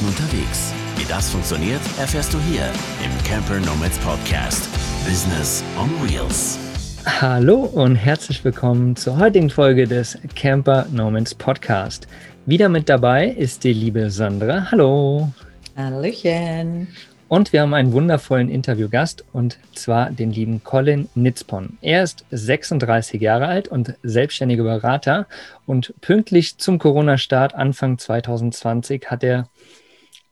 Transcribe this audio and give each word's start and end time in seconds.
Campen 0.00 0.08
unterwegs. 0.08 0.72
Wie 0.96 1.04
das 1.04 1.30
funktioniert, 1.30 1.80
erfährst 1.98 2.32
du 2.32 2.38
hier 2.40 2.64
im 3.04 3.24
Camper 3.24 3.60
Nomads 3.60 3.98
Podcast. 3.98 4.68
Business 5.06 5.62
on 5.78 5.90
Wheels. 6.02 6.58
Hallo 7.04 7.64
und 7.64 7.96
herzlich 7.96 8.42
willkommen 8.44 8.96
zur 8.96 9.18
heutigen 9.18 9.50
Folge 9.50 9.86
des 9.86 10.18
Camper 10.34 10.86
Nomads 10.90 11.34
Podcast. 11.34 12.06
Wieder 12.46 12.68
mit 12.68 12.88
dabei 12.88 13.28
ist 13.28 13.64
die 13.64 13.72
liebe 13.72 14.10
Sandra. 14.10 14.70
Hallo. 14.70 15.32
Hallöchen. 15.76 16.88
Und 17.28 17.52
wir 17.52 17.60
haben 17.60 17.74
einen 17.74 17.92
wundervollen 17.92 18.48
Interviewgast 18.48 19.24
und 19.32 19.58
zwar 19.74 20.10
den 20.10 20.32
lieben 20.32 20.64
Colin 20.64 21.08
Nitzpon. 21.14 21.78
Er 21.80 22.02
ist 22.02 22.24
36 22.30 23.20
Jahre 23.20 23.46
alt 23.46 23.68
und 23.68 23.94
selbstständiger 24.02 24.64
Berater 24.64 25.26
und 25.64 25.94
pünktlich 26.00 26.58
zum 26.58 26.78
Corona-Start 26.78 27.54
Anfang 27.54 27.98
2020 27.98 29.10
hat 29.10 29.22
er 29.22 29.46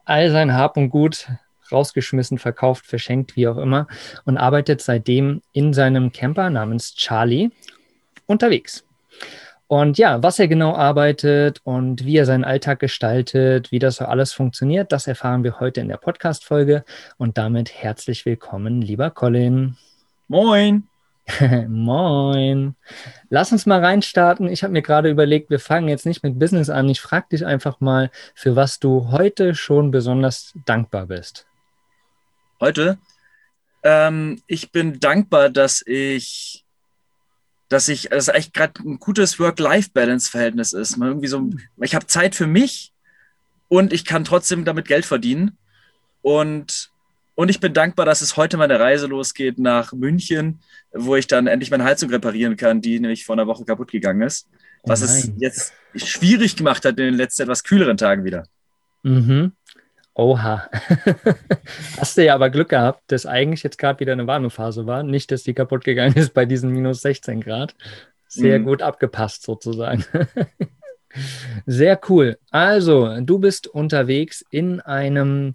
all 0.09 0.31
sein 0.31 0.55
Hab 0.55 0.77
und 0.77 0.91
Gut 0.91 1.29
rausgeschmissen, 1.71 2.39
verkauft, 2.39 2.87
verschenkt, 2.87 3.37
wie 3.37 3.47
auch 3.49 3.59
immer 3.59 3.87
und 4.25 4.39
arbeitet 4.39 4.81
seitdem 4.81 5.43
in 5.53 5.73
seinem 5.73 6.13
Camper 6.13 6.51
namens 6.51 6.95
Charlie 6.95 7.51
unterwegs. 8.27 8.85
Und 9.67 9.99
ja, 9.99 10.23
was 10.23 10.39
er 10.39 10.49
genau 10.49 10.75
arbeitet 10.75 11.61
und 11.63 12.07
wie 12.07 12.17
er 12.17 12.25
seinen 12.25 12.45
Alltag 12.45 12.81
gestaltet, 12.81 13.71
wie 13.71 13.79
das 13.79 13.97
so 13.97 14.07
alles 14.07 14.33
funktioniert, 14.33 14.93
das 14.93 15.07
erfahren 15.07 15.45
wir 15.45 15.61
heute 15.61 15.83
in 15.83 15.89
der 15.89 15.99
Podcast-Folge. 15.99 16.85
Und 17.19 17.37
damit 17.37 17.71
herzlich 17.75 18.25
willkommen, 18.25 18.81
lieber 18.81 19.11
Colin. 19.11 19.77
Moin. 20.27 20.89
Moin. 21.69 22.75
Lass 23.29 23.53
uns 23.53 23.67
mal 23.67 23.85
reinstarten. 23.85 24.49
Ich 24.49 24.63
habe 24.63 24.73
mir 24.73 24.83
gerade 24.83 25.11
überlegt, 25.11 25.51
wir 25.51 25.61
fangen 25.61 25.89
jetzt 25.89 26.07
nicht 26.07 26.23
mit 26.23 26.39
Business 26.39 26.71
an. 26.71 26.89
Ich 26.89 27.01
frage 27.01 27.27
dich 27.33 27.45
einfach 27.45 27.81
mal, 27.81 28.11
für 28.35 28.57
was 28.57 28.79
du 28.79 29.11
heute 29.11 29.55
schon 29.55 29.91
besonders 29.91 30.55
dankbar 30.67 31.07
bist. 31.07 31.47
Heute? 32.61 32.99
Ähm, 33.83 34.43
ich 34.47 34.73
bin 34.73 35.01
dankbar, 35.01 35.51
dass 35.51 35.83
ich 35.87 36.65
dass 37.69 37.89
ich, 37.89 38.09
dass 38.09 38.29
echt 38.29 38.55
gerade 38.55 38.81
ein 38.83 38.99
gutes 38.99 39.39
Work-Life-Balance-Verhältnis 39.39 40.73
ist. 40.73 40.97
Man 40.97 41.09
irgendwie 41.09 41.29
so, 41.29 41.51
ich 41.83 41.95
habe 41.95 42.07
Zeit 42.07 42.35
für 42.35 42.47
mich 42.47 42.93
und 43.69 43.93
ich 43.93 44.05
kann 44.05 44.25
trotzdem 44.25 44.65
damit 44.65 44.89
Geld 44.89 45.05
verdienen. 45.05 45.59
Und, 46.23 46.91
und 47.39 47.51
ich 47.51 47.61
bin 47.61 47.73
dankbar, 47.73 48.05
dass 48.05 48.21
es 48.21 48.37
heute 48.37 48.57
meine 48.57 48.81
Reise 48.81 49.07
losgeht 49.07 49.61
nach 49.61 49.93
München, 49.93 50.59
wo 50.91 51.15
ich 51.15 51.29
dann 51.29 51.47
endlich 51.47 51.71
meine 51.71 51.85
Heizung 51.85 52.11
reparieren 52.11 52.57
kann, 52.57 52.81
die 52.81 52.99
nämlich 52.99 53.25
vor 53.25 53.37
einer 53.37 53.47
Woche 53.47 53.65
kaputt 53.65 53.93
gegangen 53.93 54.23
ist. 54.23 54.49
Oh 54.83 54.89
was 54.89 55.03
es 55.03 55.31
jetzt 55.37 55.73
schwierig 55.95 56.57
gemacht 56.57 56.85
hat 56.85 56.99
in 56.99 57.05
den 57.05 57.15
letzten 57.15 57.43
etwas 57.43 57.63
kühleren 57.63 57.97
Tagen 57.97 58.25
wieder. 58.25 58.49
Mhm. 59.05 59.53
Oha. 60.15 60.69
Hast 61.99 62.19
du 62.19 62.25
ja 62.25 62.35
aber 62.35 62.51
Glück 62.51 62.71
gehabt, 62.71 63.05
dass 63.07 63.25
eigentlich 63.25 63.63
jetzt 63.63 63.79
gerade 63.79 64.01
wieder 64.01 64.15
eine 64.15 64.27
Warnungsphase 64.27 64.87
war. 64.87 65.05
Nicht, 65.05 65.31
dass 65.31 65.45
die 65.45 65.55
kaputt 65.55 65.85
gegangen 65.85 66.17
ist 66.17 66.35
bei 66.35 66.45
diesen 66.45 66.73
minus 66.73 67.03
16 67.03 67.41
Grad. 67.41 67.77
Sehr 68.27 68.59
mhm. 68.59 68.65
gut 68.65 68.83
abgepasst 68.83 69.45
sozusagen. 69.45 70.05
Sehr 71.67 72.01
cool. 72.09 72.37
Also, 72.51 73.21
du 73.21 73.39
bist 73.39 73.69
unterwegs 73.69 74.45
in 74.51 74.81
einem 74.81 75.55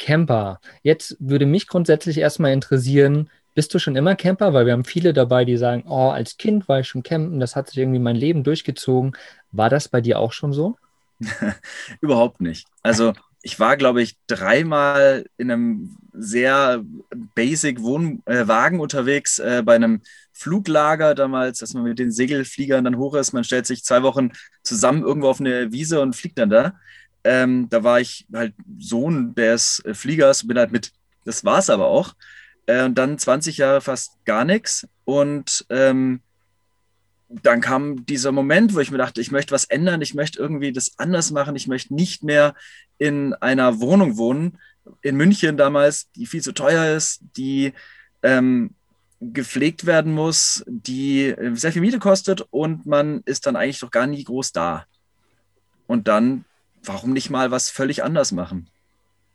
Camper. 0.00 0.60
Jetzt 0.82 1.16
würde 1.20 1.46
mich 1.46 1.68
grundsätzlich 1.68 2.18
erstmal 2.18 2.52
interessieren, 2.52 3.30
bist 3.54 3.72
du 3.74 3.78
schon 3.78 3.94
immer 3.94 4.16
Camper? 4.16 4.52
Weil 4.52 4.66
wir 4.66 4.72
haben 4.72 4.84
viele 4.84 5.12
dabei, 5.12 5.44
die 5.44 5.56
sagen, 5.56 5.84
oh, 5.86 6.08
als 6.08 6.36
Kind 6.36 6.68
war 6.68 6.80
ich 6.80 6.88
schon 6.88 7.04
campen, 7.04 7.38
das 7.38 7.54
hat 7.54 7.68
sich 7.68 7.78
irgendwie 7.78 7.98
mein 8.00 8.16
Leben 8.16 8.42
durchgezogen. 8.42 9.12
War 9.52 9.70
das 9.70 9.88
bei 9.88 10.00
dir 10.00 10.18
auch 10.18 10.32
schon 10.32 10.52
so? 10.52 10.76
Überhaupt 12.00 12.40
nicht. 12.40 12.66
Also 12.82 13.12
ich 13.42 13.60
war, 13.60 13.76
glaube 13.76 14.02
ich, 14.02 14.16
dreimal 14.26 15.26
in 15.36 15.50
einem 15.50 15.96
sehr 16.12 16.82
basic 17.34 17.82
Wohnwagen 17.82 18.78
äh, 18.78 18.82
unterwegs, 18.82 19.38
äh, 19.38 19.62
bei 19.64 19.74
einem 19.74 20.02
Fluglager 20.32 21.14
damals, 21.14 21.58
dass 21.58 21.74
man 21.74 21.82
mit 21.82 21.98
den 21.98 22.10
Segelfliegern 22.10 22.84
dann 22.84 22.96
hoch 22.96 23.14
ist. 23.14 23.32
Man 23.32 23.44
stellt 23.44 23.66
sich 23.66 23.84
zwei 23.84 24.02
Wochen 24.02 24.30
zusammen 24.62 25.02
irgendwo 25.02 25.28
auf 25.28 25.40
eine 25.40 25.72
Wiese 25.72 26.00
und 26.00 26.16
fliegt 26.16 26.38
dann 26.38 26.50
da. 26.50 26.74
Ähm, 27.24 27.68
da 27.68 27.84
war 27.84 28.00
ich 28.00 28.26
halt 28.32 28.54
Sohn 28.78 29.34
des 29.34 29.82
äh, 29.84 29.94
Fliegers, 29.94 30.46
bin 30.46 30.58
halt 30.58 30.72
mit. 30.72 30.92
Das 31.24 31.44
war 31.44 31.58
es 31.58 31.70
aber 31.70 31.86
auch. 31.86 32.14
Äh, 32.66 32.84
und 32.84 32.96
dann 32.96 33.18
20 33.18 33.58
Jahre 33.58 33.80
fast 33.80 34.24
gar 34.24 34.44
nichts. 34.44 34.88
Und 35.04 35.66
ähm, 35.70 36.20
dann 37.28 37.60
kam 37.60 38.04
dieser 38.06 38.32
Moment, 38.32 38.74
wo 38.74 38.80
ich 38.80 38.90
mir 38.90 38.98
dachte, 38.98 39.20
ich 39.20 39.30
möchte 39.30 39.52
was 39.52 39.64
ändern, 39.64 40.02
ich 40.02 40.14
möchte 40.14 40.38
irgendwie 40.38 40.72
das 40.72 40.98
anders 40.98 41.30
machen, 41.30 41.54
ich 41.54 41.68
möchte 41.68 41.94
nicht 41.94 42.24
mehr 42.24 42.54
in 42.98 43.34
einer 43.34 43.80
Wohnung 43.80 44.16
wohnen, 44.16 44.58
in 45.02 45.16
München 45.16 45.56
damals, 45.56 46.10
die 46.12 46.26
viel 46.26 46.42
zu 46.42 46.52
teuer 46.52 46.96
ist, 46.96 47.20
die 47.36 47.72
ähm, 48.22 48.74
gepflegt 49.20 49.86
werden 49.86 50.12
muss, 50.12 50.64
die 50.66 51.26
äh, 51.26 51.54
sehr 51.54 51.72
viel 51.72 51.82
Miete 51.82 51.98
kostet 51.98 52.46
und 52.50 52.86
man 52.86 53.22
ist 53.26 53.46
dann 53.46 53.56
eigentlich 53.56 53.80
doch 53.80 53.90
gar 53.90 54.06
nie 54.06 54.24
groß 54.24 54.52
da. 54.52 54.86
Und 55.86 56.08
dann, 56.08 56.44
warum 56.82 57.12
nicht 57.12 57.30
mal 57.30 57.50
was 57.50 57.70
völlig 57.70 58.02
anders 58.02 58.32
machen? 58.32 58.68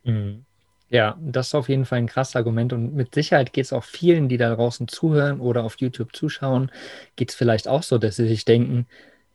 Mhm. 0.04 0.46
Ja, 0.90 1.18
das 1.20 1.48
ist 1.48 1.56
auf 1.56 1.68
jeden 1.68 1.86
Fall 1.86 1.98
ein 1.98 2.08
krasses 2.08 2.36
Argument 2.36 2.72
und 2.72 2.94
mit 2.94 3.16
Sicherheit 3.16 3.54
geht 3.54 3.66
es 3.66 3.74
auch 3.74 3.84
vielen, 3.84 4.30
die 4.30 4.38
da 4.38 4.54
draußen 4.54 4.88
zuhören 4.88 5.40
oder 5.40 5.64
auf 5.64 5.78
YouTube 5.80 6.16
zuschauen, 6.16 6.72
geht 7.16 7.32
es 7.32 7.36
vielleicht 7.36 7.68
auch 7.68 7.82
so, 7.82 7.98
dass 7.98 8.18
sie 8.18 8.28
sich 8.28 8.46
denken, 8.46 8.86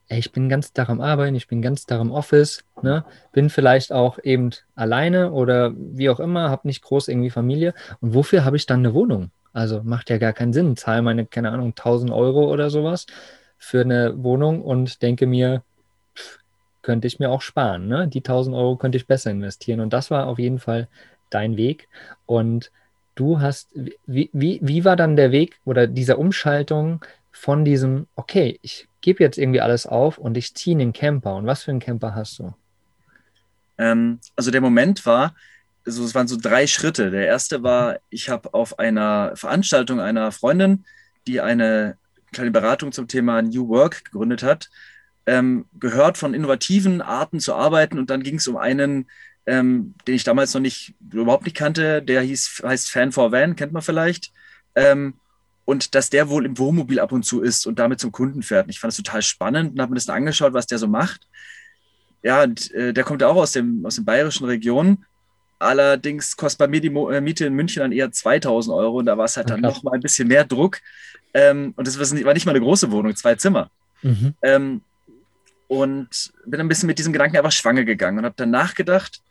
ey, 0.08 0.18
ich 0.18 0.32
bin 0.32 0.48
ganz 0.48 0.72
Tag 0.72 0.88
am 0.88 1.00
Arbeiten, 1.00 1.34
ich 1.34 1.48
bin 1.48 1.60
ganz 1.60 1.86
Tag 1.86 2.00
im 2.00 2.12
Office, 2.12 2.64
ne? 2.82 3.04
bin 3.32 3.50
vielleicht 3.50 3.92
auch 3.92 4.18
eben 4.22 4.50
alleine 4.74 5.32
oder 5.32 5.72
wie 5.76 6.08
auch 6.08 6.20
immer, 6.20 6.50
habe 6.50 6.68
nicht 6.68 6.82
groß 6.82 7.08
irgendwie 7.08 7.30
Familie 7.30 7.74
und 8.00 8.14
wofür 8.14 8.44
habe 8.44 8.56
ich 8.56 8.66
dann 8.66 8.80
eine 8.80 8.94
Wohnung? 8.94 9.30
Also 9.52 9.82
macht 9.82 10.10
ja 10.10 10.18
gar 10.18 10.32
keinen 10.32 10.52
Sinn, 10.52 10.76
zahle 10.76 11.02
meine, 11.02 11.26
keine 11.26 11.50
Ahnung, 11.50 11.74
1000 11.74 12.12
Euro 12.12 12.50
oder 12.52 12.70
sowas 12.70 13.06
für 13.58 13.80
eine 13.80 14.22
Wohnung 14.22 14.62
und 14.62 15.02
denke 15.02 15.26
mir, 15.26 15.62
könnte 16.82 17.06
ich 17.06 17.18
mir 17.18 17.30
auch 17.30 17.42
sparen. 17.42 17.88
Ne? 17.88 18.08
Die 18.08 18.20
1000 18.20 18.54
Euro 18.54 18.76
könnte 18.76 18.96
ich 18.96 19.06
besser 19.06 19.30
investieren. 19.30 19.80
Und 19.80 19.92
das 19.92 20.10
war 20.10 20.26
auf 20.26 20.38
jeden 20.38 20.58
Fall 20.58 20.88
dein 21.30 21.56
Weg. 21.56 21.88
Und 22.26 22.70
du 23.14 23.40
hast, 23.40 23.70
wie, 24.06 24.30
wie, 24.32 24.60
wie 24.62 24.84
war 24.84 24.96
dann 24.96 25.16
der 25.16 25.32
Weg 25.32 25.60
oder 25.64 25.86
diese 25.86 26.16
Umschaltung 26.16 27.04
von 27.32 27.64
diesem, 27.64 28.06
okay, 28.16 28.58
ich 28.62 28.88
gebe 29.00 29.22
jetzt 29.22 29.38
irgendwie 29.38 29.60
alles 29.60 29.86
auf 29.86 30.18
und 30.18 30.36
ich 30.36 30.54
ziehe 30.54 30.76
einen 30.76 30.92
Camper. 30.92 31.36
Und 31.36 31.46
was 31.46 31.62
für 31.62 31.70
einen 31.70 31.80
Camper 31.80 32.14
hast 32.14 32.38
du? 32.38 32.54
Ähm, 33.78 34.20
also 34.36 34.50
der 34.50 34.60
Moment 34.60 35.06
war, 35.06 35.34
also 35.86 36.04
es 36.04 36.14
waren 36.14 36.28
so 36.28 36.36
drei 36.40 36.66
Schritte. 36.66 37.10
Der 37.10 37.26
erste 37.26 37.62
war, 37.62 37.98
ich 38.10 38.28
habe 38.28 38.52
auf 38.54 38.78
einer 38.78 39.32
Veranstaltung 39.36 40.00
einer 40.00 40.32
Freundin, 40.32 40.84
die 41.26 41.40
eine 41.40 41.96
kleine 42.32 42.50
Beratung 42.50 42.92
zum 42.92 43.08
Thema 43.08 43.42
New 43.42 43.68
Work 43.68 44.04
gegründet 44.04 44.42
hat, 44.42 44.70
ähm, 45.26 45.66
gehört 45.78 46.18
von 46.18 46.34
innovativen 46.34 47.02
Arten 47.02 47.40
zu 47.40 47.54
arbeiten. 47.54 47.98
Und 47.98 48.10
dann 48.10 48.22
ging 48.22 48.36
es 48.36 48.48
um 48.48 48.56
einen 48.56 49.06
ähm, 49.46 49.94
den 50.06 50.14
ich 50.14 50.24
damals 50.24 50.54
noch 50.54 50.60
nicht, 50.60 50.94
überhaupt 51.12 51.44
nicht 51.44 51.56
kannte. 51.56 52.02
Der 52.02 52.22
hieß, 52.22 52.62
heißt 52.64 52.90
Fan 52.90 53.12
for 53.12 53.32
Van, 53.32 53.56
kennt 53.56 53.72
man 53.72 53.82
vielleicht. 53.82 54.32
Ähm, 54.74 55.14
und 55.64 55.94
dass 55.94 56.10
der 56.10 56.28
wohl 56.28 56.46
im 56.46 56.58
Wohnmobil 56.58 57.00
ab 57.00 57.12
und 57.12 57.24
zu 57.24 57.42
ist 57.42 57.66
und 57.66 57.78
damit 57.78 58.00
zum 58.00 58.12
Kunden 58.12 58.42
fährt. 58.42 58.66
Und 58.66 58.70
ich 58.70 58.80
fand 58.80 58.92
es 58.92 58.96
total 58.96 59.22
spannend 59.22 59.72
und 59.72 59.80
habe 59.80 59.90
mir 59.90 59.96
das 59.96 60.06
dann 60.06 60.16
angeschaut, 60.16 60.52
was 60.52 60.66
der 60.66 60.78
so 60.78 60.86
macht. 60.86 61.26
Ja, 62.22 62.42
und, 62.42 62.70
äh, 62.72 62.92
der 62.92 63.04
kommt 63.04 63.22
auch 63.22 63.36
aus 63.36 63.52
dem, 63.52 63.84
aus 63.86 63.96
den 63.96 64.04
bayerischen 64.04 64.44
Regionen. 64.44 65.04
Allerdings 65.58 66.36
kostet 66.36 66.58
bei 66.58 66.68
mir 66.68 66.80
die 66.80 66.90
Mo 66.90 67.10
äh, 67.10 67.20
Miete 67.20 67.46
in 67.46 67.54
München 67.54 67.80
dann 67.80 67.92
eher 67.92 68.10
2000 68.10 68.74
Euro 68.74 68.98
und 68.98 69.06
da 69.06 69.18
war 69.18 69.26
es 69.26 69.36
halt 69.36 69.50
dann 69.50 69.60
noch 69.60 69.82
mal 69.82 69.92
ein 69.92 70.00
bisschen 70.00 70.28
mehr 70.28 70.44
Druck. 70.44 70.78
Ähm, 71.34 71.72
und 71.76 71.86
das 71.86 71.98
war 71.98 72.34
nicht 72.34 72.46
mal 72.46 72.52
eine 72.52 72.60
große 72.60 72.90
Wohnung, 72.90 73.14
zwei 73.14 73.34
Zimmer. 73.34 73.70
Mhm. 74.02 74.34
Ähm, 74.42 74.82
und 75.70 76.32
bin 76.46 76.58
ein 76.58 76.66
bisschen 76.66 76.88
mit 76.88 76.98
diesem 76.98 77.12
Gedanken 77.12 77.36
einfach 77.36 77.52
schwanger 77.52 77.84
gegangen 77.84 78.18
und 78.18 78.24
habe 78.24 78.34
dann 78.36 78.50
nachgedacht, 78.50 79.22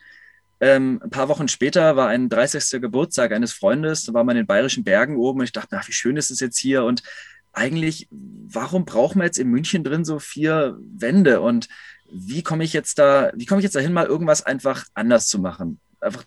ähm, 0.62 1.02
ein 1.04 1.10
paar 1.10 1.28
Wochen 1.28 1.50
später 1.50 1.98
war 1.98 2.08
ein 2.08 2.30
30. 2.30 2.80
Geburtstag 2.80 3.34
eines 3.34 3.52
Freundes, 3.52 4.06
da 4.06 4.14
war 4.14 4.24
man 4.24 4.38
in 4.38 4.44
den 4.44 4.48
bayerischen 4.48 4.86
Bergen 4.86 5.18
oben 5.18 5.42
und 5.42 5.44
ich 5.44 5.52
dachte, 5.52 5.78
ach, 5.78 5.86
wie 5.90 5.94
schön 5.94 6.16
ist 6.16 6.32
es 6.32 6.40
jetzt 6.40 6.58
hier 6.58 6.86
und 6.86 7.04
eigentlich, 7.52 8.08
warum 8.10 8.86
brauchen 8.86 9.20
wir 9.20 9.26
jetzt 9.26 9.38
in 9.38 9.50
München 9.50 9.84
drin 9.84 10.06
so 10.06 10.18
vier 10.18 10.78
Wände 10.80 11.42
und 11.42 11.68
wie 12.10 12.42
komme 12.42 12.64
ich 12.64 12.72
jetzt 12.72 13.00
da, 13.00 13.32
wie 13.36 13.46
komme 13.46 13.60
ich 13.60 13.66
jetzt 13.66 13.76
dahin, 13.76 13.92
mal 13.92 14.06
irgendwas 14.06 14.42
einfach 14.42 14.86
anders 14.94 15.28
zu 15.28 15.40
machen? 15.40 15.82
Einfach 16.00 16.24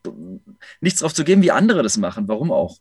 nichts 0.83 1.01
drauf 1.01 1.15
zu 1.15 1.25
geben, 1.25 1.41
wie 1.41 1.53
andere 1.53 1.83
das 1.83 1.97
machen, 1.97 2.29
warum 2.29 2.53
auch? 2.53 2.77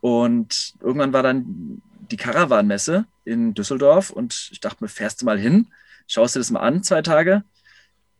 Und 0.00 0.72
irgendwann 0.80 1.12
war 1.12 1.22
dann 1.22 1.82
die 2.10 2.16
Caravan-Messe 2.16 3.06
in 3.24 3.54
Düsseldorf 3.54 4.10
und 4.10 4.50
ich 4.52 4.60
dachte 4.60 4.84
mir, 4.84 4.88
fährst 4.88 5.22
du 5.22 5.26
mal 5.26 5.38
hin, 5.38 5.68
schaust 6.06 6.34
du 6.34 6.40
das 6.40 6.50
mal 6.50 6.60
an, 6.60 6.82
zwei 6.82 7.02
Tage 7.02 7.44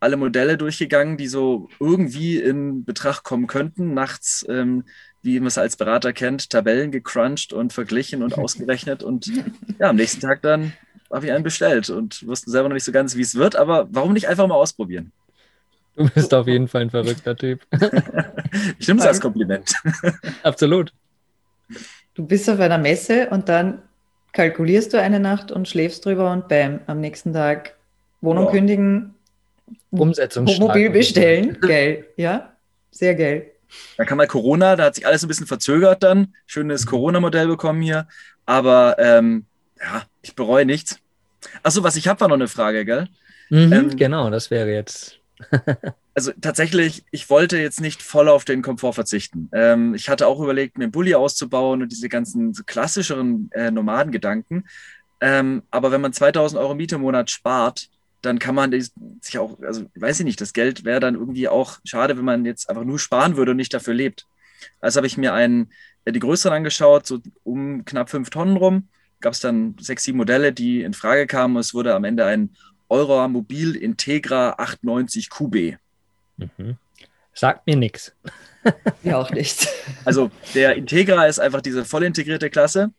alle 0.01 0.17
Modelle 0.17 0.57
durchgegangen, 0.57 1.15
die 1.15 1.27
so 1.27 1.69
irgendwie 1.79 2.37
in 2.37 2.83
Betracht 2.83 3.23
kommen 3.23 3.45
könnten. 3.45 3.93
Nachts, 3.93 4.43
ähm, 4.49 4.83
wie 5.21 5.39
man 5.39 5.47
es 5.47 5.59
als 5.59 5.77
Berater 5.77 6.11
kennt, 6.11 6.49
Tabellen 6.49 6.91
gecrunched 6.91 7.53
und 7.53 7.71
verglichen 7.71 8.23
und 8.23 8.33
ausgerechnet. 8.37 9.03
Und 9.03 9.27
ja, 9.79 9.89
am 9.89 9.95
nächsten 9.95 10.19
Tag 10.19 10.41
dann 10.41 10.73
habe 11.11 11.27
ich 11.27 11.31
einen 11.31 11.43
bestellt 11.43 11.89
und 11.91 12.25
wussten 12.25 12.49
selber 12.49 12.69
noch 12.69 12.73
nicht 12.73 12.83
so 12.83 12.91
ganz, 12.91 13.15
wie 13.15 13.21
es 13.21 13.35
wird. 13.35 13.55
Aber 13.55 13.87
warum 13.91 14.13
nicht 14.13 14.27
einfach 14.27 14.47
mal 14.47 14.55
ausprobieren? 14.55 15.11
Du 15.95 16.09
bist 16.09 16.33
auf 16.33 16.47
jeden 16.47 16.67
Fall 16.67 16.81
ein 16.81 16.89
verrückter 16.89 17.35
Typ. 17.35 17.61
ich 18.79 18.87
nehme 18.87 19.01
es 19.01 19.05
als 19.05 19.21
Kompliment. 19.21 19.71
Absolut. 20.41 20.93
Du 22.21 22.27
bist 22.27 22.47
auf 22.51 22.59
einer 22.59 22.77
Messe 22.77 23.29
und 23.31 23.49
dann 23.49 23.81
kalkulierst 24.33 24.93
du 24.93 25.01
eine 25.01 25.19
Nacht 25.19 25.51
und 25.51 25.67
schläfst 25.67 26.05
drüber 26.05 26.31
und 26.31 26.47
bam, 26.47 26.79
am 26.85 26.99
nächsten 27.01 27.33
Tag 27.33 27.75
Wohnung 28.21 28.45
Ja. 28.45 28.51
kündigen, 28.51 29.15
Umsetzungsstark. 29.89 30.67
Mobil 30.69 30.91
bestellen. 30.91 31.57
Geil, 31.61 32.05
ja, 32.17 32.53
sehr 32.91 33.15
geil. 33.15 33.47
Dann 33.97 34.05
kam 34.05 34.19
mal 34.19 34.27
Corona, 34.27 34.75
da 34.75 34.83
hat 34.85 34.95
sich 34.95 35.07
alles 35.07 35.23
ein 35.23 35.29
bisschen 35.29 35.47
verzögert 35.47 36.03
dann. 36.03 36.35
Schönes 36.45 36.85
Corona-Modell 36.85 37.47
bekommen 37.47 37.81
hier. 37.81 38.07
Aber 38.45 38.97
ähm, 38.99 39.45
ja, 39.79 40.03
ich 40.21 40.35
bereue 40.35 40.65
nichts. 40.65 40.99
Achso, 41.63 41.81
was 41.81 41.95
ich 41.95 42.07
habe, 42.07 42.19
war 42.21 42.27
noch 42.27 42.35
eine 42.35 42.47
Frage, 42.47 42.85
gell? 42.85 43.07
Mhm, 43.49 43.73
Ähm, 43.73 43.95
genau, 43.97 44.29
das 44.29 44.51
wäre 44.51 44.69
jetzt. 44.71 45.17
Also 46.13 46.33
tatsächlich, 46.41 47.05
ich 47.11 47.29
wollte 47.29 47.57
jetzt 47.57 47.79
nicht 47.79 48.03
voll 48.03 48.27
auf 48.27 48.43
den 48.43 48.61
Komfort 48.61 48.93
verzichten. 48.93 49.49
Ähm, 49.53 49.95
ich 49.95 50.09
hatte 50.09 50.27
auch 50.27 50.41
überlegt, 50.41 50.77
mir 50.77 50.83
einen 50.83 50.91
Bulli 50.91 51.15
auszubauen 51.15 51.81
und 51.81 51.89
diese 51.89 52.09
ganzen 52.09 52.53
so 52.53 52.63
klassischeren 52.65 53.49
äh, 53.53 53.71
Nomadengedanken. 53.71 54.67
Ähm, 55.21 55.63
aber 55.71 55.91
wenn 55.91 56.01
man 56.01 56.11
2000 56.11 56.59
Euro 56.59 56.75
Miete 56.75 56.95
im 56.95 57.01
Monat 57.01 57.31
spart, 57.31 57.89
dann 58.21 58.39
kann 58.39 58.55
man 58.55 58.71
sich 59.21 59.39
auch, 59.39 59.59
also 59.61 59.85
weiß 59.95 60.19
ich 60.19 60.25
nicht, 60.25 60.41
das 60.41 60.51
Geld 60.53 60.83
wäre 60.83 60.99
dann 60.99 61.15
irgendwie 61.15 61.47
auch 61.47 61.79
schade, 61.85 62.17
wenn 62.17 62.25
man 62.25 62.45
jetzt 62.45 62.69
einfach 62.69 62.83
nur 62.83 62.99
sparen 62.99 63.37
würde 63.37 63.51
und 63.51 63.57
nicht 63.57 63.73
dafür 63.73 63.93
lebt. 63.93 64.27
Also 64.79 64.97
habe 64.97 65.07
ich 65.07 65.17
mir 65.17 65.33
einen, 65.33 65.71
äh, 66.05 66.11
die 66.11 66.19
größeren 66.19 66.57
angeschaut, 66.57 67.07
so 67.07 67.19
um 67.43 67.85
knapp 67.85 68.09
fünf 68.09 68.29
Tonnen 68.29 68.57
rum. 68.57 68.89
Gab 69.21 69.33
es 69.33 69.39
dann 69.39 69.75
sechs, 69.79 70.03
sieben 70.03 70.17
Modelle, 70.17 70.51
die 70.51 70.81
in 70.81 70.93
Frage 70.93 71.27
kamen. 71.27 71.55
Es 71.57 71.73
wurde 71.73 71.95
am 71.95 72.03
Ende 72.03 72.25
ein 72.25 72.55
Euromobil 72.91 73.75
Integra 73.75 74.55
890 74.57 75.29
QB. 75.29 75.77
Mhm. 76.37 76.77
Sagt 77.33 77.65
mir 77.65 77.77
nichts. 77.77 78.13
Ja, 79.01 79.17
auch 79.17 79.31
nicht. 79.31 79.67
Also 80.05 80.29
der 80.53 80.75
Integra 80.75 81.25
ist 81.25 81.39
einfach 81.39 81.61
diese 81.61 81.83
voll 81.83 82.03
integrierte 82.03 82.51
Klasse. 82.51 82.91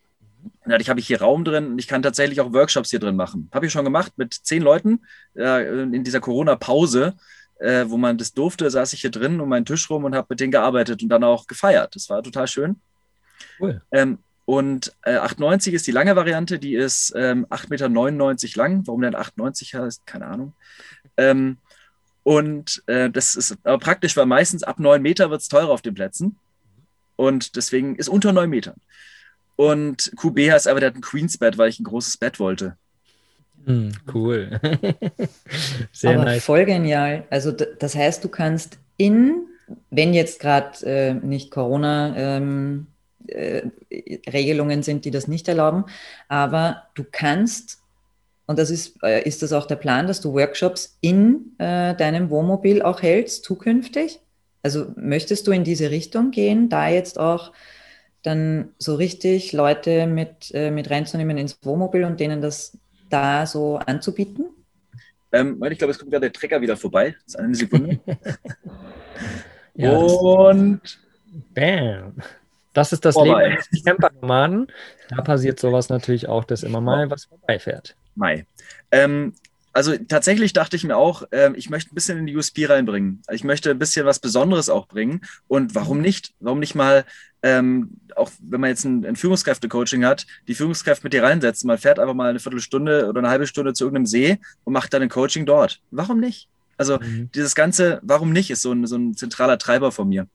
Und 0.43 0.73
dadurch 0.73 0.89
habe 0.89 0.99
ich 0.99 1.07
hier 1.07 1.21
Raum 1.21 1.45
drin 1.45 1.67
und 1.69 1.79
ich 1.79 1.87
kann 1.87 2.03
tatsächlich 2.03 2.41
auch 2.41 2.53
Workshops 2.53 2.91
hier 2.91 2.99
drin 2.99 3.15
machen. 3.15 3.49
Habe 3.55 3.67
ich 3.67 3.73
schon 3.73 3.85
gemacht 3.85 4.13
mit 4.17 4.35
zehn 4.35 4.61
Leuten 4.61 5.07
äh, 5.37 5.83
in 5.83 6.03
dieser 6.03 6.19
Corona-Pause, 6.19 7.15
äh, 7.61 7.85
wo 7.87 7.97
man 7.97 8.19
das 8.19 8.33
durfte, 8.33 8.69
saß 8.69 8.93
ich 8.93 9.03
hier 9.03 9.13
drin 9.13 9.41
um 9.41 9.49
meinen 9.49 9.65
Tisch 9.65 9.89
rum 9.89 10.03
und 10.03 10.17
habe 10.17 10.27
mit 10.31 10.41
denen 10.41 10.51
gearbeitet 10.51 11.01
und 11.05 11.09
dann 11.11 11.23
auch 11.23 11.47
gefeiert. 11.47 11.95
Das 11.95 12.11
war 12.11 12.25
total 12.25 12.49
schön. 12.49 12.81
Cool. 13.61 13.83
Ähm, 13.93 14.19
und 14.53 14.93
äh, 15.07 15.15
890 15.15 15.73
ist 15.73 15.87
die 15.87 15.93
lange 15.93 16.15
Variante, 16.15 16.59
die 16.59 16.75
ist 16.75 17.15
ähm, 17.17 17.47
8,99 17.47 17.71
Meter 17.71 18.59
lang. 18.59 18.87
Warum 18.87 19.01
denn 19.01 19.15
890 19.15 19.75
heißt, 19.75 20.07
keine 20.07 20.27
Ahnung. 20.27 20.53
Ähm, 21.17 21.57
und 22.23 22.83
äh, 22.87 23.09
das 23.09 23.35
ist 23.35 23.57
aber 23.65 23.79
praktisch, 23.79 24.15
weil 24.15 24.27
meistens 24.27 24.63
ab 24.63 24.79
9 24.79 25.01
Meter 25.01 25.31
wird 25.31 25.41
es 25.41 25.49
teurer 25.49 25.71
auf 25.71 25.81
den 25.81 25.95
Plätzen. 25.95 26.37
Und 27.17 27.57
deswegen 27.57 27.97
ist 27.97 28.11
unter 28.11 28.35
9 28.35 28.51
Metern. 28.51 28.77
Und 29.57 30.13
QB 30.19 30.51
heißt 30.51 30.69
aber, 30.69 30.81
der 30.81 30.91
hat 30.91 30.97
ein 30.97 31.01
Queensbett, 31.01 31.57
weil 31.57 31.71
ich 31.71 31.81
ein 31.81 31.85
großes 31.85 32.19
Bett 32.19 32.39
wollte. 32.39 32.77
Hm, 33.65 33.93
cool. 34.13 34.61
Sehr 35.93 36.11
Aber 36.11 36.27
nice. 36.27 36.45
voll 36.45 36.67
genial. 36.67 37.25
Also 37.31 37.53
das 37.53 37.95
heißt, 37.95 38.23
du 38.23 38.29
kannst 38.29 38.77
in, 38.99 39.47
wenn 39.89 40.13
jetzt 40.13 40.41
gerade 40.41 40.85
äh, 40.85 41.15
nicht 41.15 41.51
Corona 41.51 42.15
ähm, 42.19 42.89
äh, 43.29 43.69
Regelungen 44.31 44.83
sind, 44.83 45.05
die 45.05 45.11
das 45.11 45.29
nicht 45.29 45.49
erlauben, 45.49 45.85
aber 46.29 46.85
du 46.95 47.05
kannst, 47.11 47.79
und 48.47 48.59
das 48.59 48.71
ist, 48.71 49.03
äh, 49.03 49.23
ist 49.23 49.43
das 49.43 49.53
auch 49.53 49.67
der 49.67 49.77
Plan, 49.77 50.07
dass 50.07 50.21
du 50.21 50.33
Workshops 50.33 50.99
in 51.01 51.53
äh, 51.59 51.95
deinem 51.95 52.31
Wohnmobil 52.31 52.83
auch 52.83 53.03
hältst, 53.03 53.45
zukünftig? 53.45 54.21
Also 54.63 54.93
möchtest 54.97 55.47
du 55.47 55.53
in 55.53 55.65
diese 55.65 55.91
Richtung 55.91 56.31
gehen, 56.31 56.69
da 56.69 56.89
jetzt 56.89 57.19
auch 57.19 57.53
dann 58.23 58.71
so 58.79 58.95
richtig 58.95 59.53
Leute 59.53 60.07
mit, 60.07 60.53
äh, 60.55 60.71
mit 60.71 60.91
reinzunehmen 60.91 61.37
ins 61.39 61.59
Wohnmobil 61.63 62.05
und 62.05 62.21
denen 62.21 62.41
das 62.41 62.79
da 63.11 63.47
so 63.47 63.77
anzubieten? 63.77 64.47
Ähm, 65.33 65.63
ich 65.71 65.79
glaube, 65.79 65.93
es 65.93 65.99
kommt 65.99 66.11
gerade 66.11 66.27
der 66.27 66.33
Trecker 66.33 66.61
wieder 66.61 66.77
vorbei. 66.77 67.17
Das 67.25 67.35
ist 67.35 67.41
eine 67.41 67.55
Sekunde. 67.55 68.01
Ja, 69.75 69.97
Und 69.97 70.83
bam. 71.55 72.17
Das 72.73 72.93
ist 72.93 73.05
das 73.05 73.15
Vorbei. 73.15 73.49
Leben 73.49 73.59
eines 73.71 73.85
Camper-Nomaden. 73.85 74.67
Da 75.09 75.23
passiert 75.23 75.61
sowas 75.61 75.89
natürlich 75.89 76.29
auch, 76.29 76.45
dass 76.45 76.63
immer 76.63 76.81
mal 76.81 77.11
was 77.11 77.27
vorbeifährt. 77.27 77.97
Mai. 78.15 78.47
Ähm, 78.91 79.35
also 79.75 79.97
tatsächlich 79.97 80.53
dachte 80.53 80.77
ich 80.77 80.85
mir 80.85 80.97
auch, 80.97 81.23
ähm, 81.33 81.55
ich 81.57 81.71
möchte 81.71 81.93
ein 81.93 81.95
bisschen 81.95 82.19
in 82.19 82.27
die 82.27 82.37
USP 82.37 82.67
reinbringen. 82.67 83.23
Ich 83.31 83.43
möchte 83.45 83.71
ein 83.71 83.79
bisschen 83.79 84.05
was 84.05 84.19
Besonderes 84.19 84.69
auch 84.69 84.87
bringen. 84.87 85.23
Und 85.49 85.75
warum 85.75 86.01
nicht? 86.01 86.35
Warum 86.41 86.59
nicht 86.61 86.75
mal, 86.75 87.05
ähm, 87.43 87.93
auch 88.17 88.31
wenn 88.41 88.61
man 88.61 88.69
jetzt 88.71 88.85
ein, 88.85 89.05
ein 89.07 89.17
Führungskräfte-Coaching 89.17 90.05
hat, 90.05 90.27
die 90.47 90.55
Führungskräfte 90.55 91.05
mit 91.05 91.15
dir 91.15 91.23
reinsetzen. 91.23 91.69
Man 91.69 91.79
fährt 91.79 91.99
einfach 91.99 92.15
mal 92.15 92.29
eine 92.31 92.39
Viertelstunde 92.39 93.07
oder 93.09 93.19
eine 93.21 93.31
halbe 93.31 93.47
Stunde 93.47 93.73
zu 93.73 93.85
irgendeinem 93.85 94.07
See 94.07 94.39
und 94.65 94.73
macht 94.75 94.93
dann 94.93 95.03
ein 95.03 95.09
Coaching 95.09 95.47
dort. 95.47 95.81
Warum 95.91 96.21
nicht? 96.21 96.49
Also 96.77 96.99
Mhm. 96.99 97.31
dieses 97.35 97.55
Ganze, 97.55 98.01
warum 98.03 98.33
nicht, 98.33 98.51
ist 98.51 98.63
so 98.63 98.73
ein, 98.73 98.87
so 98.87 98.97
ein 98.97 99.15
zentraler 99.15 99.59
Treiber 99.59 99.91
von 99.93 100.09
mir. 100.09 100.27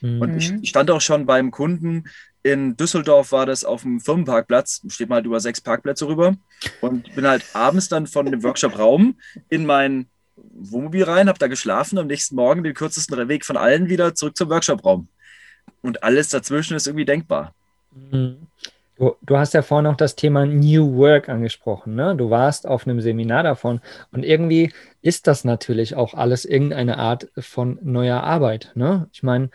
Mhm. 0.00 0.20
Und 0.20 0.36
ich 0.36 0.52
Mhm. 0.52 0.64
stand 0.64 0.90
auch 0.90 1.00
schon 1.00 1.26
beim 1.26 1.50
Kunden 1.50 2.04
in 2.42 2.76
Düsseldorf, 2.76 3.32
war 3.32 3.46
das 3.46 3.64
auf 3.64 3.82
dem 3.82 4.00
Firmenparkplatz, 4.00 4.82
steht 4.88 5.08
mal 5.08 5.16
halt 5.16 5.26
über 5.26 5.40
sechs 5.40 5.60
Parkplätze 5.60 6.06
rüber 6.08 6.36
und 6.80 7.14
bin 7.14 7.26
halt 7.26 7.44
abends 7.52 7.88
dann 7.88 8.06
von 8.06 8.26
dem 8.26 8.42
Workshop-Raum 8.42 9.16
in 9.50 9.66
mein 9.66 10.06
Wohnmobil 10.36 11.04
rein, 11.04 11.28
habe 11.28 11.38
da 11.38 11.48
geschlafen, 11.48 11.98
am 11.98 12.06
nächsten 12.06 12.34
Morgen 12.34 12.64
den 12.64 12.72
kürzesten 12.72 13.28
Weg 13.28 13.44
von 13.44 13.58
allen 13.58 13.90
wieder 13.90 14.14
zurück 14.14 14.36
zum 14.36 14.48
Workshop-Raum. 14.48 15.08
Und 15.82 16.02
alles 16.02 16.30
dazwischen 16.30 16.76
ist 16.76 16.86
irgendwie 16.86 17.04
denkbar. 17.04 17.54
Mhm. 17.94 18.46
Du, 18.96 19.16
du 19.22 19.38
hast 19.38 19.54
ja 19.54 19.62
vorhin 19.62 19.86
auch 19.86 19.96
das 19.96 20.14
Thema 20.14 20.44
New 20.44 20.96
Work 20.96 21.30
angesprochen, 21.30 21.94
ne? 21.94 22.14
Du 22.14 22.28
warst 22.28 22.66
auf 22.66 22.86
einem 22.86 23.00
Seminar 23.00 23.42
davon 23.42 23.80
und 24.12 24.24
irgendwie 24.24 24.72
ist 25.00 25.26
das 25.26 25.42
natürlich 25.44 25.94
auch 25.94 26.12
alles 26.12 26.44
irgendeine 26.44 26.98
Art 26.98 27.28
von 27.38 27.78
neuer 27.82 28.22
Arbeit, 28.22 28.72
ne? 28.74 29.08
Ich 29.12 29.22
meine, 29.22 29.50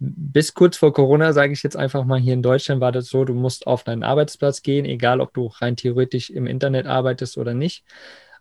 bis 0.00 0.54
kurz 0.54 0.76
vor 0.78 0.92
Corona, 0.94 1.32
sage 1.32 1.52
ich 1.52 1.62
jetzt 1.62 1.76
einfach 1.76 2.04
mal, 2.04 2.18
hier 2.18 2.34
in 2.34 2.42
Deutschland 2.42 2.80
war 2.80 2.92
das 2.92 3.08
so, 3.08 3.24
du 3.24 3.34
musst 3.34 3.66
auf 3.66 3.84
deinen 3.84 4.02
Arbeitsplatz 4.02 4.62
gehen, 4.62 4.86
egal 4.86 5.20
ob 5.20 5.34
du 5.34 5.46
rein 5.46 5.76
theoretisch 5.76 6.30
im 6.30 6.46
Internet 6.46 6.86
arbeitest 6.86 7.38
oder 7.38 7.54
nicht. 7.54 7.84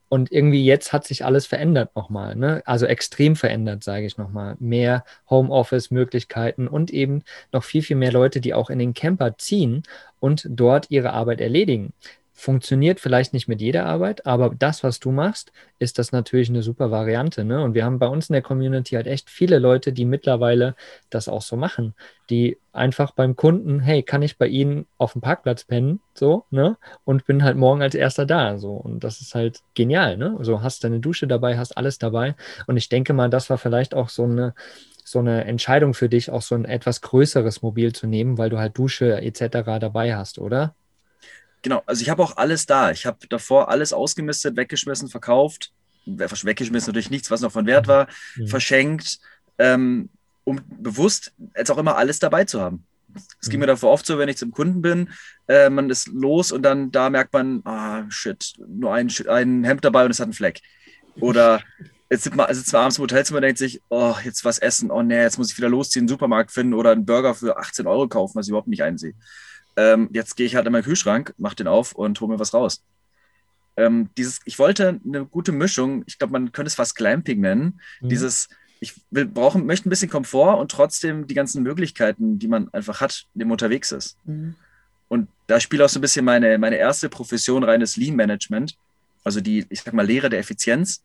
Und 0.10 0.32
irgendwie 0.32 0.66
jetzt 0.66 0.92
hat 0.92 1.06
sich 1.06 1.24
alles 1.24 1.46
verändert 1.46 1.96
nochmal, 1.96 2.36
ne? 2.36 2.64
Also 2.66 2.88
extrem 2.88 3.36
verändert, 3.36 3.84
sage 3.84 4.08
ich 4.08 4.18
nochmal. 4.18 4.56
Mehr 4.60 5.04
Homeoffice-Möglichkeiten 5.30 6.68
und 6.68 6.92
eben 6.92 7.24
noch 7.52 7.64
viel, 7.64 7.84
viel 7.84 7.96
mehr 7.96 8.12
Leute, 8.12 8.42
die 8.42 8.56
auch 8.56 8.72
in 8.72 8.80
den 8.80 8.96
Camper 8.96 9.38
ziehen 9.38 9.84
und 10.20 10.48
dort 10.50 10.90
ihre 10.90 11.14
Arbeit 11.14 11.42
erledigen. 11.42 11.94
Funktioniert 12.40 13.02
vielleicht 13.02 13.34
nicht 13.34 13.50
mit 13.50 13.60
jeder 13.60 13.86
Arbeit, 13.86 14.26
aber 14.26 14.56
das, 14.58 14.82
was 14.82 15.02
du 15.02 15.12
machst, 15.12 15.52
ist 15.78 16.00
das 16.00 16.14
natürlich 16.14 16.48
eine 16.48 16.64
super 16.64 16.90
Variante. 16.90 17.44
Ne? 17.44 17.62
Und 17.62 17.74
wir 17.74 17.84
haben 17.84 18.00
bei 18.00 18.08
uns 18.08 18.30
in 18.30 18.34
der 18.34 18.42
Community 18.42 18.96
halt 18.96 19.08
echt 19.08 19.30
viele 19.30 19.60
Leute, 19.60 19.92
die 19.92 20.06
mittlerweile 20.06 20.76
das 21.10 21.28
auch 21.28 21.42
so 21.42 21.58
machen, 21.58 21.96
die 22.30 22.58
einfach 22.72 23.12
beim 23.12 23.36
Kunden, 23.36 23.82
hey, 23.82 24.04
kann 24.04 24.22
ich 24.22 24.38
bei 24.38 24.48
Ihnen 24.48 24.86
auf 24.98 25.12
dem 25.12 25.22
Parkplatz 25.22 25.66
pennen, 25.66 26.00
so, 26.14 26.46
ne? 26.50 26.78
Und 27.04 27.26
bin 27.26 27.44
halt 27.44 27.58
morgen 27.58 27.82
als 27.82 27.94
erster 27.94 28.26
da, 28.26 28.58
so. 28.58 28.72
Und 28.72 29.04
das 29.04 29.20
ist 29.20 29.36
halt 29.36 29.60
genial, 29.74 30.16
ne? 30.16 30.38
So 30.40 30.62
hast 30.62 30.86
deine 30.86 31.02
Dusche 31.02 31.28
dabei, 31.28 31.58
hast 31.58 31.76
alles 31.78 31.98
dabei. 31.98 32.36
Und 32.68 32.78
ich 32.78 32.88
denke 32.88 33.12
mal, 33.12 33.30
das 33.30 33.50
war 33.50 33.58
vielleicht 33.58 33.94
auch 33.94 34.08
so 34.08 34.24
eine 34.24 34.54
so 35.04 35.20
eine 35.20 35.44
Entscheidung 35.46 35.94
für 35.94 36.08
dich, 36.08 36.30
auch 36.30 36.44
so 36.44 36.56
ein 36.56 36.66
etwas 36.66 37.02
größeres 37.02 37.64
Mobil 37.64 37.94
zu 37.94 38.06
nehmen, 38.08 38.38
weil 38.38 38.50
du 38.52 38.60
halt 38.60 38.78
Dusche 38.78 39.20
etc. 39.22 39.80
dabei 39.80 40.16
hast, 40.16 40.38
oder? 40.40 40.76
Genau, 41.62 41.84
also 41.86 42.02
ich 42.02 42.10
habe 42.10 42.24
auch 42.24 42.38
alles 42.38 42.66
da. 42.66 42.92
Ich 42.92 43.06
habe 43.06 43.18
davor 43.30 43.70
alles 43.70 43.92
ausgemistet, 43.94 44.56
weggeschmissen, 44.56 45.10
verkauft. 45.10 45.72
Weggeschmissen 46.06 46.90
natürlich 46.90 47.10
nichts, 47.10 47.30
was 47.30 47.42
noch 47.42 47.52
von 47.52 47.66
Wert 47.66 47.88
war, 47.88 48.08
Mhm. 48.38 48.48
verschenkt, 48.48 49.20
ähm, 49.58 50.10
um 50.46 50.62
bewusst 50.70 51.34
jetzt 51.56 51.70
auch 51.70 51.78
immer 51.78 51.98
alles 51.98 52.20
dabei 52.20 52.46
zu 52.46 52.62
haben. 52.62 52.86
Es 53.42 53.50
ging 53.50 53.58
Mhm. 53.60 53.62
mir 53.62 53.68
davor 53.68 53.92
oft 53.92 54.06
so, 54.06 54.18
wenn 54.18 54.30
ich 54.30 54.38
zum 54.38 54.52
Kunden 54.52 54.82
bin, 54.82 55.10
äh, 55.48 55.70
man 55.70 55.90
ist 55.90 56.08
los 56.08 56.52
und 56.52 56.64
dann 56.64 56.92
da 56.92 57.10
merkt 57.10 57.34
man, 57.34 57.62
ah, 57.66 58.04
shit, 58.10 58.54
nur 58.68 58.94
ein, 58.94 59.12
ein 59.28 59.64
Hemd 59.64 59.84
dabei 59.84 60.06
und 60.06 60.12
es 60.12 60.20
hat 60.20 60.26
einen 60.26 60.34
Fleck. 60.34 60.62
Oder 61.20 61.62
jetzt 62.10 62.24
sitzt 62.24 62.36
man, 62.36 62.54
sitzt 62.54 62.72
man 62.72 62.84
abends 62.84 62.98
im 62.98 63.04
Hotelzimmer 63.04 63.38
und 63.38 63.44
denkt 63.44 63.58
sich, 63.60 63.82
oh, 63.90 64.16
jetzt 64.24 64.46
was 64.46 64.60
essen, 64.60 64.90
oh 64.92 65.02
nee, 65.04 65.22
jetzt 65.22 65.38
muss 65.38 65.52
ich 65.52 65.58
wieder 65.58 65.70
losziehen, 65.70 66.04
einen 66.04 66.08
Supermarkt 66.08 66.52
finden 66.52 66.74
oder 66.74 66.92
einen 66.92 67.06
Burger 67.06 67.36
für 67.36 67.58
18 67.58 67.86
Euro 67.88 68.08
kaufen, 68.08 68.36
was 68.36 68.46
ich 68.46 68.50
überhaupt 68.50 68.68
nicht 68.68 68.84
einsehe. 68.84 69.14
Ähm, 69.76 70.10
jetzt 70.12 70.36
gehe 70.36 70.46
ich 70.46 70.56
halt 70.56 70.66
in 70.66 70.72
meinen 70.72 70.84
Kühlschrank, 70.84 71.34
mach 71.38 71.54
den 71.54 71.68
auf 71.68 71.94
und 71.94 72.20
hole 72.20 72.34
mir 72.34 72.40
was 72.40 72.54
raus. 72.54 72.84
Ähm, 73.78 74.10
dieses, 74.18 74.42
ich 74.46 74.60
wollte 74.60 75.00
eine 75.06 75.26
gute 75.26 75.52
Mischung, 75.52 76.04
ich 76.06 76.18
glaube, 76.18 76.34
man 76.34 76.52
könnte 76.52 76.68
es 76.68 76.76
fast 76.76 76.96
Glamping 76.96 77.40
nennen, 77.40 77.80
Mhm. 78.02 78.10
dieses, 78.10 78.50
ich 78.82 78.94
will, 79.12 79.26
brauchen, 79.26 79.66
möchte 79.66 79.88
ein 79.88 79.90
bisschen 79.90 80.10
Komfort 80.10 80.60
und 80.60 80.72
trotzdem 80.72 81.28
die 81.28 81.34
ganzen 81.34 81.64
Möglichkeiten, 81.64 82.40
die 82.40 82.48
man 82.48 82.68
einfach 82.74 83.00
hat, 83.02 83.26
in 83.34 83.40
dem 83.40 83.48
man 83.48 83.54
unterwegs 83.54 83.92
ist. 83.92 84.18
Mhm. 84.26 84.56
Und 85.08 85.28
da 85.48 85.60
spielt 85.60 85.82
auch 85.82 85.90
so 85.90 86.00
ein 86.00 86.02
bisschen 86.02 86.26
meine, 86.26 86.58
meine 86.58 86.78
erste 86.78 87.10
Profession 87.10 87.64
reines 87.64 87.96
Lean 87.98 88.16
Management, 88.16 88.78
also 89.24 89.42
die, 89.42 89.66
ich 89.70 89.82
sag 89.82 89.94
mal, 89.94 90.06
Lehre 90.06 90.30
der 90.30 90.40
Effizienz. 90.40 91.02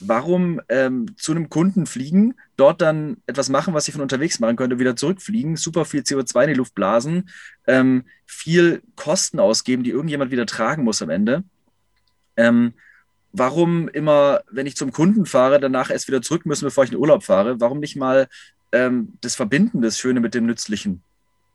Warum 0.00 0.60
ähm, 0.68 1.16
zu 1.16 1.32
einem 1.32 1.48
Kunden 1.48 1.86
fliegen, 1.86 2.34
dort 2.56 2.80
dann 2.80 3.18
etwas 3.26 3.48
machen, 3.48 3.74
was 3.74 3.88
ich 3.88 3.92
von 3.92 4.02
unterwegs 4.02 4.40
machen 4.40 4.56
könnte, 4.56 4.78
wieder 4.78 4.96
zurückfliegen, 4.96 5.56
super 5.56 5.84
viel 5.84 6.02
CO2 6.02 6.42
in 6.42 6.48
die 6.48 6.54
Luft 6.54 6.74
blasen, 6.74 7.28
ähm, 7.66 8.04
viel 8.26 8.82
Kosten 8.94 9.40
ausgeben, 9.40 9.84
die 9.84 9.90
irgendjemand 9.90 10.30
wieder 10.30 10.46
tragen 10.46 10.84
muss 10.84 11.02
am 11.02 11.10
Ende. 11.10 11.44
Ähm, 12.36 12.74
warum 13.32 13.88
immer, 13.88 14.40
wenn 14.50 14.66
ich 14.66 14.76
zum 14.76 14.92
Kunden 14.92 15.26
fahre, 15.26 15.60
danach 15.60 15.90
erst 15.90 16.08
wieder 16.08 16.22
zurück 16.22 16.46
müssen, 16.46 16.64
bevor 16.64 16.84
ich 16.84 16.92
in 16.92 16.98
Urlaub 16.98 17.24
fahre? 17.24 17.60
Warum 17.60 17.80
nicht 17.80 17.96
mal 17.96 18.28
ähm, 18.72 19.14
das 19.20 19.34
Verbinden, 19.34 19.82
das 19.82 19.98
Schöne 19.98 20.20
mit 20.20 20.34
dem 20.34 20.46
Nützlichen? 20.46 21.02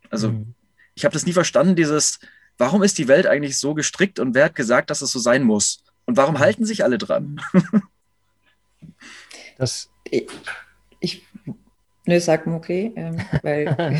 Also 0.09 0.31
mhm. 0.31 0.55
ich 0.95 1.05
habe 1.05 1.13
das 1.13 1.25
nie 1.25 1.33
verstanden, 1.33 1.75
dieses, 1.75 2.19
warum 2.57 2.83
ist 2.83 2.97
die 2.97 3.07
Welt 3.07 3.27
eigentlich 3.27 3.57
so 3.57 3.73
gestrickt 3.73 4.19
und 4.19 4.33
wer 4.33 4.45
hat 4.45 4.55
gesagt, 4.55 4.89
dass 4.89 5.01
es 5.01 5.11
so 5.11 5.19
sein 5.19 5.43
muss? 5.43 5.83
Und 6.05 6.17
warum 6.17 6.35
mhm. 6.35 6.39
halten 6.39 6.65
sich 6.65 6.83
alle 6.83 6.97
dran? 6.97 7.39
Das 9.57 9.89
ich, 10.03 10.27
ich 10.99 11.23
Nö, 12.07 12.19
sag 12.19 12.47
mal 12.47 12.55
okay, 12.55 12.91
ähm, 12.95 13.17
weil. 13.43 13.75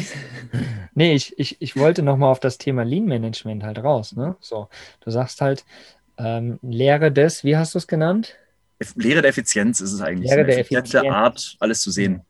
nee, 0.96 1.14
ich, 1.14 1.38
ich, 1.38 1.62
ich 1.62 1.78
wollte 1.78 2.02
nochmal 2.02 2.32
auf 2.32 2.40
das 2.40 2.58
Thema 2.58 2.84
Lean 2.84 3.06
Management 3.06 3.64
halt 3.64 3.80
raus. 3.80 4.16
Ne? 4.16 4.36
So, 4.40 4.70
du 5.02 5.12
sagst 5.12 5.42
halt, 5.42 5.66
ähm, 6.18 6.60
Lehre 6.62 7.12
des, 7.12 7.44
wie 7.44 7.58
hast 7.58 7.76
du 7.76 7.78
es 7.78 7.88
genannt? 7.88 8.38
Lehre 8.96 9.22
der 9.22 9.30
Effizienz 9.30 9.80
ist 9.82 9.94
es 9.94 10.02
eigentlich. 10.02 10.30
Lehre 10.30 10.42
so 10.42 10.46
eine 10.46 10.48
der 10.48 10.60
Effizienz. 10.60 10.96
Art, 10.96 11.56
alles 11.60 11.82
zu 11.82 11.92
sehen. 11.92 12.22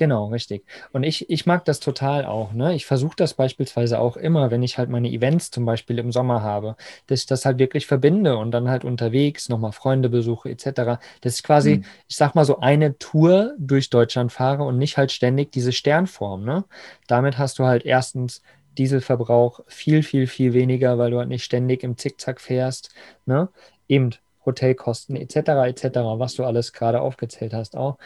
Genau, 0.00 0.28
richtig. 0.28 0.64
Und 0.92 1.02
ich, 1.02 1.28
ich 1.28 1.44
mag 1.44 1.66
das 1.66 1.78
total 1.78 2.24
auch. 2.24 2.54
Ne? 2.54 2.74
Ich 2.74 2.86
versuche 2.86 3.16
das 3.16 3.34
beispielsweise 3.34 3.98
auch 3.98 4.16
immer, 4.16 4.50
wenn 4.50 4.62
ich 4.62 4.78
halt 4.78 4.88
meine 4.88 5.10
Events 5.10 5.50
zum 5.50 5.66
Beispiel 5.66 5.98
im 5.98 6.10
Sommer 6.10 6.42
habe, 6.42 6.76
dass 7.06 7.20
ich 7.20 7.26
das 7.26 7.44
halt 7.44 7.58
wirklich 7.58 7.86
verbinde 7.86 8.38
und 8.38 8.50
dann 8.50 8.70
halt 8.70 8.82
unterwegs 8.82 9.50
nochmal 9.50 9.72
Freunde 9.72 10.08
besuche 10.08 10.48
etc. 10.48 11.02
Dass 11.20 11.36
ich 11.36 11.42
quasi, 11.42 11.76
mhm. 11.76 11.84
ich 12.08 12.16
sag 12.16 12.34
mal 12.34 12.46
so 12.46 12.60
eine 12.60 12.96
Tour 12.96 13.52
durch 13.58 13.90
Deutschland 13.90 14.32
fahre 14.32 14.62
und 14.62 14.78
nicht 14.78 14.96
halt 14.96 15.12
ständig 15.12 15.52
diese 15.52 15.70
Sternform. 15.70 16.46
Ne? 16.46 16.64
Damit 17.06 17.36
hast 17.36 17.58
du 17.58 17.66
halt 17.66 17.84
erstens 17.84 18.40
Dieselverbrauch 18.78 19.60
viel, 19.66 20.02
viel, 20.02 20.26
viel 20.26 20.54
weniger, 20.54 20.96
weil 20.96 21.10
du 21.10 21.18
halt 21.18 21.28
nicht 21.28 21.44
ständig 21.44 21.82
im 21.82 21.98
Zickzack 21.98 22.40
fährst. 22.40 22.88
Ne? 23.26 23.50
Eben 23.86 24.12
Hotelkosten 24.46 25.14
etc. 25.16 25.36
etc., 25.66 25.84
was 26.16 26.36
du 26.36 26.44
alles 26.44 26.72
gerade 26.72 27.02
aufgezählt 27.02 27.52
hast 27.52 27.76
auch. 27.76 27.98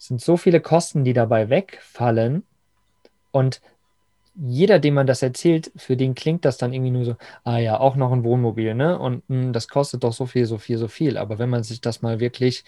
Es 0.00 0.06
sind 0.06 0.22
so 0.22 0.38
viele 0.38 0.62
Kosten, 0.62 1.04
die 1.04 1.12
dabei 1.12 1.50
wegfallen. 1.50 2.42
Und 3.32 3.60
jeder, 4.34 4.78
dem 4.78 4.94
man 4.94 5.06
das 5.06 5.20
erzählt, 5.20 5.70
für 5.76 5.94
den 5.94 6.14
klingt 6.14 6.46
das 6.46 6.56
dann 6.56 6.72
irgendwie 6.72 6.90
nur 6.90 7.04
so, 7.04 7.16
ah 7.44 7.58
ja, 7.58 7.78
auch 7.78 7.96
noch 7.96 8.10
ein 8.10 8.24
Wohnmobil, 8.24 8.74
ne? 8.74 8.98
Und 8.98 9.28
mh, 9.28 9.42
hm, 9.42 9.52
das 9.52 9.68
kostet 9.68 10.02
doch 10.02 10.14
so 10.14 10.24
viel, 10.24 10.46
so 10.46 10.56
viel, 10.56 10.78
so 10.78 10.88
viel. 10.88 11.18
Aber 11.18 11.38
wenn 11.38 11.50
man 11.50 11.64
sich 11.64 11.82
das 11.82 12.00
mal 12.00 12.18
wirklich 12.18 12.64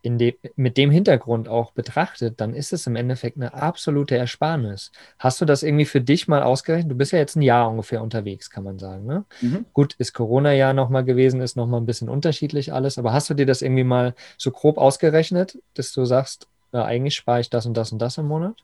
in 0.00 0.16
de 0.16 0.38
mit 0.56 0.78
dem 0.78 0.90
Hintergrund 0.90 1.48
auch 1.48 1.72
betrachtet, 1.72 2.40
dann 2.40 2.54
ist 2.54 2.72
es 2.72 2.86
im 2.86 2.96
Endeffekt 2.96 3.36
eine 3.36 3.52
absolute 3.52 4.16
Ersparnis. 4.16 4.90
Hast 5.18 5.38
du 5.42 5.44
das 5.44 5.62
irgendwie 5.62 5.84
für 5.84 6.00
dich 6.00 6.28
mal 6.28 6.42
ausgerechnet? 6.42 6.90
Du 6.92 6.96
bist 6.96 7.12
ja 7.12 7.18
jetzt 7.18 7.36
ein 7.36 7.42
Jahr 7.42 7.68
ungefähr 7.68 8.02
unterwegs, 8.02 8.48
kann 8.48 8.64
man 8.64 8.78
sagen. 8.78 9.04
Ne? 9.04 9.26
Mhm. 9.42 9.66
Gut, 9.74 9.96
ist 9.98 10.14
Corona-Jahr 10.14 10.72
nochmal 10.72 11.04
gewesen, 11.04 11.42
ist 11.42 11.56
nochmal 11.56 11.82
ein 11.82 11.86
bisschen 11.86 12.08
unterschiedlich 12.08 12.72
alles, 12.72 12.96
aber 12.96 13.12
hast 13.12 13.28
du 13.28 13.34
dir 13.34 13.44
das 13.44 13.60
irgendwie 13.60 13.84
mal 13.84 14.14
so 14.38 14.50
grob 14.50 14.78
ausgerechnet, 14.78 15.58
dass 15.74 15.92
du 15.92 16.06
sagst, 16.06 16.48
na, 16.72 16.84
eigentlich 16.84 17.16
spare 17.16 17.40
ich 17.40 17.50
das 17.50 17.66
und 17.66 17.74
das 17.74 17.92
und 17.92 17.98
das 17.98 18.18
im 18.18 18.26
Monat? 18.26 18.56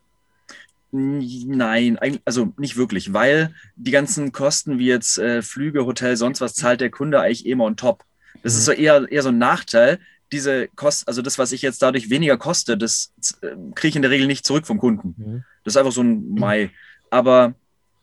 Nein, 0.92 1.98
also 2.24 2.52
nicht 2.56 2.76
wirklich, 2.76 3.12
weil 3.12 3.54
die 3.76 3.90
ganzen 3.90 4.32
Kosten 4.32 4.78
wie 4.78 4.86
jetzt 4.86 5.18
äh, 5.18 5.42
Flüge, 5.42 5.84
Hotel, 5.84 6.16
sonst 6.16 6.40
was 6.40 6.54
zahlt 6.54 6.80
der 6.80 6.90
Kunde 6.90 7.20
eigentlich 7.20 7.46
immer 7.46 7.64
on 7.64 7.76
top. 7.76 8.04
Das 8.42 8.54
mhm. 8.54 8.58
ist 8.58 8.64
so 8.66 8.72
eher, 8.72 9.10
eher 9.10 9.22
so 9.22 9.30
ein 9.30 9.38
Nachteil. 9.38 9.98
Diese 10.32 10.68
Kosten, 10.68 11.08
also 11.08 11.22
das, 11.22 11.38
was 11.38 11.52
ich 11.52 11.62
jetzt 11.62 11.82
dadurch 11.82 12.08
weniger 12.08 12.36
koste, 12.36 12.76
das 12.76 13.12
äh, 13.42 13.48
kriege 13.74 13.88
ich 13.88 13.96
in 13.96 14.02
der 14.02 14.10
Regel 14.10 14.26
nicht 14.26 14.46
zurück 14.46 14.66
vom 14.66 14.78
Kunden. 14.78 15.14
Mhm. 15.16 15.44
Das 15.64 15.74
ist 15.74 15.76
einfach 15.76 15.92
so 15.92 16.02
ein 16.02 16.34
Mai. 16.34 16.70
Aber 17.10 17.54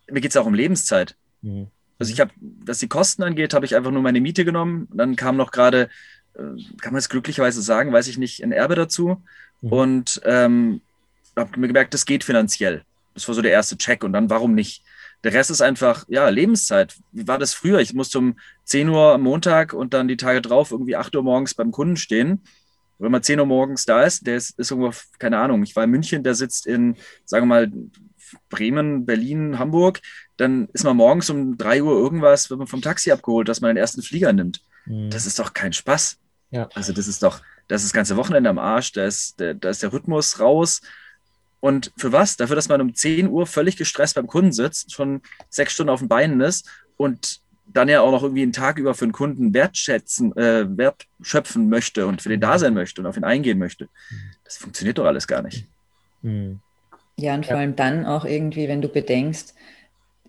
mir 0.10 0.22
geht 0.22 0.32
es 0.32 0.38
auch 0.38 0.46
um 0.46 0.54
Lebenszeit. 0.54 1.16
Mhm. 1.42 1.68
Also 2.00 2.12
ich 2.12 2.20
habe, 2.20 2.32
was 2.66 2.80
die 2.80 2.88
Kosten 2.88 3.24
angeht, 3.24 3.54
habe 3.54 3.66
ich 3.66 3.76
einfach 3.76 3.92
nur 3.92 4.02
meine 4.02 4.22
Miete 4.22 4.46
genommen. 4.46 4.88
Dann 4.94 5.16
kam 5.16 5.38
noch 5.38 5.52
gerade, 5.52 5.90
äh, 6.34 6.42
kann 6.82 6.94
man 6.94 6.98
es 6.98 7.10
glücklicherweise 7.10 7.62
sagen, 7.62 7.94
weiß 7.94 8.08
ich 8.08 8.18
nicht, 8.18 8.44
ein 8.44 8.52
Erbe 8.52 8.76
dazu. 8.76 9.22
Mhm. 9.64 9.72
Und 9.72 10.22
ähm, 10.26 10.82
habe 11.36 11.60
mir 11.60 11.68
gemerkt, 11.68 11.94
das 11.94 12.06
geht 12.06 12.24
finanziell. 12.24 12.84
Das 13.16 13.28
war 13.28 13.36
so 13.36 13.42
der 13.42 13.52
erste 13.52 13.78
Check. 13.78 14.04
Und 14.04 14.14
dann, 14.14 14.30
warum 14.30 14.54
nicht? 14.54 14.84
Der 15.24 15.34
Rest 15.34 15.50
ist 15.52 15.62
einfach, 15.62 16.06
ja, 16.10 16.28
Lebenszeit. 16.30 16.96
Wie 17.12 17.28
war 17.28 17.40
das 17.40 17.54
früher? 17.54 17.80
Ich 17.80 17.94
musste 17.94 18.20
um 18.20 18.38
10 18.66 18.90
Uhr 18.90 19.14
am 19.14 19.22
Montag 19.22 19.74
und 19.74 19.94
dann 19.94 20.08
die 20.08 20.18
Tage 20.18 20.42
drauf 20.42 20.72
irgendwie 20.72 20.96
8 20.96 21.16
Uhr 21.16 21.24
morgens 21.24 21.54
beim 21.54 21.72
Kunden 21.72 21.96
stehen. 21.96 22.42
wenn 23.00 23.12
man 23.12 23.24
10 23.24 23.40
Uhr 23.40 23.46
morgens 23.46 23.86
da 23.86 24.04
ist, 24.04 24.28
der 24.28 24.38
ist, 24.38 24.58
ist 24.60 24.72
irgendwo, 24.72 24.92
keine 25.20 25.40
Ahnung, 25.40 25.64
ich 25.64 25.76
war 25.76 25.84
in 25.84 25.90
München, 25.90 26.24
der 26.24 26.36
sitzt 26.36 26.68
in, 26.68 26.96
sagen 27.26 27.48
wir 27.48 27.56
mal, 27.56 27.72
Bremen, 28.50 29.06
Berlin, 29.06 29.60
Hamburg, 29.60 30.02
dann 30.38 30.68
ist 30.74 30.84
man 30.84 30.98
morgens 30.98 31.30
um 31.30 31.58
3 31.58 31.84
Uhr 31.84 31.94
irgendwas, 31.94 32.50
wird 32.50 32.60
man 32.60 32.68
vom 32.68 32.82
Taxi 32.82 33.12
abgeholt, 33.12 33.48
dass 33.48 33.62
man 33.62 33.70
den 33.70 33.78
ersten 33.78 34.02
Flieger 34.02 34.34
nimmt. 34.34 34.62
Mhm. 34.86 35.10
Das 35.10 35.26
ist 35.26 35.40
doch 35.40 35.54
kein 35.54 35.74
Spaß. 35.74 36.18
Ja. 36.52 36.70
Also 36.74 36.94
das 36.94 37.08
ist 37.08 37.24
doch, 37.24 37.42
da 37.68 37.76
ist 37.76 37.86
das 37.86 37.94
ganze 37.94 38.18
Wochenende 38.18 38.50
am 38.50 38.60
Arsch, 38.60 38.92
da 38.92 39.06
ist, 39.06 39.40
da, 39.40 39.54
da 39.54 39.70
ist 39.70 39.84
der 39.84 39.94
Rhythmus 39.94 40.40
raus. 40.40 40.82
Und 41.60 41.94
für 41.98 42.12
was? 42.12 42.36
Dafür, 42.36 42.56
dass 42.58 42.68
man 42.68 42.82
um 42.82 42.94
10 42.94 43.30
Uhr 43.30 43.48
völlig 43.48 43.78
gestresst 43.78 44.16
beim 44.16 44.28
Kunden 44.28 44.52
sitzt, 44.52 44.92
schon 44.92 45.22
sechs 45.50 45.74
Stunden 45.74 45.92
auf 45.92 46.00
den 46.00 46.10
Beinen 46.10 46.42
ist 46.42 46.70
und 46.98 47.42
dann 47.66 47.88
ja 47.88 48.02
auch 48.02 48.12
noch 48.12 48.24
irgendwie 48.24 48.42
einen 48.42 48.52
Tag 48.52 48.78
über 48.78 48.94
für 48.94 49.06
einen 49.06 49.14
Kunden 49.14 49.54
wertschätzen, 49.54 50.36
äh, 50.36 50.66
wertschöpfen 50.78 51.70
möchte 51.70 52.06
und 52.06 52.22
für 52.22 52.30
den 52.30 52.42
da 52.42 52.60
sein 52.60 52.74
möchte 52.74 53.02
und 53.02 53.08
auf 53.08 53.16
ihn 53.16 53.24
eingehen 53.24 53.58
möchte. 53.58 53.88
Das 54.44 54.58
funktioniert 54.58 54.98
doch 54.98 55.06
alles 55.06 55.28
gar 55.28 55.42
nicht. 55.42 55.66
Mhm. 56.22 56.60
Ja, 57.16 57.36
und 57.36 57.46
vor 57.46 57.58
allem 57.58 57.76
dann 57.76 58.06
auch 58.06 58.26
irgendwie, 58.26 58.68
wenn 58.68 58.82
du 58.82 58.90
bedenkst, 58.90 59.54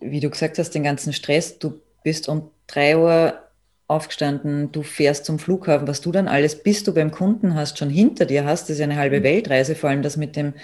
wie 0.01 0.21
du 0.21 0.31
gesagt 0.31 0.59
hast, 0.59 0.71
den 0.71 0.85
ganzen 0.85 1.13
Stress, 1.13 1.59
du 1.59 1.81
bist 2.03 2.29
um 2.29 2.51
3 2.69 2.97
Uhr 2.97 3.44
aufgestanden, 3.87 4.73
du 4.73 4.83
fährst 4.83 5.25
zum 5.25 5.39
Flughafen, 5.39 5.87
was 5.87 6.01
du 6.01 6.11
dann 6.11 6.29
alles, 6.29 6.63
bis 6.63 6.85
du 6.85 6.95
beim 6.95 7.11
Kunden 7.11 7.55
hast, 7.55 7.79
schon 7.79 7.91
hinter 7.91 8.25
dir 8.25 8.45
hast, 8.45 8.65
das 8.65 8.71
ist 8.71 8.79
ja 8.79 8.85
eine 8.85 8.97
halbe 8.97 9.21
mhm. 9.21 9.25
Weltreise, 9.25 9.75
vor 9.75 9.91
allem 9.91 10.03
das 10.03 10.17
mit 10.17 10.37
dem 10.37 10.55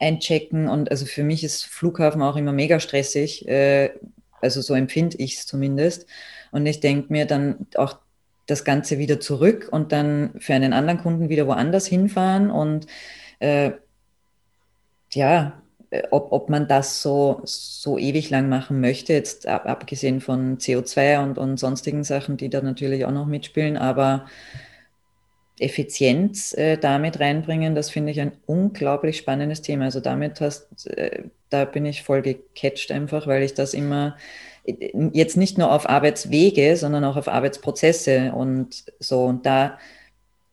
Einchecken 0.00 0.68
und 0.68 0.90
also 0.90 1.06
für 1.06 1.22
mich 1.22 1.44
ist 1.44 1.64
Flughafen 1.64 2.20
auch 2.20 2.36
immer 2.36 2.52
mega 2.52 2.80
stressig, 2.80 3.46
äh, 3.46 3.90
also 4.40 4.60
so 4.60 4.74
empfinde 4.74 5.16
ich 5.18 5.36
es 5.36 5.46
zumindest 5.46 6.06
und 6.50 6.66
ich 6.66 6.80
denke 6.80 7.12
mir 7.12 7.26
dann 7.26 7.66
auch 7.76 7.98
das 8.46 8.64
Ganze 8.64 8.98
wieder 8.98 9.20
zurück 9.20 9.68
und 9.70 9.92
dann 9.92 10.34
für 10.38 10.54
einen 10.54 10.72
anderen 10.72 11.00
Kunden 11.00 11.28
wieder 11.28 11.46
woanders 11.46 11.86
hinfahren 11.86 12.50
und 12.50 12.86
äh, 13.38 13.70
ja, 15.12 15.62
ob, 16.10 16.32
ob 16.32 16.48
man 16.48 16.68
das 16.68 17.02
so, 17.02 17.40
so 17.44 17.98
ewig 17.98 18.30
lang 18.30 18.48
machen 18.48 18.80
möchte, 18.80 19.12
jetzt 19.12 19.46
ab, 19.46 19.66
abgesehen 19.66 20.20
von 20.20 20.58
CO2 20.58 21.22
und, 21.22 21.38
und 21.38 21.58
sonstigen 21.58 22.04
Sachen, 22.04 22.36
die 22.36 22.48
da 22.48 22.60
natürlich 22.60 23.04
auch 23.04 23.12
noch 23.12 23.26
mitspielen, 23.26 23.76
aber 23.76 24.26
Effizienz 25.58 26.52
äh, 26.54 26.76
damit 26.76 27.20
reinbringen, 27.20 27.74
das 27.74 27.90
finde 27.90 28.10
ich 28.10 28.20
ein 28.20 28.32
unglaublich 28.46 29.16
spannendes 29.18 29.62
Thema. 29.62 29.84
Also 29.84 30.00
damit 30.00 30.40
hast, 30.40 30.86
äh, 30.88 31.24
da 31.48 31.64
bin 31.64 31.86
ich 31.86 32.02
voll 32.02 32.22
gecatcht 32.22 32.90
einfach, 32.90 33.26
weil 33.26 33.42
ich 33.44 33.54
das 33.54 33.72
immer 33.72 34.16
äh, 34.64 34.90
jetzt 35.12 35.36
nicht 35.36 35.56
nur 35.56 35.70
auf 35.70 35.88
Arbeitswege, 35.88 36.76
sondern 36.76 37.04
auch 37.04 37.16
auf 37.16 37.28
Arbeitsprozesse 37.28 38.32
und 38.32 38.84
so 38.98 39.24
und 39.24 39.46
da 39.46 39.78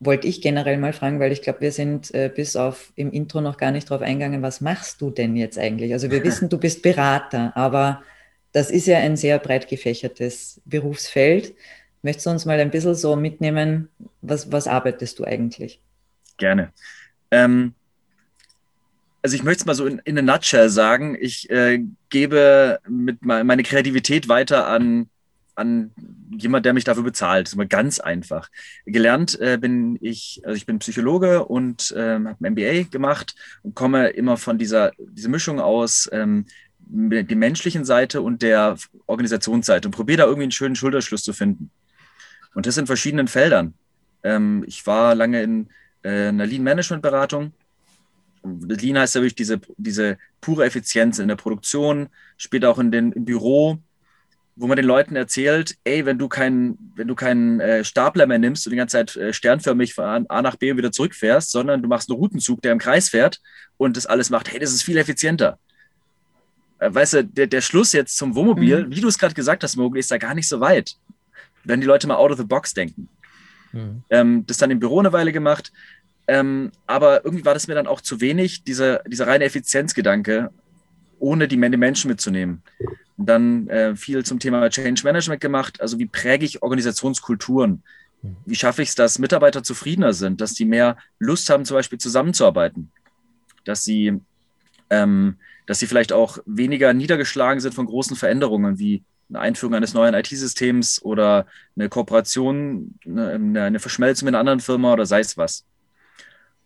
wollte 0.01 0.27
ich 0.27 0.41
generell 0.41 0.77
mal 0.77 0.93
fragen, 0.93 1.19
weil 1.19 1.31
ich 1.31 1.43
glaube, 1.43 1.61
wir 1.61 1.71
sind 1.71 2.13
äh, 2.13 2.29
bis 2.33 2.55
auf 2.55 2.91
im 2.95 3.11
Intro 3.11 3.39
noch 3.39 3.57
gar 3.57 3.71
nicht 3.71 3.89
drauf 3.89 4.01
eingegangen, 4.01 4.41
was 4.41 4.59
machst 4.59 4.99
du 4.99 5.11
denn 5.11 5.35
jetzt 5.35 5.59
eigentlich? 5.59 5.93
Also 5.93 6.09
wir 6.09 6.23
wissen, 6.25 6.49
du 6.49 6.57
bist 6.57 6.81
Berater, 6.81 7.55
aber 7.55 8.01
das 8.51 8.71
ist 8.71 8.87
ja 8.87 8.97
ein 8.97 9.15
sehr 9.15 9.37
breit 9.37 9.69
gefächertes 9.69 10.59
Berufsfeld. 10.65 11.53
Möchtest 12.01 12.25
du 12.25 12.31
uns 12.31 12.45
mal 12.45 12.59
ein 12.59 12.71
bisschen 12.71 12.95
so 12.95 13.15
mitnehmen, 13.15 13.89
was, 14.21 14.51
was 14.51 14.67
arbeitest 14.67 15.19
du 15.19 15.23
eigentlich? 15.23 15.79
Gerne. 16.37 16.73
Ähm, 17.29 17.75
also 19.21 19.35
ich 19.35 19.43
möchte 19.43 19.61
es 19.61 19.65
mal 19.67 19.75
so 19.75 19.85
in, 19.85 19.99
in 19.99 20.17
a 20.17 20.23
nutshell 20.23 20.69
sagen, 20.69 21.15
ich 21.21 21.47
äh, 21.51 21.79
gebe 22.09 22.79
mit 22.89 23.23
meine 23.23 23.61
Kreativität 23.61 24.27
weiter 24.27 24.65
an 24.65 25.09
an 25.61 25.91
jemand, 26.37 26.65
der 26.65 26.73
mich 26.73 26.83
dafür 26.83 27.03
bezahlt. 27.03 27.47
Das 27.47 27.51
ist 27.51 27.55
immer 27.55 27.65
ganz 27.65 27.99
einfach. 27.99 28.49
Gelernt 28.85 29.39
äh, 29.39 29.57
bin 29.57 29.97
ich, 30.01 30.41
also 30.43 30.55
ich 30.55 30.65
bin 30.65 30.79
Psychologe 30.79 31.45
und 31.45 31.93
ähm, 31.97 32.27
habe 32.27 32.45
ein 32.45 32.53
MBA 32.53 32.89
gemacht 32.89 33.35
und 33.63 33.75
komme 33.75 34.09
immer 34.09 34.37
von 34.37 34.57
dieser, 34.57 34.91
dieser 34.97 35.29
Mischung 35.29 35.59
aus 35.59 36.09
ähm, 36.11 36.45
der 36.79 37.37
menschlichen 37.37 37.85
Seite 37.85 38.21
und 38.21 38.41
der 38.41 38.75
Organisationsseite 39.05 39.87
und 39.87 39.95
probiere 39.95 40.17
da 40.17 40.23
irgendwie 40.25 40.43
einen 40.43 40.51
schönen 40.51 40.75
Schulterschluss 40.75 41.23
zu 41.23 41.31
finden. 41.31 41.71
Und 42.53 42.65
das 42.65 42.77
in 42.77 42.87
verschiedenen 42.87 43.27
Feldern. 43.27 43.73
Ähm, 44.23 44.63
ich 44.67 44.85
war 44.85 45.15
lange 45.15 45.41
in 45.41 45.69
äh, 46.03 46.27
einer 46.27 46.45
Lean-Management-Beratung. 46.45 47.53
Lean 48.43 48.97
heißt 48.97 49.15
ja 49.15 49.21
wirklich 49.21 49.35
diese, 49.35 49.61
diese 49.77 50.17
pure 50.41 50.65
Effizienz 50.65 51.19
in 51.19 51.27
der 51.27 51.35
Produktion, 51.35 52.09
später 52.37 52.69
auch 52.69 52.79
in 52.79 52.91
den, 52.91 53.11
im 53.11 53.23
Büro 53.23 53.79
wo 54.55 54.67
man 54.67 54.75
den 54.75 54.85
Leuten 54.85 55.15
erzählt, 55.15 55.77
ey, 55.83 56.05
wenn 56.05 56.17
du 56.17 56.27
keinen, 56.27 56.93
wenn 56.95 57.07
du 57.07 57.15
keinen 57.15 57.59
äh, 57.59 57.83
Stapler 57.83 58.27
mehr 58.27 58.39
nimmst 58.39 58.67
und 58.67 58.71
die 58.71 58.77
ganze 58.77 58.97
Zeit 58.97 59.15
äh, 59.15 59.33
sternförmig 59.33 59.93
von 59.93 60.27
A 60.29 60.41
nach 60.41 60.55
B 60.55 60.71
und 60.71 60.77
wieder 60.77 60.91
zurückfährst, 60.91 61.51
sondern 61.51 61.81
du 61.81 61.87
machst 61.87 62.09
einen 62.09 62.19
Routenzug, 62.19 62.61
der 62.61 62.73
im 62.73 62.77
Kreis 62.77 63.09
fährt 63.09 63.39
und 63.77 63.97
das 63.97 64.05
alles 64.05 64.29
macht, 64.29 64.51
hey, 64.51 64.59
das 64.59 64.73
ist 64.73 64.83
viel 64.83 64.97
effizienter. 64.97 65.57
Äh, 66.79 66.93
weißt 66.93 67.13
du, 67.13 67.23
der, 67.23 67.47
der 67.47 67.61
Schluss 67.61 67.93
jetzt 67.93 68.17
zum 68.17 68.35
Wohnmobil, 68.35 68.85
mhm. 68.85 68.95
wie 68.95 69.01
du 69.01 69.07
es 69.07 69.17
gerade 69.17 69.33
gesagt 69.33 69.63
hast, 69.63 69.77
Mogli, 69.77 69.99
ist 69.99 70.11
da 70.11 70.17
gar 70.17 70.35
nicht 70.35 70.47
so 70.47 70.59
weit. 70.59 70.95
Wenn 71.63 71.79
die 71.79 71.87
Leute 71.87 72.07
mal 72.07 72.15
out 72.15 72.31
of 72.31 72.37
the 72.37 72.43
box 72.43 72.73
denken. 72.73 73.07
Mhm. 73.71 74.03
Ähm, 74.09 74.45
das 74.47 74.57
dann 74.57 74.71
im 74.71 74.79
Büro 74.79 74.99
eine 74.99 75.13
Weile 75.13 75.31
gemacht. 75.31 75.71
Ähm, 76.27 76.71
aber 76.87 77.23
irgendwie 77.23 77.45
war 77.45 77.53
das 77.53 77.67
mir 77.67 77.75
dann 77.75 77.87
auch 77.87 78.01
zu 78.01 78.19
wenig, 78.19 78.63
dieser, 78.63 78.99
dieser 79.03 79.27
reine 79.27 79.45
Effizienzgedanke, 79.45 80.49
ohne 81.19 81.47
die 81.47 81.57
Menschen 81.57 82.09
mitzunehmen. 82.09 82.63
Dann 83.25 83.67
äh, 83.67 83.95
viel 83.95 84.25
zum 84.25 84.39
Thema 84.39 84.69
Change 84.69 85.01
Management 85.03 85.41
gemacht. 85.41 85.81
Also 85.81 85.99
wie 85.99 86.05
präge 86.05 86.45
ich 86.45 86.61
Organisationskulturen? 86.61 87.83
Wie 88.45 88.55
schaffe 88.55 88.83
ich 88.83 88.89
es, 88.89 88.95
dass 88.95 89.19
Mitarbeiter 89.19 89.63
zufriedener 89.63 90.13
sind, 90.13 90.41
dass 90.41 90.53
sie 90.53 90.65
mehr 90.65 90.97
Lust 91.17 91.49
haben, 91.49 91.65
zum 91.65 91.75
Beispiel 91.75 91.97
zusammenzuarbeiten, 91.97 92.91
dass 93.65 93.83
sie, 93.83 94.19
ähm, 94.91 95.37
dass 95.65 95.79
sie 95.79 95.87
vielleicht 95.87 96.13
auch 96.13 96.37
weniger 96.45 96.93
niedergeschlagen 96.93 97.59
sind 97.59 97.73
von 97.73 97.87
großen 97.87 98.15
Veränderungen 98.15 98.77
wie 98.77 99.03
eine 99.29 99.39
Einführung 99.39 99.75
eines 99.75 99.93
neuen 99.93 100.13
IT-Systems 100.13 101.01
oder 101.01 101.47
eine 101.75 101.89
Kooperation, 101.89 102.95
eine, 103.05 103.63
eine 103.63 103.79
Verschmelzung 103.79 104.27
mit 104.27 104.35
einer 104.35 104.39
anderen 104.39 104.59
Firma 104.59 104.93
oder 104.93 105.05
sei 105.05 105.21
es 105.21 105.37
was. 105.37 105.65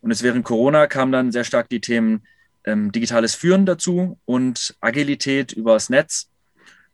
Und 0.02 0.10
es 0.10 0.22
während 0.22 0.44
Corona 0.44 0.86
kamen 0.86 1.12
dann 1.12 1.32
sehr 1.32 1.44
stark 1.44 1.68
die 1.68 1.80
Themen 1.80 2.22
ähm, 2.64 2.92
digitales 2.92 3.34
Führen 3.34 3.64
dazu 3.64 4.18
und 4.24 4.76
Agilität 4.80 5.52
übers 5.52 5.88
Netz. 5.88 6.28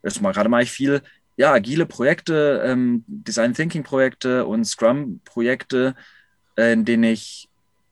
Jetzt 0.03 0.21
mal 0.21 0.33
gerade 0.33 0.49
mache 0.49 0.63
ich 0.63 0.71
viel, 0.71 1.01
ja, 1.37 1.53
agile 1.53 1.85
Projekte, 1.85 2.61
ähm, 2.65 3.03
Design 3.07 3.53
Thinking 3.53 3.83
Projekte 3.83 4.45
und 4.45 4.65
Scrum 4.65 5.21
Projekte, 5.25 5.95
äh, 6.57 6.73
in 6.73 6.85
denen 6.85 7.05
ich 7.05 7.49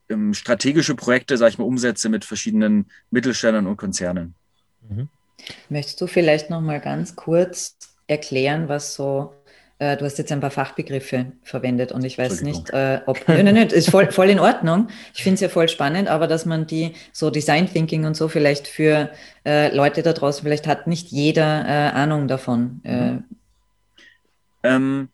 ähm, 0.09 0.33
strategische 0.33 0.95
Projekte, 0.95 1.37
sage 1.37 1.51
ich 1.51 1.57
mal, 1.57 1.65
umsetze 1.65 2.09
mit 2.09 2.25
verschiedenen 2.25 2.91
Mittelständern 3.09 3.65
und 3.65 3.77
Konzernen. 3.77 4.35
Mhm. 4.87 5.07
Möchtest 5.69 5.99
du 6.01 6.07
vielleicht 6.07 6.49
noch 6.49 6.61
mal 6.61 6.79
ganz 6.79 7.15
kurz 7.15 7.77
erklären, 8.07 8.67
was 8.67 8.93
so 8.93 9.33
äh, 9.81 9.97
du 9.97 10.05
hast 10.05 10.19
jetzt 10.19 10.31
ein 10.31 10.41
paar 10.41 10.51
Fachbegriffe 10.51 11.31
verwendet 11.41 11.91
und 11.91 12.05
ich 12.05 12.15
weiß 12.15 12.43
nicht, 12.43 12.69
äh, 12.69 13.01
ob. 13.07 13.27
Nein, 13.27 13.45
nein, 13.45 13.55
nein, 13.55 13.67
ist 13.69 13.89
voll, 13.89 14.11
voll 14.11 14.29
in 14.29 14.39
Ordnung. 14.39 14.89
Ich 15.15 15.23
finde 15.23 15.35
es 15.35 15.41
ja 15.41 15.49
voll 15.49 15.67
spannend, 15.69 16.07
aber 16.07 16.27
dass 16.27 16.45
man 16.45 16.67
die 16.67 16.93
so 17.11 17.31
Design 17.31 17.67
Thinking 17.67 18.05
und 18.05 18.15
so 18.15 18.27
vielleicht 18.27 18.67
für 18.67 19.09
äh, 19.43 19.75
Leute 19.75 20.03
da 20.03 20.13
draußen, 20.13 20.43
vielleicht 20.43 20.67
hat 20.67 20.85
nicht 20.85 21.07
jeder 21.09 21.65
äh, 21.65 21.91
Ahnung 21.95 22.27
davon. 22.27 22.81
Äh. 22.83 23.11
Mhm. 23.11 23.23
Ähm, 24.61 25.09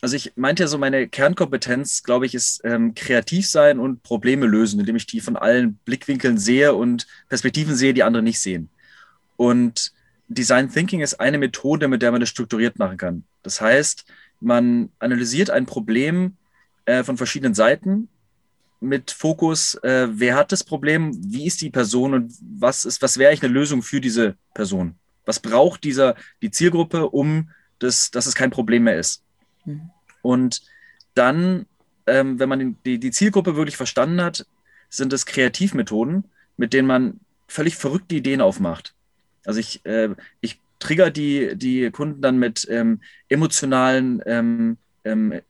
also 0.00 0.14
ich 0.14 0.32
meinte 0.36 0.62
ja 0.62 0.68
so, 0.68 0.78
meine 0.78 1.08
Kernkompetenz, 1.08 2.04
glaube 2.04 2.26
ich, 2.26 2.36
ist 2.36 2.60
ähm, 2.62 2.94
kreativ 2.94 3.48
sein 3.48 3.80
und 3.80 4.04
Probleme 4.04 4.46
lösen, 4.46 4.78
indem 4.78 4.94
ich 4.94 5.06
die 5.06 5.18
von 5.18 5.36
allen 5.36 5.74
Blickwinkeln 5.84 6.38
sehe 6.38 6.72
und 6.72 7.08
Perspektiven 7.28 7.74
sehe, 7.74 7.94
die 7.94 8.04
andere 8.04 8.22
nicht 8.22 8.38
sehen. 8.38 8.68
Und 9.36 9.92
Design 10.28 10.70
Thinking 10.70 11.00
ist 11.00 11.18
eine 11.18 11.38
Methode, 11.38 11.88
mit 11.88 12.02
der 12.02 12.12
man 12.12 12.20
das 12.20 12.28
strukturiert 12.28 12.78
machen 12.78 12.96
kann. 12.96 13.24
Das 13.48 13.62
heißt, 13.62 14.04
man 14.40 14.90
analysiert 14.98 15.48
ein 15.48 15.64
Problem 15.64 16.36
äh, 16.84 17.02
von 17.02 17.16
verschiedenen 17.16 17.54
Seiten 17.54 18.08
mit 18.78 19.10
Fokus, 19.10 19.74
äh, 19.76 20.08
wer 20.10 20.36
hat 20.36 20.52
das 20.52 20.62
Problem, 20.64 21.18
wie 21.32 21.46
ist 21.46 21.62
die 21.62 21.70
Person 21.70 22.12
und 22.12 22.34
was 22.58 22.84
ist, 22.84 23.00
was 23.00 23.16
wäre 23.16 23.30
eigentlich 23.30 23.42
eine 23.42 23.54
Lösung 23.54 23.82
für 23.82 24.02
diese 24.02 24.36
Person? 24.52 24.96
Was 25.24 25.40
braucht 25.40 25.82
dieser, 25.82 26.14
die 26.42 26.50
Zielgruppe, 26.50 27.08
um 27.08 27.48
das, 27.78 28.10
dass 28.10 28.26
es 28.26 28.34
kein 28.34 28.50
Problem 28.50 28.84
mehr 28.84 28.98
ist? 28.98 29.22
Mhm. 29.64 29.88
Und 30.20 30.60
dann, 31.14 31.64
ähm, 32.06 32.38
wenn 32.38 32.50
man 32.50 32.76
die, 32.84 32.98
die 32.98 33.10
Zielgruppe 33.10 33.56
wirklich 33.56 33.78
verstanden 33.78 34.20
hat, 34.20 34.46
sind 34.90 35.14
es 35.14 35.24
Kreativmethoden, 35.24 36.24
mit 36.58 36.74
denen 36.74 36.86
man 36.86 37.20
völlig 37.46 37.76
verrückte 37.76 38.16
Ideen 38.16 38.42
aufmacht. 38.42 38.94
Also 39.46 39.58
ich, 39.58 39.86
äh, 39.86 40.10
ich 40.42 40.60
trigger 40.78 41.10
die, 41.10 41.56
die 41.56 41.90
Kunden 41.90 42.20
dann 42.20 42.38
mit 42.38 42.66
ähm, 42.70 43.00
emotionalen 43.28 44.22
ähm, 44.26 44.78
ähm, 45.04 45.40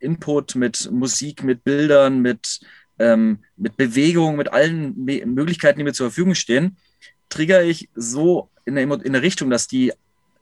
Input, 0.00 0.54
mit 0.54 0.90
Musik, 0.90 1.42
mit 1.42 1.64
Bildern, 1.64 2.20
mit, 2.20 2.60
ähm, 2.98 3.40
mit 3.56 3.76
Bewegung, 3.76 4.36
mit 4.36 4.52
allen 4.52 5.04
Me 5.04 5.24
Möglichkeiten, 5.26 5.78
die 5.78 5.84
mir 5.84 5.92
zur 5.92 6.08
Verfügung 6.10 6.34
stehen, 6.34 6.76
trigger 7.28 7.62
ich 7.62 7.88
so 7.94 8.50
in 8.64 8.78
eine, 8.78 8.94
in 8.94 9.14
eine 9.14 9.22
Richtung, 9.22 9.50
dass 9.50 9.66
die 9.66 9.92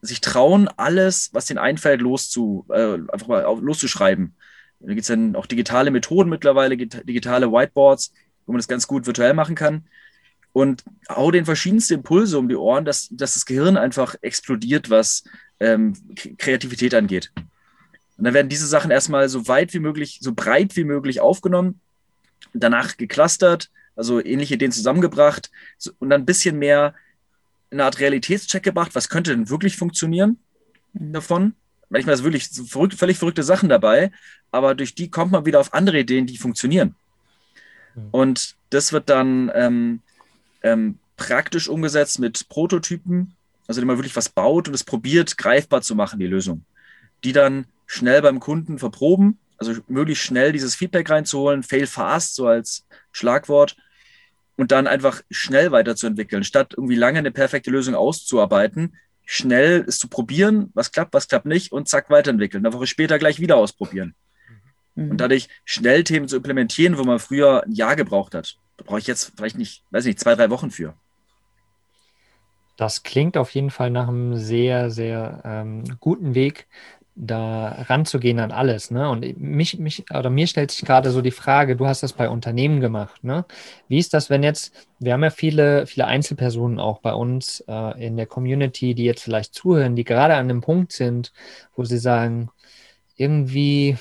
sich 0.02 0.20
trauen, 0.20 0.68
alles, 0.76 1.30
was 1.32 1.50
ihnen 1.50 1.58
einfällt, 1.58 2.00
loszu, 2.00 2.66
äh, 2.68 2.94
einfach 3.10 3.28
mal 3.28 3.42
loszuschreiben. 3.60 4.34
Da 4.80 4.88
gibt 4.88 5.00
es 5.00 5.06
dann 5.06 5.36
auch 5.36 5.46
digitale 5.46 5.90
Methoden 5.90 6.28
mittlerweile, 6.28 6.76
digitale 6.76 7.50
Whiteboards, 7.50 8.12
wo 8.44 8.52
man 8.52 8.58
das 8.58 8.68
ganz 8.68 8.86
gut 8.86 9.06
virtuell 9.06 9.32
machen 9.32 9.54
kann 9.54 9.84
und 10.56 10.84
hau 11.10 11.30
den 11.30 11.44
verschiedenste 11.44 11.92
Impulse 11.92 12.38
um 12.38 12.48
die 12.48 12.56
Ohren, 12.56 12.86
dass, 12.86 13.08
dass 13.10 13.34
das 13.34 13.44
Gehirn 13.44 13.76
einfach 13.76 14.14
explodiert, 14.22 14.88
was 14.88 15.22
ähm, 15.60 15.92
Kreativität 16.38 16.94
angeht. 16.94 17.30
Und 18.16 18.24
dann 18.24 18.32
werden 18.32 18.48
diese 18.48 18.66
Sachen 18.66 18.90
erstmal 18.90 19.28
so 19.28 19.48
weit 19.48 19.74
wie 19.74 19.80
möglich, 19.80 20.18
so 20.22 20.32
breit 20.32 20.74
wie 20.74 20.84
möglich 20.84 21.20
aufgenommen, 21.20 21.78
danach 22.54 22.96
geclustert, 22.96 23.68
also 23.96 24.18
ähnliche 24.24 24.54
Ideen 24.54 24.72
zusammengebracht 24.72 25.50
und 25.98 26.08
dann 26.08 26.22
ein 26.22 26.26
bisschen 26.26 26.58
mehr 26.58 26.94
eine 27.70 27.84
Art 27.84 28.00
Realitätscheck 28.00 28.62
gebracht, 28.62 28.94
was 28.94 29.10
könnte 29.10 29.32
denn 29.32 29.50
wirklich 29.50 29.76
funktionieren 29.76 30.38
mhm. 30.94 31.12
davon. 31.12 31.54
Manchmal 31.90 32.14
ist 32.14 32.24
wirklich 32.24 32.48
verrückt, 32.48 32.94
völlig 32.94 33.18
verrückte 33.18 33.42
Sachen 33.42 33.68
dabei, 33.68 34.10
aber 34.52 34.74
durch 34.74 34.94
die 34.94 35.10
kommt 35.10 35.32
man 35.32 35.44
wieder 35.44 35.60
auf 35.60 35.74
andere 35.74 35.98
Ideen, 35.98 36.24
die 36.24 36.38
funktionieren. 36.38 36.94
Mhm. 37.94 38.08
Und 38.10 38.56
das 38.70 38.94
wird 38.94 39.10
dann 39.10 39.52
ähm, 39.54 40.00
ähm, 40.66 40.98
praktisch 41.16 41.68
umgesetzt 41.68 42.18
mit 42.18 42.48
Prototypen, 42.48 43.34
also 43.66 43.80
indem 43.80 43.88
man 43.88 43.98
wirklich 43.98 44.16
was 44.16 44.28
baut 44.28 44.68
und 44.68 44.74
es 44.74 44.84
probiert, 44.84 45.38
greifbar 45.38 45.82
zu 45.82 45.94
machen, 45.94 46.18
die 46.18 46.26
Lösung. 46.26 46.64
Die 47.24 47.32
dann 47.32 47.66
schnell 47.86 48.20
beim 48.20 48.40
Kunden 48.40 48.78
verproben, 48.78 49.38
also 49.58 49.74
möglichst 49.88 50.24
schnell 50.24 50.52
dieses 50.52 50.74
Feedback 50.74 51.08
reinzuholen, 51.08 51.62
fail 51.62 51.86
fast, 51.86 52.34
so 52.34 52.46
als 52.46 52.84
Schlagwort, 53.12 53.76
und 54.56 54.72
dann 54.72 54.86
einfach 54.86 55.22
schnell 55.30 55.70
weiterzuentwickeln, 55.70 56.42
statt 56.42 56.74
irgendwie 56.76 56.96
lange 56.96 57.18
eine 57.18 57.30
perfekte 57.30 57.70
Lösung 57.70 57.94
auszuarbeiten, 57.94 58.96
schnell 59.24 59.84
es 59.86 59.98
zu 59.98 60.08
probieren, 60.08 60.70
was 60.74 60.92
klappt, 60.92 61.14
was 61.14 61.28
klappt 61.28 61.46
nicht 61.46 61.72
und 61.72 61.88
zack, 61.88 62.10
weiterentwickeln. 62.10 62.64
Eine 62.64 62.74
Woche 62.74 62.86
später 62.86 63.18
gleich 63.18 63.38
wieder 63.38 63.56
ausprobieren. 63.56 64.14
Mhm. 64.94 65.12
Und 65.12 65.16
dadurch 65.18 65.48
schnell 65.64 66.04
Themen 66.04 66.28
zu 66.28 66.36
implementieren, 66.36 66.96
wo 66.98 67.04
man 67.04 67.18
früher 67.18 67.64
ein 67.64 67.72
Jahr 67.72 67.96
gebraucht 67.96 68.34
hat. 68.34 68.56
Da 68.76 68.84
brauche 68.84 68.98
ich 68.98 69.06
jetzt 69.06 69.32
vielleicht 69.36 69.56
nicht, 69.56 69.82
weiß 69.90 70.04
nicht, 70.04 70.20
zwei, 70.20 70.34
drei 70.34 70.50
Wochen 70.50 70.70
für. 70.70 70.94
Das 72.76 73.02
klingt 73.02 73.36
auf 73.36 73.50
jeden 73.50 73.70
Fall 73.70 73.90
nach 73.90 74.08
einem 74.08 74.36
sehr, 74.36 74.90
sehr 74.90 75.40
ähm, 75.44 75.84
guten 75.98 76.34
Weg, 76.34 76.66
da 77.16 77.68
ranzugehen 77.88 78.38
an 78.38 78.52
alles. 78.52 78.90
Ne? 78.90 79.08
Und 79.08 79.40
mich, 79.40 79.78
mich, 79.78 80.04
oder 80.10 80.28
mir 80.28 80.46
stellt 80.46 80.70
sich 80.70 80.84
gerade 80.84 81.10
so 81.10 81.22
die 81.22 81.30
Frage, 81.30 81.74
du 81.74 81.86
hast 81.86 82.02
das 82.02 82.12
bei 82.12 82.28
Unternehmen 82.28 82.80
gemacht. 82.80 83.24
Ne? 83.24 83.46
Wie 83.88 83.98
ist 83.98 84.12
das, 84.12 84.28
wenn 84.28 84.42
jetzt, 84.42 84.74
wir 84.98 85.14
haben 85.14 85.24
ja 85.24 85.30
viele, 85.30 85.86
viele 85.86 86.06
Einzelpersonen 86.06 86.78
auch 86.78 86.98
bei 86.98 87.14
uns 87.14 87.64
äh, 87.66 88.06
in 88.06 88.18
der 88.18 88.26
Community, 88.26 88.94
die 88.94 89.04
jetzt 89.04 89.22
vielleicht 89.22 89.54
zuhören, 89.54 89.96
die 89.96 90.04
gerade 90.04 90.34
an 90.34 90.48
dem 90.48 90.60
Punkt 90.60 90.92
sind, 90.92 91.32
wo 91.74 91.84
sie 91.84 91.98
sagen, 91.98 92.50
irgendwie 93.16 93.96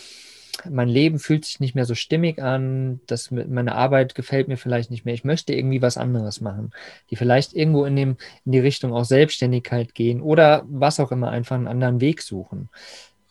mein 0.69 0.89
Leben 0.89 1.19
fühlt 1.19 1.45
sich 1.45 1.59
nicht 1.59 1.75
mehr 1.75 1.85
so 1.85 1.95
stimmig 1.95 2.41
an, 2.41 2.99
das 3.07 3.31
meine 3.31 3.75
Arbeit 3.75 4.15
gefällt 4.15 4.47
mir 4.47 4.57
vielleicht 4.57 4.91
nicht 4.91 5.05
mehr, 5.05 5.13
ich 5.13 5.23
möchte 5.23 5.53
irgendwie 5.53 5.81
was 5.81 5.97
anderes 5.97 6.41
machen, 6.41 6.71
die 7.09 7.15
vielleicht 7.15 7.53
irgendwo 7.53 7.85
in, 7.85 7.95
dem, 7.95 8.17
in 8.45 8.51
die 8.51 8.59
Richtung 8.59 8.93
auch 8.93 9.05
Selbstständigkeit 9.05 9.93
gehen 9.95 10.21
oder 10.21 10.63
was 10.67 10.99
auch 10.99 11.11
immer, 11.11 11.29
einfach 11.29 11.55
einen 11.55 11.67
anderen 11.67 12.01
Weg 12.01 12.21
suchen. 12.21 12.69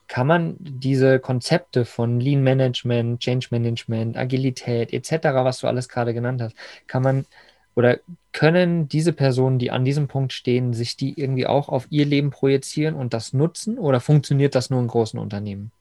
Kann 0.07 0.27
man 0.27 0.57
diese 0.61 1.19
Konzepte 1.19 1.85
von 1.85 2.21
Lean 2.21 2.43
Management, 2.43 3.21
Change 3.21 3.49
Management, 3.51 4.17
Agilität 4.17 4.93
etc., 4.93 5.11
was 5.33 5.61
du 5.61 5.67
alles 5.67 5.89
gerade 5.89 6.15
genannt 6.15 6.43
hast, 6.43 6.55
kann 6.87 7.03
man 7.03 7.27
oder 7.75 7.99
können 8.33 8.89
diese 8.89 9.13
Personen, 9.13 9.59
die 9.59 9.71
an 9.71 9.85
diesem 9.85 10.09
Punkt 10.09 10.33
stehen, 10.33 10.73
sich 10.75 10.97
die 10.97 11.19
irgendwie 11.19 11.47
auch 11.47 11.69
auf 11.69 11.87
ihr 11.91 12.05
Leben 12.05 12.31
projizieren 12.31 12.95
und 12.95 13.15
das 13.15 13.33
nutzen 13.33 13.79
oder 13.79 14.01
funktioniert 14.01 14.55
das 14.55 14.71
nur 14.71 14.81
in 14.81 14.87
großen 14.89 15.19
Unternehmen? 15.19 15.73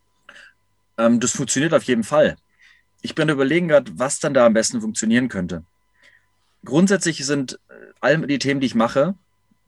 Ähm, 0.98 1.20
das 1.20 1.32
funktioniert 1.32 1.74
auf 1.74 1.84
jeden 1.84 2.04
Fall. 2.04 2.36
Ich 3.02 3.16
bin 3.16 3.30
überlegen 3.30 3.68
gerade, 3.68 3.92
was 3.96 4.20
dann 4.20 4.34
da 4.34 4.46
am 4.46 4.54
besten 4.54 4.82
funktionieren 4.82 5.28
könnte. 5.30 5.64
Grundsätzlich 6.64 7.26
sind 7.26 7.60
äh, 7.70 7.74
all 8.00 8.26
die 8.26 8.40
Themen, 8.40 8.62
die 8.62 8.68
ich 8.68 8.76
mache, 8.76 9.16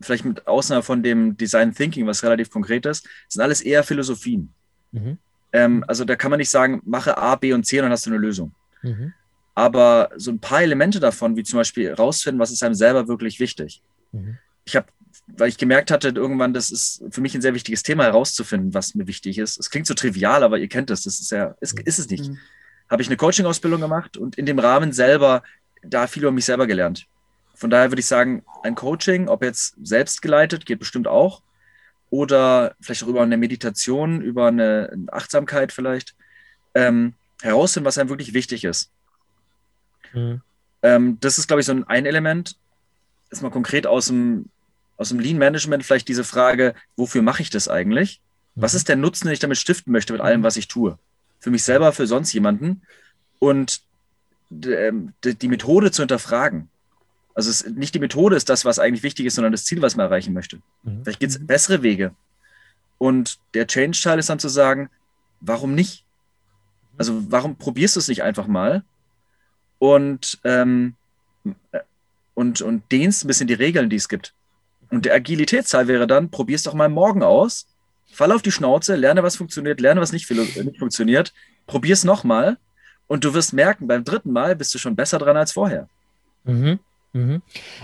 vielleicht 0.02 0.26
mit 0.26 0.48
Ausnahme 0.48 0.84
von 0.84 1.04
dem 1.04 1.38
Design 1.38 1.74
Thinking, 1.74 2.08
was 2.08 2.24
relativ 2.24 2.50
konkret 2.50 2.86
ist, 2.86 3.08
sind 3.28 3.42
alles 3.42 3.62
eher 3.62 3.84
Philosophien. 3.84 4.54
Mhm. 4.92 5.18
Ähm, 5.54 5.84
also 5.88 6.06
da 6.06 6.16
kann 6.16 6.32
man 6.32 6.40
nicht 6.40 6.50
sagen, 6.50 6.82
mache 6.86 7.18
A, 7.18 7.36
B 7.36 7.54
und 7.54 7.66
C 7.66 7.80
und 7.80 7.84
dann 7.84 7.92
hast 7.92 8.06
du 8.06 8.10
eine 8.10 8.20
Lösung. 8.20 8.54
Mhm. 8.82 9.14
Aber 9.54 10.10
so 10.18 10.32
ein 10.32 10.40
paar 10.40 10.62
Elemente 10.62 11.00
davon, 11.00 11.38
wie 11.38 11.44
zum 11.44 11.58
Beispiel 11.58 11.94
rausfinden, 11.94 12.40
was 12.40 12.52
ist 12.52 12.62
einem 12.62 12.76
selber 12.76 13.08
wirklich 13.08 13.40
wichtig. 13.40 13.82
Mhm. 14.12 14.38
Ich 14.66 14.76
habe 14.76 14.88
weil 15.28 15.50
ich 15.50 15.58
gemerkt 15.58 15.92
hatte, 15.92 16.10
irgendwann, 16.10 16.54
das 16.54 16.72
ist 16.72 17.04
für 17.10 17.22
mich 17.22 17.36
ein 17.36 17.42
sehr 17.42 17.54
wichtiges 17.54 17.84
Thema 17.84 18.04
herauszufinden, 18.04 18.74
was 18.74 18.96
mir 18.96 19.08
wichtig 19.08 19.38
ist. 19.38 19.60
Es 19.60 19.70
klingt 19.70 19.88
so 19.88 19.94
trivial, 19.94 20.44
aber 20.44 20.58
ihr 20.58 20.70
kennt 20.70 20.90
das, 20.90 21.04
das 21.04 21.20
ist 21.20 21.32
ja, 21.32 21.56
ist, 21.62 21.80
ist 21.80 22.00
es 22.00 22.10
nicht. 22.10 22.30
Mhm. 22.30 22.40
Habe 22.90 23.02
ich 23.02 23.08
eine 23.08 23.18
Coaching-Ausbildung 23.18 23.82
gemacht 23.82 24.18
und 24.18 24.38
in 24.38 24.46
dem 24.46 24.60
Rahmen 24.60 24.94
selber 24.94 25.44
da 25.82 26.08
viel 26.08 26.24
über 26.24 26.32
mich 26.32 26.46
selber 26.46 26.68
gelernt. 26.68 27.08
Von 27.56 27.70
daher 27.70 27.92
würde 27.92 28.00
ich 28.00 28.06
sagen, 28.06 28.44
ein 28.64 28.76
Coaching, 28.76 29.28
ob 29.28 29.44
jetzt 29.44 29.76
selbst 29.82 30.22
geleitet, 30.22 30.66
geht 30.66 30.80
bestimmt 30.80 31.08
auch, 31.08 31.42
oder 32.10 32.76
vielleicht 32.82 33.04
auch 33.04 33.08
über 33.08 33.22
eine 33.22 33.38
Meditation, 33.38 34.22
über 34.22 34.48
eine 34.48 35.08
Achtsamkeit 35.12 35.72
vielleicht, 35.72 36.16
ähm, 36.74 37.14
herausfinden, 37.42 37.86
was 37.86 37.98
einem 37.98 38.10
wirklich 38.10 38.34
wichtig 38.34 38.64
ist. 38.64 38.92
Mhm. 40.14 40.42
Ähm, 40.82 41.18
das 41.20 41.38
ist, 41.38 41.48
glaube 41.48 41.62
ich, 41.62 41.66
so 41.66 41.74
ein, 41.74 41.84
ein 41.86 42.06
Element. 42.06 42.58
Ist 43.30 43.42
mal 43.42 43.50
konkret 43.50 43.88
aus 43.88 44.08
dem, 44.08 44.50
aus 44.98 45.10
dem 45.10 45.20
Lean 45.20 45.38
Management 45.38 45.84
vielleicht 45.84 46.08
diese 46.08 46.24
Frage, 46.24 46.74
wofür 46.96 47.22
mache 47.22 47.42
ich 47.42 47.50
das 47.50 47.68
eigentlich? 47.68 48.22
Was 48.56 48.74
mhm. 48.74 48.78
ist 48.78 48.90
der 48.90 48.96
Nutzen, 48.96 49.28
den 49.28 49.34
ich 49.34 49.40
damit 49.40 49.58
stiften 49.58 49.92
möchte 49.92 50.14
mit 50.14 50.22
allem, 50.22 50.44
was 50.44 50.58
ich 50.58 50.68
tue? 50.68 50.98
Für 51.40 51.52
mich 51.52 51.64
selber, 51.64 51.92
für 51.92 52.08
sonst 52.08 52.34
jemanden. 52.34 52.82
Und 53.40 53.82
ähm, 54.52 55.14
die 55.24 55.48
Methode 55.48 55.92
zu 55.92 56.02
hinterfragen. 56.02 56.70
Also 57.34 57.50
es, 57.50 57.68
nicht 57.68 57.94
die 57.94 58.00
Methode 58.00 58.36
ist 58.36 58.50
das, 58.50 58.64
was 58.64 58.80
eigentlich 58.80 59.04
wichtig 59.04 59.26
ist, 59.26 59.36
sondern 59.36 59.52
das 59.52 59.66
Ziel, 59.66 59.82
was 59.82 59.96
man 59.96 60.06
erreichen 60.06 60.34
möchte. 60.34 60.58
Mhm. 60.84 61.04
Vielleicht 61.04 61.20
gibt 61.20 61.32
es 61.32 61.40
mhm. 61.40 61.48
bessere 61.48 61.84
Wege. 61.84 62.16
Und 62.98 63.40
der 63.54 63.68
Change-Teil 63.68 64.20
ist 64.20 64.30
dann 64.30 64.40
zu 64.40 64.48
sagen, 64.48 64.90
warum 65.42 65.76
nicht? 65.76 66.06
Also 66.98 67.30
warum 67.30 67.58
probierst 67.58 67.98
du 67.98 68.00
es 68.00 68.08
nicht 68.08 68.24
einfach 68.24 68.48
mal 68.48 68.84
und, 69.80 70.40
ähm, 70.46 70.96
und, 72.34 72.62
und 72.62 72.92
dehnst 72.92 73.24
ein 73.24 73.28
bisschen 73.28 73.48
die 73.48 73.54
Regeln, 73.54 73.90
die 73.90 73.98
es 73.98 74.08
gibt. 74.08 74.34
Und 74.92 75.06
der 75.06 75.14
Agilitätsteil 75.14 75.88
wäre 75.88 76.08
dann, 76.08 76.30
probier 76.30 76.56
es 76.56 76.64
doch 76.64 76.74
mal 76.74 76.90
morgen 76.90 77.24
aus, 77.24 77.68
fall 78.12 78.32
auf 78.32 78.42
die 78.42 78.52
Schnauze, 78.52 78.96
lerne, 78.96 79.24
was 79.24 79.36
funktioniert, 79.36 79.82
lerne, 79.82 80.02
was 80.02 80.12
nicht, 80.12 80.30
nicht 80.30 80.80
funktioniert, 80.80 81.34
probier 81.68 81.94
es 81.94 82.04
nochmal 82.04 82.58
und 83.08 83.24
du 83.24 83.34
wirst 83.34 83.54
merken, 83.54 83.88
beim 83.88 84.04
dritten 84.04 84.32
Mal 84.32 84.56
bist 84.56 84.74
du 84.74 84.78
schon 84.78 84.96
besser 84.96 85.20
dran 85.20 85.38
als 85.38 85.52
vorher. 85.52 85.90
Mhm. 86.44 86.80
Mhm. 87.14 87.42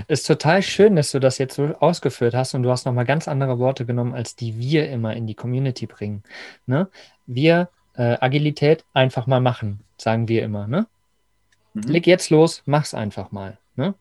Ist 0.07 0.27
total 0.27 0.61
schön, 0.61 0.95
dass 0.95 1.11
du 1.11 1.19
das 1.19 1.37
jetzt 1.37 1.55
so 1.55 1.73
ausgeführt 1.79 2.33
hast 2.33 2.53
und 2.53 2.63
du 2.63 2.69
hast 2.69 2.85
nochmal 2.85 3.05
ganz 3.05 3.27
andere 3.27 3.59
Worte 3.59 3.85
genommen, 3.85 4.13
als 4.13 4.35
die 4.35 4.57
wir 4.57 4.89
immer 4.89 5.15
in 5.15 5.25
die 5.25 5.35
Community 5.35 5.85
bringen. 5.85 6.23
Ne? 6.65 6.89
Wir, 7.27 7.69
äh, 7.95 8.17
Agilität, 8.19 8.83
einfach 8.93 9.27
mal 9.27 9.39
machen, 9.39 9.79
sagen 9.97 10.27
wir 10.27 10.43
immer. 10.43 10.67
Ne? 10.67 10.85
Mhm. 11.73 11.83
Leg 11.83 12.07
jetzt 12.07 12.29
los, 12.29 12.61
mach's 12.65 12.93
einfach 12.93 13.31
mal. 13.31 13.57
Ne? 13.77 13.95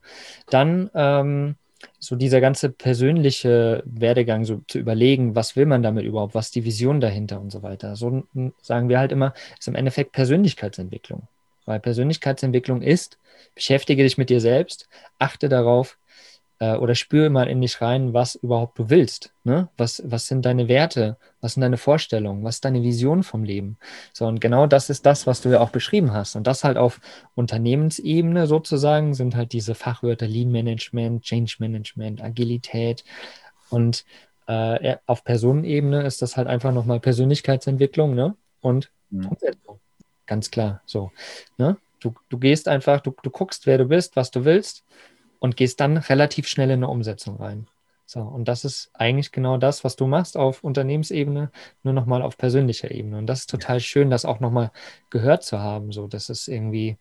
Dann 0.48 0.90
ähm, 0.94 1.54
so 1.98 2.16
dieser 2.16 2.40
ganze 2.40 2.70
persönliche 2.70 3.82
Werdegang, 3.86 4.44
so 4.44 4.62
zu 4.66 4.78
überlegen, 4.78 5.34
was 5.34 5.56
will 5.56 5.66
man 5.66 5.82
damit 5.82 6.04
überhaupt, 6.04 6.34
was 6.34 6.46
ist 6.46 6.54
die 6.54 6.64
Vision 6.64 7.00
dahinter 7.00 7.40
und 7.40 7.50
so 7.50 7.62
weiter. 7.62 7.96
So 7.96 8.24
sagen 8.62 8.88
wir 8.88 8.98
halt 8.98 9.12
immer, 9.12 9.34
ist 9.58 9.68
im 9.68 9.74
Endeffekt 9.74 10.12
Persönlichkeitsentwicklung. 10.12 11.28
Weil 11.66 11.80
Persönlichkeitsentwicklung 11.80 12.82
ist, 12.82 13.18
beschäftige 13.54 14.02
dich 14.02 14.18
mit 14.18 14.30
dir 14.30 14.40
selbst, 14.40 14.88
achte 15.18 15.48
darauf 15.48 15.98
äh, 16.60 16.76
oder 16.76 16.94
spüre 16.94 17.30
mal 17.30 17.48
in 17.48 17.60
dich 17.60 17.80
rein, 17.80 18.12
was 18.12 18.36
überhaupt 18.36 18.78
du 18.78 18.90
willst. 18.90 19.32
Ne? 19.44 19.68
Was, 19.76 20.02
was 20.04 20.26
sind 20.26 20.44
deine 20.44 20.68
Werte? 20.68 21.16
Was 21.40 21.54
sind 21.54 21.62
deine 21.62 21.78
Vorstellungen? 21.78 22.44
Was 22.44 22.56
ist 22.56 22.64
deine 22.64 22.82
Vision 22.82 23.22
vom 23.22 23.42
Leben? 23.42 23.78
So, 24.12 24.26
und 24.26 24.40
genau 24.40 24.66
das 24.66 24.90
ist 24.90 25.06
das, 25.06 25.26
was 25.26 25.40
du 25.40 25.48
ja 25.48 25.60
auch 25.60 25.70
beschrieben 25.70 26.12
hast. 26.12 26.36
Und 26.36 26.46
das 26.46 26.62
halt 26.62 26.76
auf 26.76 27.00
Unternehmensebene 27.34 28.46
sozusagen 28.46 29.14
sind 29.14 29.34
halt 29.34 29.52
diese 29.52 29.74
Fachwörter 29.74 30.28
Lean 30.28 30.52
Management, 30.52 31.22
Change 31.24 31.56
Management, 31.58 32.22
Agilität. 32.22 33.04
Und 33.70 34.04
äh, 34.46 34.96
auf 35.06 35.24
Personenebene 35.24 36.02
ist 36.02 36.20
das 36.20 36.36
halt 36.36 36.46
einfach 36.46 36.72
nochmal 36.72 37.00
Persönlichkeitsentwicklung 37.00 38.14
ne? 38.14 38.36
und 38.60 38.90
mhm. 39.08 39.28
Umsetzung. 39.28 39.80
Ganz 40.26 40.50
klar. 40.50 40.82
So. 40.84 41.10
Ne? 41.56 41.78
Du, 42.00 42.14
du 42.28 42.38
gehst 42.38 42.68
einfach, 42.68 43.00
du, 43.00 43.14
du 43.22 43.30
guckst, 43.30 43.66
wer 43.66 43.78
du 43.78 43.86
bist, 43.86 44.14
was 44.16 44.30
du 44.30 44.44
willst 44.44 44.84
und 45.40 45.56
gehst 45.56 45.80
dann 45.80 45.96
relativ 45.96 46.46
schnell 46.46 46.70
in 46.70 46.84
eine 46.84 46.88
Umsetzung 46.88 47.36
rein. 47.36 47.66
So, 48.06 48.20
und 48.20 48.46
das 48.46 48.64
ist 48.64 48.90
eigentlich 48.92 49.32
genau 49.32 49.56
das, 49.56 49.84
was 49.84 49.96
du 49.96 50.06
machst 50.06 50.36
auf 50.36 50.64
Unternehmensebene, 50.64 51.50
nur 51.82 51.94
nochmal 51.94 52.22
auf 52.22 52.36
persönlicher 52.36 52.90
Ebene. 52.90 53.18
Und 53.18 53.26
das 53.26 53.40
ist 53.40 53.50
total 53.50 53.80
schön, 53.80 54.10
das 54.10 54.24
auch 54.24 54.40
nochmal 54.40 54.70
gehört 55.10 55.44
zu 55.44 55.60
haben, 55.60 55.92
so 55.92 56.06
dass 56.06 56.28
es 56.28 56.48
irgendwie 56.48 56.96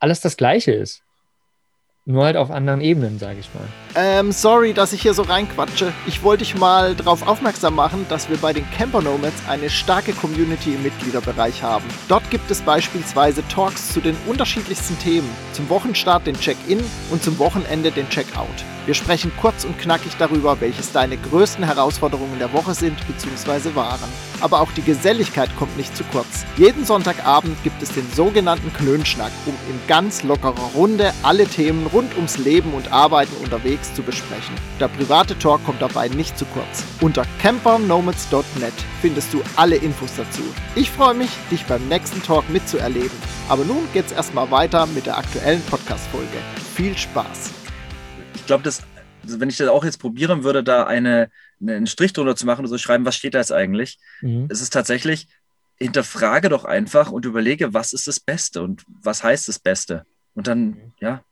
alles 0.00 0.20
das 0.20 0.36
Gleiche 0.36 0.72
ist. 0.72 1.04
Nur 2.04 2.24
halt 2.24 2.36
auf 2.36 2.50
anderen 2.50 2.80
Ebenen, 2.80 3.20
sage 3.20 3.38
ich 3.38 3.48
mal. 3.54 3.62
Ähm, 3.94 4.32
sorry, 4.32 4.72
dass 4.72 4.92
ich 4.92 5.02
hier 5.02 5.14
so 5.14 5.22
reinquatsche. 5.22 5.92
Ich 6.08 6.24
wollte 6.24 6.42
dich 6.42 6.56
mal 6.56 6.96
darauf 6.96 7.24
aufmerksam 7.28 7.76
machen, 7.76 8.06
dass 8.08 8.28
wir 8.28 8.38
bei 8.38 8.52
den 8.52 8.68
Camper 8.72 9.02
Nomads 9.02 9.40
eine 9.48 9.70
starke 9.70 10.12
Community 10.12 10.74
im 10.74 10.82
Mitgliederbereich 10.82 11.62
haben. 11.62 11.84
Dort 12.08 12.28
gibt 12.30 12.50
es 12.50 12.60
beispielsweise 12.62 13.46
Talks 13.46 13.92
zu 13.92 14.00
den 14.00 14.16
unterschiedlichsten 14.26 14.98
Themen. 14.98 15.30
Zum 15.52 15.68
Wochenstart 15.68 16.26
den 16.26 16.34
Check-in 16.34 16.82
und 17.12 17.22
zum 17.22 17.38
Wochenende 17.38 17.92
den 17.92 18.08
Check-out. 18.08 18.48
Wir 18.84 18.94
sprechen 18.94 19.30
kurz 19.40 19.64
und 19.64 19.78
knackig 19.78 20.16
darüber, 20.18 20.60
welches 20.60 20.90
deine 20.90 21.16
größten 21.16 21.62
Herausforderungen 21.64 22.40
der 22.40 22.52
Woche 22.52 22.74
sind 22.74 22.98
bzw. 23.06 23.76
waren. 23.76 24.10
Aber 24.40 24.60
auch 24.60 24.72
die 24.72 24.82
Geselligkeit 24.82 25.50
kommt 25.56 25.76
nicht 25.76 25.96
zu 25.96 26.02
kurz. 26.10 26.44
Jeden 26.56 26.84
Sonntagabend 26.84 27.62
gibt 27.62 27.80
es 27.80 27.92
den 27.92 28.10
sogenannten 28.12 28.72
Klönschnack, 28.72 29.30
um 29.46 29.54
in 29.70 29.78
ganz 29.86 30.24
lockerer 30.24 30.72
Runde 30.74 31.12
alle 31.22 31.46
Themen 31.46 31.86
rund 31.92 32.14
ums 32.16 32.38
Leben 32.38 32.74
und 32.74 32.92
Arbeiten 32.92 33.34
unterwegs 33.42 33.92
zu 33.94 34.02
besprechen. 34.02 34.54
Der 34.80 34.88
private 34.88 35.38
Talk 35.38 35.64
kommt 35.64 35.82
dabei 35.82 36.08
nicht 36.08 36.38
zu 36.38 36.44
kurz. 36.46 36.84
Unter 37.00 37.24
campernomads.net 37.40 38.74
findest 39.00 39.32
du 39.32 39.42
alle 39.56 39.76
Infos 39.76 40.16
dazu. 40.16 40.42
Ich 40.74 40.90
freue 40.90 41.14
mich, 41.14 41.30
dich 41.50 41.64
beim 41.66 41.86
nächsten 41.88 42.22
Talk 42.22 42.48
mitzuerleben. 42.50 43.16
Aber 43.48 43.64
nun 43.64 43.88
geht's 43.92 44.12
erstmal 44.12 44.50
weiter 44.50 44.86
mit 44.86 45.06
der 45.06 45.18
aktuellen 45.18 45.62
Podcast-Folge. 45.62 46.38
Viel 46.74 46.96
Spaß! 46.96 47.62
ich 48.42 48.46
glaube, 48.46 48.64
dass, 48.64 48.82
also 49.22 49.38
wenn 49.38 49.48
ich 49.48 49.56
das 49.56 49.68
auch 49.68 49.84
jetzt 49.84 49.98
probieren 49.98 50.42
würde, 50.42 50.64
da 50.64 50.84
eine, 50.84 51.30
einen 51.60 51.86
Strich 51.86 52.12
drunter 52.12 52.34
zu 52.34 52.44
machen 52.44 52.64
und 52.64 52.68
so 52.68 52.76
schreiben, 52.76 53.04
was 53.06 53.14
steht 53.14 53.34
da 53.34 53.38
jetzt 53.38 53.52
eigentlich? 53.52 53.98
Mhm. 54.20 54.48
Es 54.50 54.60
ist 54.60 54.72
tatsächlich, 54.72 55.28
hinterfrage 55.76 56.48
doch 56.48 56.64
einfach 56.64 57.12
und 57.12 57.24
überlege, 57.24 57.72
was 57.72 57.92
ist 57.92 58.08
das 58.08 58.18
Beste 58.18 58.62
und 58.62 58.82
was 58.88 59.22
heißt 59.22 59.46
das 59.46 59.60
Beste? 59.60 60.06
Und 60.34 60.48
dann, 60.48 60.64
mhm. 60.64 60.92
ja, 60.98 61.22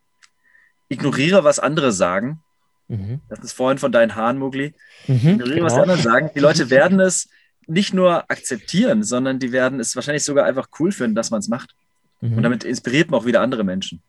ignoriere, 0.90 1.44
was 1.44 1.59
andere 1.59 1.92
sagen. 1.92 2.40
Mhm. 2.88 3.20
Das 3.31 3.38
ist 3.38 3.53
vorhin 3.53 3.79
von 3.79 3.92
deinen 3.92 4.14
Haaren, 4.14 4.38
Mugli. 4.38 4.74
Mhm, 5.07 5.16
ignoriere, 5.16 5.55
genau. 5.55 5.66
was 5.66 5.74
andere 5.74 5.98
sagen. 5.98 6.31
Die 6.35 6.40
Leute 6.40 6.68
werden 6.68 7.00
es 7.00 7.31
nicht 7.66 7.94
nur 7.94 8.31
akzeptieren, 8.31 9.03
sondern 9.03 9.38
die 9.38 9.53
werden 9.53 9.81
es 9.81 9.94
wahrscheinlich 9.96 10.24
sogar 10.24 10.44
einfach 10.44 10.68
cool 10.79 10.92
finden, 10.92 11.14
dass 11.14 11.31
man 11.31 11.40
es 11.40 11.48
macht. 11.48 11.74
Und 12.20 12.37
mhm. 12.37 12.42
damit 12.42 12.64
inspiriert 12.64 13.11
man 13.11 13.20
auch 13.20 13.26
wieder 13.26 13.40
andere 13.40 13.64
Menschen. 13.64 14.03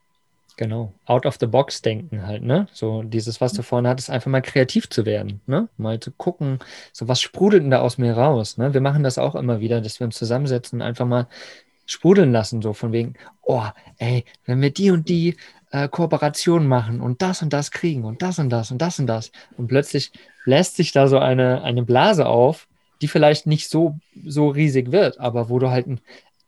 Genau, 0.57 0.93
out 1.05 1.25
of 1.25 1.37
the 1.39 1.47
box 1.47 1.81
denken 1.81 2.27
halt, 2.27 2.43
ne? 2.43 2.67
So 2.73 3.03
dieses, 3.03 3.39
was 3.39 3.53
du 3.53 3.63
vorhin 3.63 3.87
hattest, 3.87 4.09
einfach 4.09 4.29
mal 4.29 4.41
kreativ 4.41 4.89
zu 4.89 5.05
werden, 5.05 5.41
ne? 5.47 5.69
Mal 5.77 5.99
zu 5.99 6.11
gucken, 6.11 6.59
so 6.91 7.07
was 7.07 7.21
sprudelt 7.21 7.63
denn 7.63 7.71
da 7.71 7.79
aus 7.79 7.97
mir 7.97 8.13
raus, 8.13 8.57
ne? 8.57 8.73
Wir 8.73 8.81
machen 8.81 9.03
das 9.03 9.17
auch 9.17 9.35
immer 9.35 9.59
wieder, 9.59 9.81
dass 9.81 9.99
wir 9.99 10.05
uns 10.05 10.17
zusammensetzen 10.17 10.81
und 10.81 10.87
einfach 10.87 11.05
mal 11.05 11.27
sprudeln 11.85 12.31
lassen, 12.31 12.61
so 12.61 12.73
von 12.73 12.91
wegen, 12.91 13.15
oh, 13.41 13.65
ey, 13.97 14.25
wenn 14.45 14.61
wir 14.61 14.71
die 14.71 14.91
und 14.91 15.09
die 15.09 15.35
äh, 15.71 15.87
Kooperation 15.87 16.67
machen 16.67 17.01
und 17.01 17.21
das 17.21 17.41
und 17.41 17.53
das 17.53 17.71
kriegen 17.71 18.03
und 18.03 18.21
das 18.21 18.39
und 18.39 18.49
das 18.49 18.71
und 18.71 18.81
das 18.81 18.99
und 18.99 19.07
das 19.07 19.31
und 19.57 19.67
plötzlich 19.67 20.11
lässt 20.45 20.75
sich 20.75 20.91
da 20.91 21.07
so 21.07 21.19
eine, 21.19 21.63
eine 21.63 21.83
Blase 21.83 22.27
auf, 22.27 22.67
die 23.01 23.07
vielleicht 23.07 23.47
nicht 23.47 23.69
so, 23.69 23.97
so 24.25 24.49
riesig 24.49 24.91
wird, 24.91 25.19
aber 25.19 25.49
wo 25.49 25.59
du 25.59 25.69
halt 25.69 25.87
ein, 25.87 26.01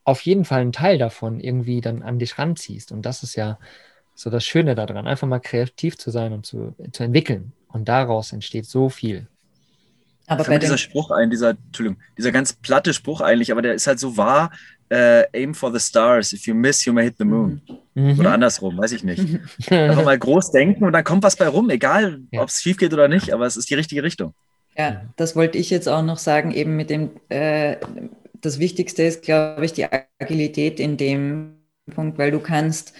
auf 0.04 0.20
jeden 0.22 0.44
Fall 0.44 0.60
einen 0.60 0.72
Teil 0.72 0.98
davon 0.98 1.40
irgendwie 1.40 1.80
dann 1.80 2.02
an 2.02 2.18
dich 2.18 2.38
ranziehst 2.38 2.92
und 2.92 3.06
das 3.06 3.22
ist 3.22 3.34
ja 3.34 3.58
so 4.14 4.30
das 4.30 4.44
Schöne 4.44 4.74
daran, 4.74 5.06
einfach 5.06 5.26
mal 5.26 5.40
kreativ 5.40 5.98
zu 5.98 6.10
sein 6.10 6.32
und 6.32 6.46
zu, 6.46 6.74
zu 6.92 7.02
entwickeln. 7.02 7.52
Und 7.68 7.88
daraus 7.88 8.32
entsteht 8.32 8.66
so 8.66 8.88
viel. 8.88 9.26
Aber 10.26 10.44
bei 10.44 10.58
dieser 10.58 10.78
Spruch 10.78 11.10
ein, 11.10 11.28
dieser, 11.28 11.50
Entschuldigung, 11.50 12.00
dieser 12.16 12.32
ganz 12.32 12.54
platte 12.54 12.94
Spruch 12.94 13.20
eigentlich, 13.20 13.52
aber 13.52 13.60
der 13.60 13.74
ist 13.74 13.86
halt 13.86 13.98
so 13.98 14.16
wahr, 14.16 14.52
äh, 14.94 15.26
aim 15.34 15.54
for 15.54 15.72
the 15.72 15.80
stars, 15.80 16.32
if 16.32 16.46
you 16.46 16.54
miss, 16.54 16.84
you 16.84 16.92
may 16.92 17.04
hit 17.04 17.16
the 17.18 17.24
moon. 17.24 17.60
Mhm. 17.94 18.20
Oder 18.20 18.32
andersrum, 18.32 18.78
weiß 18.78 18.92
ich 18.92 19.02
nicht. 19.02 19.20
Einfach 19.70 20.04
mal 20.04 20.18
groß 20.18 20.52
denken 20.52 20.84
und 20.84 20.92
dann 20.92 21.02
kommt 21.02 21.24
was 21.24 21.36
bei 21.36 21.48
rum, 21.48 21.68
egal 21.70 22.20
ja. 22.30 22.42
ob 22.42 22.48
es 22.48 22.62
schief 22.62 22.76
geht 22.76 22.92
oder 22.92 23.08
nicht, 23.08 23.32
aber 23.32 23.44
es 23.46 23.56
ist 23.56 23.68
die 23.70 23.74
richtige 23.74 24.02
Richtung. 24.02 24.34
Ja, 24.76 25.02
das 25.16 25.34
wollte 25.34 25.58
ich 25.58 25.70
jetzt 25.70 25.88
auch 25.88 26.02
noch 26.02 26.18
sagen, 26.18 26.52
eben 26.52 26.76
mit 26.76 26.90
dem, 26.90 27.10
äh, 27.28 27.76
das 28.40 28.58
Wichtigste 28.58 29.02
ist, 29.02 29.22
glaube 29.22 29.64
ich, 29.64 29.72
die 29.72 29.86
Agilität 30.20 30.78
in 30.78 30.96
dem 30.96 31.56
Punkt, 31.92 32.18
weil 32.18 32.30
du 32.30 32.40
kannst 32.40 32.92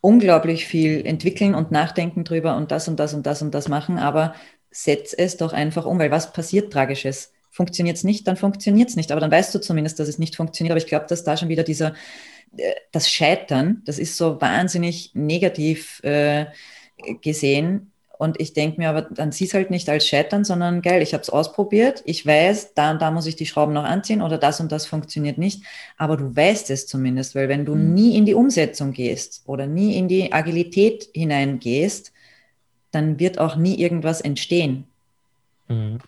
unglaublich 0.00 0.66
viel 0.66 1.04
entwickeln 1.06 1.54
und 1.54 1.70
nachdenken 1.70 2.24
drüber 2.24 2.56
und 2.56 2.70
das 2.70 2.88
und 2.88 2.98
das 2.98 3.14
und 3.14 3.26
das 3.26 3.42
und 3.42 3.54
das 3.54 3.68
machen, 3.68 3.98
aber 3.98 4.34
setz 4.70 5.12
es 5.12 5.36
doch 5.36 5.52
einfach 5.52 5.84
um, 5.84 5.98
weil 5.98 6.10
was 6.10 6.32
passiert 6.32 6.72
Tragisches? 6.72 7.32
Funktioniert 7.60 7.98
es 7.98 8.04
nicht, 8.04 8.26
dann 8.26 8.38
funktioniert 8.38 8.88
es 8.88 8.96
nicht. 8.96 9.12
Aber 9.12 9.20
dann 9.20 9.30
weißt 9.30 9.54
du 9.54 9.60
zumindest, 9.60 10.00
dass 10.00 10.08
es 10.08 10.18
nicht 10.18 10.34
funktioniert. 10.34 10.72
Aber 10.72 10.80
ich 10.80 10.86
glaube, 10.86 11.04
dass 11.06 11.24
da 11.24 11.36
schon 11.36 11.50
wieder 11.50 11.62
dieser, 11.62 11.92
äh, 12.56 12.72
das 12.90 13.10
Scheitern, 13.10 13.82
das 13.84 13.98
ist 13.98 14.16
so 14.16 14.40
wahnsinnig 14.40 15.10
negativ 15.12 16.02
äh, 16.02 16.46
gesehen. 17.20 17.92
Und 18.16 18.40
ich 18.40 18.54
denke 18.54 18.80
mir 18.80 18.88
aber, 18.88 19.02
dann 19.02 19.30
sieh 19.30 19.44
es 19.44 19.52
halt 19.52 19.70
nicht 19.70 19.90
als 19.90 20.06
Scheitern, 20.06 20.42
sondern 20.42 20.80
geil, 20.80 21.02
ich 21.02 21.12
habe 21.12 21.20
es 21.20 21.28
ausprobiert. 21.28 22.02
Ich 22.06 22.24
weiß, 22.24 22.72
da 22.72 22.92
und 22.92 23.02
da 23.02 23.10
muss 23.10 23.26
ich 23.26 23.36
die 23.36 23.44
Schrauben 23.44 23.74
noch 23.74 23.84
anziehen 23.84 24.22
oder 24.22 24.38
das 24.38 24.58
und 24.58 24.72
das 24.72 24.86
funktioniert 24.86 25.36
nicht. 25.36 25.62
Aber 25.98 26.16
du 26.16 26.34
weißt 26.34 26.70
es 26.70 26.86
zumindest, 26.86 27.34
weil 27.34 27.50
wenn 27.50 27.66
du 27.66 27.74
mhm. 27.74 27.92
nie 27.92 28.16
in 28.16 28.24
die 28.24 28.32
Umsetzung 28.32 28.94
gehst 28.94 29.42
oder 29.44 29.66
nie 29.66 29.98
in 29.98 30.08
die 30.08 30.32
Agilität 30.32 31.10
hineingehst, 31.12 32.10
dann 32.90 33.20
wird 33.20 33.38
auch 33.38 33.56
nie 33.56 33.78
irgendwas 33.78 34.22
entstehen. 34.22 34.86
Mhm. 35.68 35.98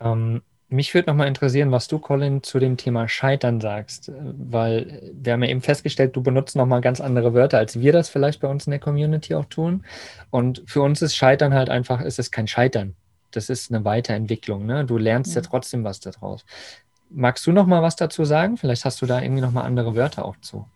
Ähm, 0.00 0.42
mich 0.72 0.94
würde 0.94 1.10
nochmal 1.10 1.26
interessieren, 1.26 1.72
was 1.72 1.88
du, 1.88 1.98
Colin, 1.98 2.44
zu 2.44 2.60
dem 2.60 2.76
Thema 2.76 3.08
Scheitern 3.08 3.60
sagst, 3.60 4.12
weil 4.14 5.10
wir 5.12 5.32
haben 5.32 5.42
ja 5.42 5.50
eben 5.50 5.62
festgestellt, 5.62 6.14
du 6.14 6.22
benutzt 6.22 6.54
nochmal 6.54 6.80
ganz 6.80 7.00
andere 7.00 7.34
Wörter, 7.34 7.58
als 7.58 7.80
wir 7.80 7.92
das 7.92 8.08
vielleicht 8.08 8.40
bei 8.40 8.46
uns 8.46 8.66
in 8.66 8.70
der 8.70 8.78
Community 8.78 9.34
auch 9.34 9.46
tun. 9.46 9.84
Und 10.30 10.62
für 10.66 10.80
uns 10.82 11.02
ist 11.02 11.16
Scheitern 11.16 11.54
halt 11.54 11.70
einfach, 11.70 12.00
ist 12.00 12.20
es 12.20 12.30
kein 12.30 12.46
Scheitern. 12.46 12.94
Das 13.32 13.50
ist 13.50 13.72
eine 13.72 13.84
Weiterentwicklung. 13.84 14.64
Ne? 14.64 14.84
Du 14.84 14.96
lernst 14.96 15.34
ja. 15.34 15.42
ja 15.42 15.48
trotzdem 15.48 15.82
was 15.82 15.98
daraus. 15.98 16.44
Magst 17.10 17.44
du 17.48 17.52
nochmal 17.52 17.82
was 17.82 17.96
dazu 17.96 18.24
sagen? 18.24 18.56
Vielleicht 18.56 18.84
hast 18.84 19.02
du 19.02 19.06
da 19.06 19.20
irgendwie 19.20 19.42
nochmal 19.42 19.64
andere 19.64 19.96
Wörter 19.96 20.24
auch 20.24 20.36
zu. 20.40 20.68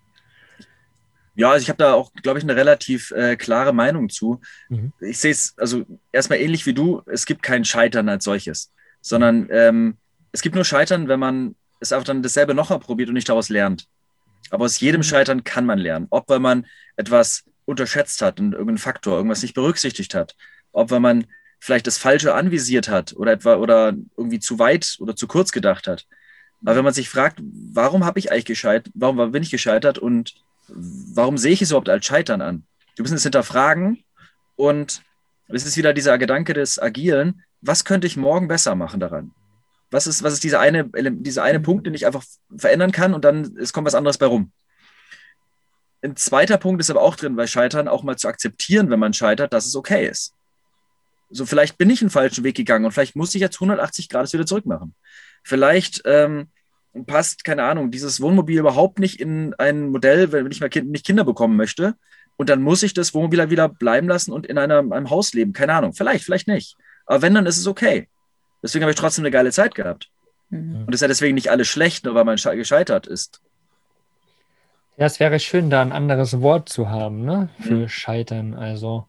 Ja, 1.36 1.52
also 1.52 1.62
ich 1.62 1.68
habe 1.68 1.78
da 1.78 1.94
auch, 1.94 2.12
glaube 2.14 2.38
ich, 2.38 2.44
eine 2.44 2.56
relativ 2.56 3.12
äh, 3.12 3.36
klare 3.36 3.72
Meinung 3.72 4.08
zu. 4.08 4.40
Mhm. 4.68 4.92
Ich 5.00 5.18
sehe 5.18 5.32
es 5.32 5.54
also 5.56 5.84
erstmal 6.10 6.38
ähnlich 6.40 6.66
wie 6.66 6.74
du. 6.74 7.02
Es 7.06 7.26
gibt 7.26 7.42
kein 7.42 7.64
Scheitern 7.64 8.08
als 8.08 8.24
solches 8.24 8.72
sondern 9.04 9.48
ähm, 9.50 9.98
es 10.32 10.40
gibt 10.40 10.54
nur 10.54 10.64
Scheitern, 10.64 11.08
wenn 11.08 11.20
man 11.20 11.54
es 11.78 11.92
einfach 11.92 12.06
dann 12.06 12.22
dasselbe 12.22 12.54
nochmal 12.54 12.80
probiert 12.80 13.10
und 13.10 13.14
nicht 13.14 13.28
daraus 13.28 13.50
lernt. 13.50 13.86
Aber 14.50 14.64
aus 14.64 14.80
jedem 14.80 15.00
mhm. 15.00 15.04
Scheitern 15.04 15.44
kann 15.44 15.66
man 15.66 15.78
lernen. 15.78 16.06
Ob 16.10 16.28
weil 16.28 16.40
man 16.40 16.66
etwas 16.96 17.44
unterschätzt 17.66 18.22
hat 18.22 18.40
und 18.40 18.52
irgendeinen 18.52 18.78
Faktor, 18.78 19.16
irgendwas 19.16 19.42
nicht 19.42 19.54
berücksichtigt 19.54 20.14
hat. 20.14 20.34
Ob 20.72 20.90
weil 20.90 21.00
man 21.00 21.26
vielleicht 21.60 21.86
das 21.86 21.98
Falsche 21.98 22.34
anvisiert 22.34 22.88
hat 22.88 23.14
oder 23.14 23.32
etwa 23.32 23.56
oder 23.56 23.94
irgendwie 24.16 24.40
zu 24.40 24.58
weit 24.58 24.96
oder 25.00 25.14
zu 25.14 25.26
kurz 25.26 25.52
gedacht 25.52 25.86
hat. 25.86 26.06
Aber 26.62 26.76
wenn 26.76 26.84
man 26.84 26.94
sich 26.94 27.10
fragt, 27.10 27.40
warum 27.42 28.04
habe 28.04 28.18
ich 28.18 28.32
eigentlich 28.32 28.46
gescheitert, 28.46 28.90
warum 28.94 29.32
bin 29.32 29.42
ich 29.42 29.50
gescheitert 29.50 29.98
und 29.98 30.34
warum 30.68 31.36
sehe 31.36 31.52
ich 31.52 31.60
es 31.60 31.70
überhaupt 31.70 31.90
als 31.90 32.06
Scheitern 32.06 32.40
an? 32.40 32.64
Du 32.96 33.02
musst 33.02 33.12
es 33.12 33.22
hinterfragen 33.22 34.02
und 34.56 35.02
es 35.48 35.66
ist 35.66 35.76
wieder 35.76 35.92
dieser 35.92 36.16
Gedanke 36.16 36.54
des 36.54 36.80
Agilen 36.80 37.42
was 37.64 37.84
könnte 37.84 38.06
ich 38.06 38.16
morgen 38.16 38.48
besser 38.48 38.74
machen 38.74 39.00
daran? 39.00 39.32
Was 39.90 40.06
ist, 40.06 40.22
was 40.22 40.34
ist 40.34 40.44
dieser 40.44 40.60
eine, 40.60 40.90
dieser 40.92 41.42
eine 41.42 41.60
Punkt, 41.60 41.86
den 41.86 41.94
ich 41.94 42.06
einfach 42.06 42.24
verändern 42.56 42.92
kann 42.92 43.14
und 43.14 43.24
dann 43.24 43.56
es 43.58 43.72
kommt 43.72 43.86
was 43.86 43.94
anderes 43.94 44.18
bei 44.18 44.26
rum? 44.26 44.52
Ein 46.02 46.16
zweiter 46.16 46.58
Punkt 46.58 46.80
ist 46.80 46.90
aber 46.90 47.00
auch 47.00 47.16
drin 47.16 47.36
bei 47.36 47.46
Scheitern, 47.46 47.88
auch 47.88 48.02
mal 48.02 48.16
zu 48.16 48.28
akzeptieren, 48.28 48.90
wenn 48.90 48.98
man 48.98 49.14
scheitert, 49.14 49.52
dass 49.52 49.66
es 49.66 49.74
okay 49.74 50.06
ist. 50.06 50.34
So, 51.30 51.46
vielleicht 51.46 51.78
bin 51.78 51.88
ich 51.88 52.02
einen 52.02 52.10
falschen 52.10 52.44
Weg 52.44 52.56
gegangen 52.56 52.84
und 52.84 52.92
vielleicht 52.92 53.16
muss 53.16 53.34
ich 53.34 53.40
jetzt 53.40 53.56
180 53.56 54.08
Grad 54.10 54.30
wieder 54.32 54.44
zurück 54.44 54.66
machen. 54.66 54.94
Vielleicht 55.42 56.02
ähm, 56.04 56.48
passt, 57.06 57.44
keine 57.44 57.64
Ahnung, 57.64 57.90
dieses 57.90 58.20
Wohnmobil 58.20 58.58
überhaupt 58.58 58.98
nicht 58.98 59.20
in 59.20 59.54
ein 59.54 59.88
Modell, 59.88 60.32
wenn 60.32 60.50
ich 60.50 60.60
mal 60.60 60.68
kind, 60.68 60.90
nicht 60.90 61.06
Kinder 61.06 61.24
bekommen 61.24 61.56
möchte. 61.56 61.94
Und 62.36 62.50
dann 62.50 62.62
muss 62.62 62.82
ich 62.82 62.94
das 62.94 63.14
Wohnmobil 63.14 63.48
wieder 63.48 63.68
bleiben 63.68 64.08
lassen 64.08 64.32
und 64.32 64.46
in 64.46 64.58
einer, 64.58 64.78
einem 64.78 65.10
Haus 65.10 65.32
leben. 65.32 65.52
Keine 65.52 65.72
Ahnung, 65.72 65.94
vielleicht, 65.94 66.24
vielleicht 66.24 66.48
nicht. 66.48 66.76
Aber 67.06 67.22
wenn, 67.22 67.34
dann 67.34 67.46
ist 67.46 67.58
es 67.58 67.66
okay. 67.66 68.08
Deswegen 68.62 68.82
habe 68.82 68.92
ich 68.92 68.98
trotzdem 68.98 69.24
eine 69.24 69.30
geile 69.30 69.52
Zeit 69.52 69.74
gehabt. 69.74 70.08
Mhm. 70.50 70.84
Und 70.86 70.88
es 70.88 70.96
ist 70.96 71.02
ja 71.02 71.08
deswegen 71.08 71.34
nicht 71.34 71.50
alles 71.50 71.68
schlecht, 71.68 72.04
nur 72.04 72.14
weil 72.14 72.24
man 72.24 72.36
gescheitert 72.36 73.06
ist. 73.06 73.40
Ja, 74.96 75.06
es 75.06 75.18
wäre 75.18 75.40
schön, 75.40 75.70
da 75.70 75.82
ein 75.82 75.92
anderes 75.92 76.40
Wort 76.40 76.68
zu 76.68 76.88
haben, 76.88 77.24
ne? 77.24 77.48
Für 77.60 77.74
mhm. 77.74 77.88
Scheitern. 77.88 78.54
Also, 78.54 79.08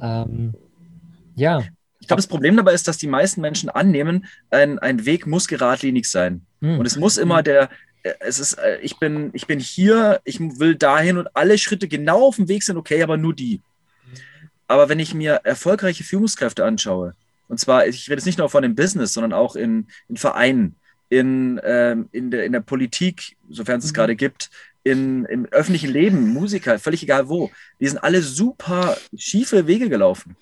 ähm, 0.00 0.54
ja. 1.34 1.64
Ich 1.98 2.06
glaube, 2.06 2.18
das 2.18 2.28
Problem 2.28 2.56
dabei 2.56 2.72
ist, 2.72 2.86
dass 2.86 2.98
die 2.98 3.08
meisten 3.08 3.40
Menschen 3.40 3.68
annehmen, 3.68 4.26
ein, 4.50 4.78
ein 4.78 5.06
Weg 5.06 5.26
muss 5.26 5.48
geradlinig 5.48 6.08
sein. 6.08 6.46
Mhm. 6.60 6.78
Und 6.78 6.86
es 6.86 6.96
muss 6.96 7.16
immer 7.16 7.42
der, 7.42 7.68
äh, 8.04 8.12
es 8.20 8.38
ist, 8.38 8.54
äh, 8.54 8.78
ich 8.80 8.98
bin, 8.98 9.30
ich 9.32 9.48
bin 9.48 9.58
hier, 9.58 10.20
ich 10.24 10.38
will 10.38 10.76
dahin 10.76 11.18
und 11.18 11.28
alle 11.34 11.58
Schritte 11.58 11.88
genau 11.88 12.28
auf 12.28 12.36
dem 12.36 12.48
Weg 12.48 12.62
sind 12.62 12.76
okay, 12.76 13.02
aber 13.02 13.16
nur 13.16 13.34
die. 13.34 13.60
Aber 14.68 14.88
wenn 14.88 15.00
ich 15.00 15.14
mir 15.14 15.40
erfolgreiche 15.44 16.04
Führungskräfte 16.04 16.64
anschaue, 16.64 17.14
und 17.48 17.58
zwar, 17.58 17.86
ich 17.86 18.08
rede 18.08 18.18
jetzt 18.18 18.26
nicht 18.26 18.38
nur 18.38 18.48
von 18.48 18.62
dem 18.62 18.74
Business, 18.74 19.12
sondern 19.12 19.32
auch 19.32 19.56
in, 19.56 19.86
in 20.08 20.16
Vereinen, 20.16 20.76
in, 21.08 21.60
ähm, 21.64 22.08
in, 22.12 22.30
der, 22.30 22.44
in 22.44 22.52
der 22.52 22.60
Politik, 22.60 23.36
sofern 23.50 23.78
es 23.78 23.84
es 23.84 23.92
mhm. 23.92 23.96
gerade 23.96 24.16
gibt, 24.16 24.50
in, 24.82 25.24
im 25.26 25.46
öffentlichen 25.46 25.90
Leben, 25.90 26.28
Musiker, 26.28 26.78
völlig 26.78 27.02
egal 27.02 27.28
wo. 27.28 27.50
Die 27.80 27.88
sind 27.88 27.98
alle 27.98 28.22
super 28.22 28.96
schiefe 29.16 29.66
Wege 29.66 29.88
gelaufen. 29.88 30.36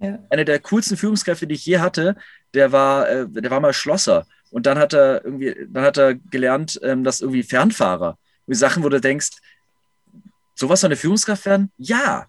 Ja. 0.00 0.18
Einer 0.30 0.44
der 0.44 0.60
coolsten 0.60 0.96
Führungskräfte, 0.96 1.46
die 1.46 1.56
ich 1.56 1.66
je 1.66 1.78
hatte, 1.78 2.16
der 2.54 2.70
war, 2.70 3.08
äh, 3.08 3.28
der 3.28 3.50
war 3.50 3.60
mal 3.60 3.72
Schlosser. 3.72 4.26
Und 4.50 4.66
dann 4.66 4.78
hat 4.78 4.94
er 4.94 5.24
irgendwie, 5.24 5.54
dann 5.68 5.84
hat 5.84 5.98
er 5.98 6.14
gelernt, 6.14 6.78
ähm, 6.82 7.04
dass 7.04 7.20
irgendwie 7.20 7.42
Fernfahrer. 7.42 8.16
Wie 8.46 8.54
Sachen, 8.54 8.82
wo 8.82 8.88
du 8.88 9.00
denkst, 9.00 9.30
sowas 10.54 10.80
soll 10.80 10.88
eine 10.88 10.96
Führungskraft 10.96 11.44
werden? 11.44 11.70
Ja, 11.76 12.26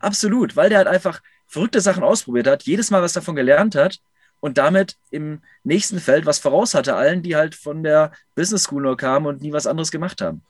absolut, 0.00 0.56
weil 0.56 0.70
der 0.70 0.78
halt 0.78 0.88
einfach 0.88 1.20
verrückte 1.50 1.80
Sachen 1.80 2.04
ausprobiert 2.04 2.46
hat, 2.46 2.62
jedes 2.62 2.90
Mal 2.90 3.02
was 3.02 3.12
davon 3.12 3.34
gelernt 3.34 3.74
hat 3.74 3.98
und 4.38 4.56
damit 4.56 4.96
im 5.10 5.42
nächsten 5.64 5.98
Feld 5.98 6.24
was 6.24 6.38
voraus 6.38 6.74
hatte, 6.74 6.94
allen, 6.94 7.22
die 7.22 7.34
halt 7.34 7.56
von 7.56 7.82
der 7.82 8.12
Business 8.36 8.62
School 8.62 8.82
nur 8.82 8.96
kamen 8.96 9.26
und 9.26 9.42
nie 9.42 9.52
was 9.52 9.66
anderes 9.66 9.90
gemacht 9.90 10.20
haben. 10.20 10.42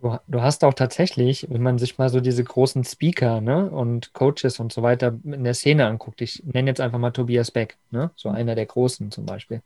Du, 0.00 0.16
du 0.28 0.40
hast 0.40 0.62
auch 0.62 0.74
tatsächlich, 0.74 1.48
wenn 1.50 1.60
man 1.60 1.78
sich 1.78 1.98
mal 1.98 2.08
so 2.08 2.20
diese 2.20 2.44
großen 2.44 2.84
Speaker 2.84 3.40
ne, 3.40 3.68
und 3.68 4.12
Coaches 4.12 4.60
und 4.60 4.72
so 4.72 4.82
weiter 4.82 5.18
in 5.24 5.42
der 5.42 5.54
Szene 5.54 5.86
anguckt, 5.86 6.20
ich 6.20 6.44
nenne 6.44 6.70
jetzt 6.70 6.80
einfach 6.80 7.00
mal 7.00 7.10
Tobias 7.10 7.50
Beck, 7.50 7.76
ne, 7.90 8.12
so 8.14 8.28
einer 8.28 8.54
der 8.54 8.66
Großen 8.66 9.10
zum 9.10 9.26
Beispiel. 9.26 9.62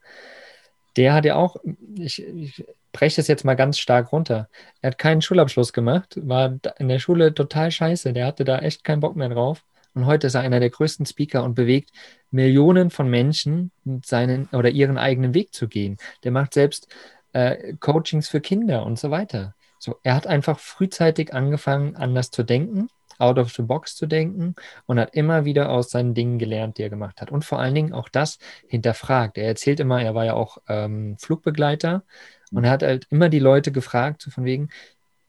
Der 0.97 1.13
hat 1.13 1.27
ja 1.27 1.37
auch, 1.37 1.57
ich, 1.97 2.27
ich 2.27 2.65
breche 2.93 3.21
es 3.21 3.29
jetzt 3.29 3.45
mal 3.45 3.55
ganz 3.55 3.79
stark 3.79 4.11
runter. 4.11 4.49
Er 4.81 4.93
hat 4.93 4.99
keinen 4.99 5.21
Schulabschluss 5.21 5.75
gemacht, 5.75 6.15
war 6.17 6.59
in 6.79 6.89
der 6.89 6.99
Schule 6.99 7.35
total 7.35 7.71
scheiße, 7.71 8.15
der 8.15 8.27
hatte 8.27 8.45
da 8.45 8.59
echt 8.61 8.85
keinen 8.85 9.01
Bock 9.01 9.17
mehr 9.17 9.29
drauf 9.29 9.63
und 9.95 10.07
heute 10.07 10.27
ist 10.27 10.35
er 10.35 10.41
einer 10.41 10.61
der 10.61 10.71
größten 10.71 11.07
Speaker 11.07 11.45
und 11.45 11.55
bewegt 11.55 11.91
Millionen 12.31 12.91
von 12.91 13.09
Menschen, 13.09 13.71
seinen 14.05 14.49
oder 14.53 14.71
ihren 14.71 14.99
eigenen 14.99 15.35
Weg 15.35 15.53
zu 15.55 15.69
gehen. 15.69 15.99
Der 16.25 16.33
macht 16.33 16.55
selbst 16.55 16.89
äh, 17.33 17.75
Coachings 17.75 18.29
für 18.29 18.41
Kinder 18.41 18.85
und 18.87 18.99
so 18.99 19.11
weiter. 19.11 19.55
So, 19.79 19.97
er 20.03 20.15
hat 20.15 20.27
einfach 20.27 20.59
frühzeitig 20.59 21.35
angefangen, 21.35 21.97
anders 21.97 22.31
zu 22.31 22.43
denken, 22.45 22.89
out 23.19 23.39
of 23.39 23.53
the 23.53 23.63
box 23.63 23.97
zu 23.97 24.07
denken 24.07 24.55
und 24.87 24.99
hat 24.99 25.15
immer 25.15 25.45
wieder 25.45 25.71
aus 25.71 25.91
seinen 25.91 26.15
Dingen 26.15 26.39
gelernt, 26.39 26.79
die 26.79 26.83
er 26.83 26.91
gemacht 26.91 27.21
hat. 27.21 27.31
Und 27.31 27.45
vor 27.45 27.59
allen 27.59 27.75
Dingen 27.75 27.93
auch 27.93 28.09
das 28.09 28.39
hinterfragt. 28.67 29.39
Er 29.39 29.47
erzählt 29.47 29.81
immer, 29.81 30.03
er 30.03 30.15
war 30.15 30.25
ja 30.25 30.35
auch 30.35 30.59
ähm, 30.69 31.17
Flugbegleiter 31.19 32.05
und 32.53 32.65
er 32.65 32.71
hat 32.71 32.83
halt 32.83 33.07
immer 33.11 33.29
die 33.29 33.39
Leute 33.39 33.73
gefragt, 33.73 34.23
so 34.23 34.31
von 34.31 34.45
wegen, 34.45 34.69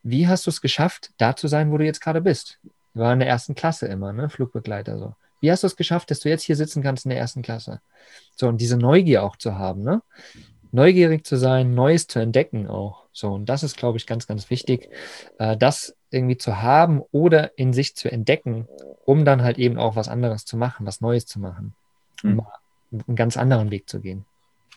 wie 0.04 0.28
hast 0.28 0.46
du 0.46 0.50
es 0.50 0.62
geschafft, 0.62 1.12
da 1.18 1.36
zu 1.36 1.48
sein, 1.48 1.72
wo 1.72 1.78
du 1.78 1.86
jetzt 1.86 2.02
gerade 2.02 2.22
bist? 2.22 2.60
War 2.94 3.14
in 3.14 3.20
der 3.20 3.28
ersten 3.28 3.56
Klasse 3.56 3.88
immer, 3.88 4.14
ne? 4.14 4.30
Flugbegleiter 4.30 4.98
so. 4.98 5.16
Wie 5.40 5.52
hast 5.52 5.64
du 5.64 5.68
es 5.68 5.76
geschafft, 5.76 6.10
dass 6.10 6.22
du 6.22 6.30
jetzt 6.30 6.44
hier 6.44 6.56
sitzen 6.56 6.82
kannst 6.82 7.06
in 7.06 7.10
der 7.10 7.20
ersten 7.20 7.42
Klasse? 7.42 7.82
So, 8.36 8.48
und 8.48 8.62
diese 8.62 8.78
Neugier 8.78 9.24
auch 9.24 9.36
zu 9.36 9.58
haben, 9.58 9.84
ne? 9.84 10.02
Neugierig 10.72 11.26
zu 11.26 11.38
sein, 11.38 11.76
Neues 11.76 12.08
zu 12.08 12.20
entdecken 12.20 12.68
auch. 12.68 13.04
So, 13.12 13.32
und 13.32 13.48
das 13.48 13.62
ist, 13.62 13.78
glaube 13.78 13.98
ich, 13.98 14.08
ganz, 14.08 14.26
ganz 14.26 14.50
wichtig, 14.50 14.90
äh, 15.38 15.56
das 15.56 15.96
irgendwie 16.10 16.38
zu 16.38 16.62
haben 16.62 17.02
oder 17.12 17.58
in 17.58 17.74
sich 17.74 17.96
zu 17.96 18.12
entdecken, 18.12 18.68
um 19.06 19.26
dann 19.26 19.44
halt 19.44 19.60
eben 19.60 19.78
auch 19.78 19.96
was 19.96 20.08
anderes 20.08 20.46
zu 20.46 20.58
machen, 20.58 20.86
was 20.86 21.02
Neues 21.02 21.26
zu 21.26 21.40
machen, 21.40 21.76
um 22.24 22.32
mhm. 22.32 22.42
einen 23.08 23.16
ganz 23.16 23.38
anderen 23.38 23.70
Weg 23.70 23.90
zu 23.90 24.00
gehen. 24.00 24.26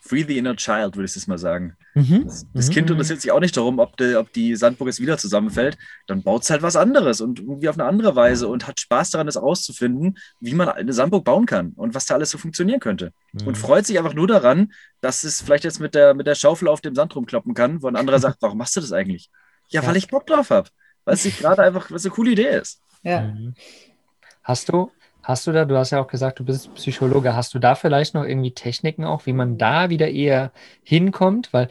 Free 0.06 0.24
the 0.26 0.38
Inner 0.38 0.56
Child, 0.56 0.96
würde 0.96 1.06
ich 1.06 1.14
das 1.14 1.26
mal 1.26 1.38
sagen. 1.38 1.76
Mhm. 1.94 2.24
Das, 2.24 2.46
das 2.54 2.68
mhm. 2.68 2.72
Kind 2.72 2.90
interessiert 2.90 3.20
sich 3.20 3.32
auch 3.32 3.40
nicht 3.40 3.56
darum, 3.56 3.78
ob 3.78 3.96
die, 3.96 4.16
ob 4.16 4.32
die 4.32 4.54
Sandburg 4.54 4.88
jetzt 4.88 5.00
wieder 5.00 5.18
zusammenfällt. 5.18 5.76
Dann 6.06 6.22
baut 6.22 6.42
es 6.42 6.50
halt 6.50 6.62
was 6.62 6.76
anderes 6.76 7.20
und 7.20 7.40
irgendwie 7.40 7.68
auf 7.68 7.78
eine 7.78 7.88
andere 7.88 8.14
Weise 8.14 8.48
und 8.48 8.66
hat 8.66 8.80
Spaß 8.80 9.10
daran, 9.10 9.26
das 9.26 9.36
auszufinden, 9.36 10.18
wie 10.40 10.54
man 10.54 10.68
eine 10.68 10.92
Sandburg 10.92 11.24
bauen 11.24 11.46
kann 11.46 11.72
und 11.76 11.94
was 11.94 12.06
da 12.06 12.14
alles 12.14 12.30
so 12.30 12.38
funktionieren 12.38 12.80
könnte. 12.80 13.12
Mhm. 13.32 13.48
Und 13.48 13.58
freut 13.58 13.86
sich 13.86 13.98
einfach 13.98 14.14
nur 14.14 14.26
daran, 14.26 14.72
dass 15.00 15.24
es 15.24 15.42
vielleicht 15.42 15.64
jetzt 15.64 15.80
mit 15.80 15.94
der, 15.94 16.14
mit 16.14 16.26
der 16.26 16.34
Schaufel 16.34 16.68
auf 16.68 16.80
dem 16.80 16.94
Sand 16.94 17.14
rumkloppen 17.16 17.54
kann, 17.54 17.82
wo 17.82 17.88
ein 17.88 17.96
anderer 17.96 18.18
sagt, 18.18 18.38
warum 18.40 18.58
machst 18.58 18.76
du 18.76 18.80
das 18.80 18.92
eigentlich? 18.92 19.30
Ja, 19.68 19.82
ja. 19.82 19.88
weil 19.88 19.96
ich 19.96 20.08
Bock 20.08 20.26
drauf 20.26 20.50
habe. 20.50 20.70
Weil 21.04 21.14
es 21.14 21.22
sich 21.22 21.38
gerade 21.38 21.62
einfach, 21.62 21.90
was 21.90 22.04
eine 22.04 22.14
coole 22.14 22.32
Idee 22.32 22.56
ist. 22.56 22.80
Ja. 23.02 23.22
Mhm. 23.22 23.54
Hast 24.42 24.68
du, 24.68 24.92
Hast 25.26 25.44
du 25.44 25.50
da, 25.50 25.64
du 25.64 25.76
hast 25.76 25.90
ja 25.90 26.00
auch 26.00 26.06
gesagt, 26.06 26.38
du 26.38 26.44
bist 26.44 26.72
Psychologe, 26.76 27.34
hast 27.34 27.52
du 27.52 27.58
da 27.58 27.74
vielleicht 27.74 28.14
noch 28.14 28.22
irgendwie 28.22 28.52
Techniken 28.52 29.04
auch, 29.04 29.26
wie 29.26 29.32
man 29.32 29.58
da 29.58 29.90
wieder 29.90 30.08
eher 30.08 30.52
hinkommt? 30.84 31.52
Weil 31.52 31.68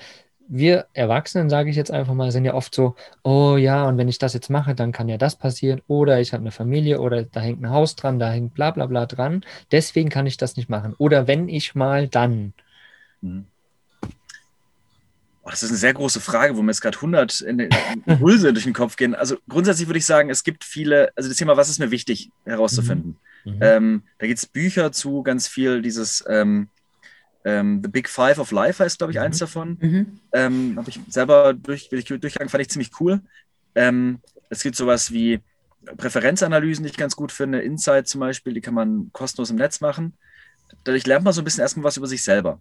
wir 0.50 0.88
Erwachsenen, 0.92 1.50
sage 1.50 1.70
ich 1.70 1.78
jetzt 1.78 1.90
einfach 1.90 2.14
mal, 2.16 2.34
sind 2.34 2.44
ja 2.44 2.54
oft 2.54 2.76
so, 2.76 2.98
oh 3.24 3.56
ja, 3.56 3.88
und 3.88 3.98
wenn 3.98 4.10
ich 4.10 4.18
das 4.18 4.34
jetzt 4.34 4.50
mache, 4.50 4.76
dann 4.76 4.92
kann 4.92 5.08
ja 5.08 5.18
das 5.18 5.38
passieren. 5.38 5.82
Oder 5.88 6.20
ich 6.20 6.34
habe 6.34 6.42
eine 6.42 6.52
Familie 6.52 7.00
oder 7.00 7.24
da 7.24 7.40
hängt 7.40 7.62
ein 7.62 7.70
Haus 7.70 7.96
dran, 7.96 8.20
da 8.20 8.30
hängt 8.30 8.56
bla 8.56 8.72
bla 8.72 8.88
bla 8.88 9.06
dran. 9.06 9.46
Deswegen 9.72 10.10
kann 10.10 10.28
ich 10.28 10.36
das 10.36 10.58
nicht 10.58 10.68
machen. 10.68 10.94
Oder 10.98 11.26
wenn 11.26 11.48
ich 11.48 11.76
mal, 11.76 12.10
dann. 12.10 12.52
Mhm. 13.22 13.46
Das 15.46 15.64
ist 15.64 15.70
eine 15.70 15.78
sehr 15.78 15.94
große 15.94 16.20
Frage, 16.20 16.58
wo 16.58 16.62
mir 16.62 16.72
jetzt 16.72 16.82
gerade 16.82 16.98
100 16.98 17.40
Impulse 18.06 18.52
durch 18.52 18.66
den 18.66 18.74
Kopf 18.74 18.98
gehen. 18.98 19.16
Also 19.16 19.38
grundsätzlich 19.48 19.88
würde 19.88 20.00
ich 20.00 20.06
sagen, 20.06 20.30
es 20.30 20.44
gibt 20.44 20.66
viele, 20.66 21.14
also 21.16 21.30
das 21.30 21.38
Thema, 21.38 21.56
was 21.56 21.70
ist 21.70 21.80
mir 21.80 21.92
wichtig 21.92 22.32
herauszufinden. 22.44 23.12
Mhm 23.12 23.35
Mhm. 23.46 23.58
Ähm, 23.62 24.04
da 24.18 24.28
gibt 24.28 24.40
es 24.40 24.46
Bücher 24.46 24.92
zu, 24.92 25.24
ganz 25.24 25.48
viel 25.48 25.82
dieses 25.82 26.24
ähm, 26.28 26.70
ähm, 27.46 27.82
The 27.84 27.90
Big 27.90 28.10
Five 28.10 28.40
of 28.40 28.52
Life 28.52 28.84
heißt, 28.84 28.98
glaube 28.98 29.12
ich, 29.14 29.18
mhm. 29.18 29.24
eins 29.24 29.38
davon. 29.38 29.78
Mhm. 29.80 30.20
Ähm, 30.34 30.74
Habe 30.78 30.90
ich 30.90 31.00
selber 31.08 31.54
durch, 31.54 31.90
durchgegangen, 31.90 32.50
fand 32.50 32.62
ich 32.62 32.70
ziemlich 32.70 32.92
cool. 33.00 33.22
Ähm, 33.76 34.20
es 34.50 34.64
gibt 34.64 34.76
sowas 34.76 35.12
wie 35.12 35.40
Präferenzanalysen, 35.98 36.84
die 36.84 36.90
ich 36.90 36.98
ganz 36.98 37.16
gut 37.16 37.32
finde. 37.32 37.62
Insight 37.62 38.08
zum 38.08 38.20
Beispiel, 38.20 38.54
die 38.54 38.62
kann 38.62 38.74
man 38.74 39.12
kostenlos 39.14 39.52
im 39.52 39.58
Netz 39.58 39.80
machen. 39.80 40.14
Dadurch 40.84 41.06
lernt 41.06 41.24
man 41.24 41.34
so 41.34 41.42
ein 41.42 41.46
bisschen 41.46 41.62
erstmal 41.62 41.84
was 41.84 41.98
über 41.98 42.08
sich 42.08 42.24
selber. 42.24 42.60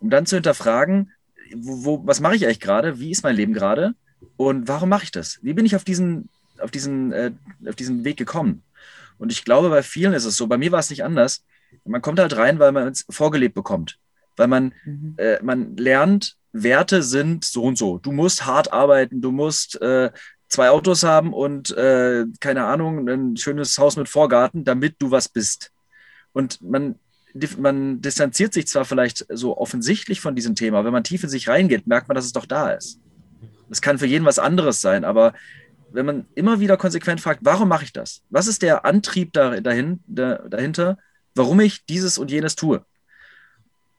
Um 0.00 0.08
dann 0.08 0.24
zu 0.24 0.36
hinterfragen, 0.36 1.12
wo, 1.54 1.84
wo, 1.84 2.06
was 2.06 2.20
mache 2.20 2.36
ich 2.36 2.46
eigentlich 2.46 2.60
gerade? 2.60 2.98
Wie 2.98 3.10
ist 3.10 3.22
mein 3.22 3.36
Leben 3.36 3.52
gerade? 3.52 3.94
Und 4.36 4.68
warum 4.68 4.88
mache 4.88 5.04
ich 5.04 5.12
das? 5.12 5.38
Wie 5.42 5.52
bin 5.52 5.66
ich 5.66 5.76
auf 5.76 5.84
diesen, 5.84 6.30
auf 6.58 6.70
diesen, 6.70 7.12
äh, 7.12 7.32
auf 7.66 7.76
diesen 7.76 8.04
Weg 8.04 8.16
gekommen? 8.16 8.62
Und 9.18 9.32
ich 9.32 9.44
glaube, 9.44 9.68
bei 9.68 9.82
vielen 9.82 10.12
ist 10.12 10.24
es 10.24 10.36
so. 10.36 10.46
Bei 10.46 10.58
mir 10.58 10.72
war 10.72 10.78
es 10.78 10.90
nicht 10.90 11.04
anders. 11.04 11.44
Man 11.84 12.02
kommt 12.02 12.18
halt 12.18 12.36
rein, 12.36 12.58
weil 12.58 12.72
man 12.72 12.88
es 12.88 13.04
vorgelebt 13.10 13.54
bekommt. 13.54 13.98
Weil 14.36 14.48
man, 14.48 14.72
mhm. 14.84 15.14
äh, 15.18 15.42
man 15.42 15.76
lernt, 15.76 16.36
Werte 16.52 17.02
sind 17.02 17.44
so 17.44 17.64
und 17.64 17.76
so. 17.76 17.98
Du 17.98 18.12
musst 18.12 18.46
hart 18.46 18.72
arbeiten, 18.72 19.20
du 19.20 19.32
musst 19.32 19.80
äh, 19.82 20.10
zwei 20.48 20.70
Autos 20.70 21.02
haben 21.02 21.32
und 21.32 21.76
äh, 21.76 22.24
keine 22.40 22.64
Ahnung, 22.64 23.08
ein 23.08 23.36
schönes 23.36 23.78
Haus 23.78 23.96
mit 23.96 24.08
Vorgarten, 24.08 24.64
damit 24.64 24.96
du 24.98 25.10
was 25.10 25.28
bist. 25.28 25.72
Und 26.32 26.62
man, 26.62 26.96
man 27.58 28.00
distanziert 28.00 28.54
sich 28.54 28.66
zwar 28.66 28.84
vielleicht 28.84 29.26
so 29.28 29.58
offensichtlich 29.58 30.20
von 30.20 30.34
diesem 30.34 30.54
Thema, 30.54 30.84
wenn 30.84 30.92
man 30.92 31.04
tief 31.04 31.22
in 31.22 31.28
sich 31.28 31.48
reingeht, 31.48 31.86
merkt 31.86 32.08
man, 32.08 32.14
dass 32.14 32.24
es 32.24 32.32
doch 32.32 32.46
da 32.46 32.70
ist. 32.70 32.98
Das 33.68 33.82
kann 33.82 33.98
für 33.98 34.06
jeden 34.06 34.24
was 34.24 34.38
anderes 34.38 34.80
sein, 34.80 35.04
aber 35.04 35.34
wenn 35.92 36.06
man 36.06 36.26
immer 36.34 36.60
wieder 36.60 36.76
konsequent 36.76 37.20
fragt, 37.20 37.40
warum 37.42 37.68
mache 37.68 37.84
ich 37.84 37.92
das? 37.92 38.22
Was 38.30 38.46
ist 38.46 38.62
der 38.62 38.84
Antrieb 38.84 39.32
dahin, 39.32 40.00
dahinter, 40.06 40.98
warum 41.34 41.60
ich 41.60 41.84
dieses 41.86 42.18
und 42.18 42.30
jenes 42.30 42.56
tue? 42.56 42.84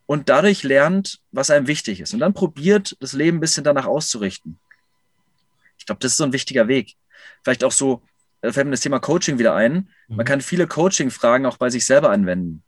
Und 0.05 0.29
dadurch 0.29 0.63
lernt, 0.63 1.19
was 1.31 1.51
einem 1.51 1.67
wichtig 1.67 1.99
ist. 1.99 2.13
Und 2.13 2.19
dann 2.19 2.33
probiert, 2.33 2.97
das 2.99 3.13
Leben 3.13 3.37
ein 3.37 3.41
bisschen 3.41 3.63
danach 3.63 3.85
auszurichten. 3.85 4.59
Ich 5.77 5.85
glaube, 5.85 5.99
das 5.99 6.11
ist 6.11 6.17
so 6.17 6.23
ein 6.23 6.33
wichtiger 6.33 6.67
Weg. 6.67 6.95
Vielleicht 7.43 7.63
auch 7.63 7.71
so, 7.71 8.01
da 8.41 8.51
fällt 8.51 8.65
mir 8.65 8.71
das 8.71 8.81
Thema 8.81 8.99
Coaching 8.99 9.37
wieder 9.37 9.53
ein. 9.55 9.89
Man 10.07 10.17
mhm. 10.17 10.23
kann 10.23 10.41
viele 10.41 10.67
Coaching-Fragen 10.67 11.45
auch 11.45 11.57
bei 11.57 11.69
sich 11.69 11.85
selber 11.85 12.09
anwenden. 12.09 12.63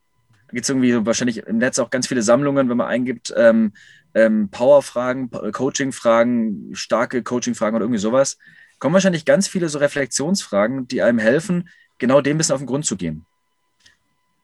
Da 0.47 0.53
gibt 0.53 0.65
es 0.65 0.69
irgendwie 0.69 1.05
wahrscheinlich 1.05 1.37
im 1.37 1.57
Netz 1.57 1.79
auch 1.79 1.89
ganz 1.89 2.07
viele 2.07 2.21
Sammlungen, 2.21 2.69
wenn 2.69 2.77
man 2.77 2.87
eingibt, 2.87 3.33
ähm, 3.35 3.73
ähm, 4.13 4.49
Power-Fragen, 4.49 5.31
Coaching-Fragen, 5.31 6.71
starke 6.73 7.23
Coaching-Fragen 7.23 7.75
oder 7.75 7.85
irgendwie 7.85 8.01
sowas, 8.01 8.37
kommen 8.81 8.95
wahrscheinlich 8.95 9.25
ganz 9.25 9.47
viele 9.47 9.69
so 9.69 9.77
Reflexionsfragen, 9.77 10.87
die 10.87 11.03
einem 11.03 11.19
helfen, 11.19 11.69
genau 11.99 12.19
dem 12.19 12.35
ein 12.35 12.37
bisschen 12.39 12.55
auf 12.55 12.61
den 12.61 12.67
Grund 12.67 12.83
zu 12.83 12.97
gehen. 12.97 13.25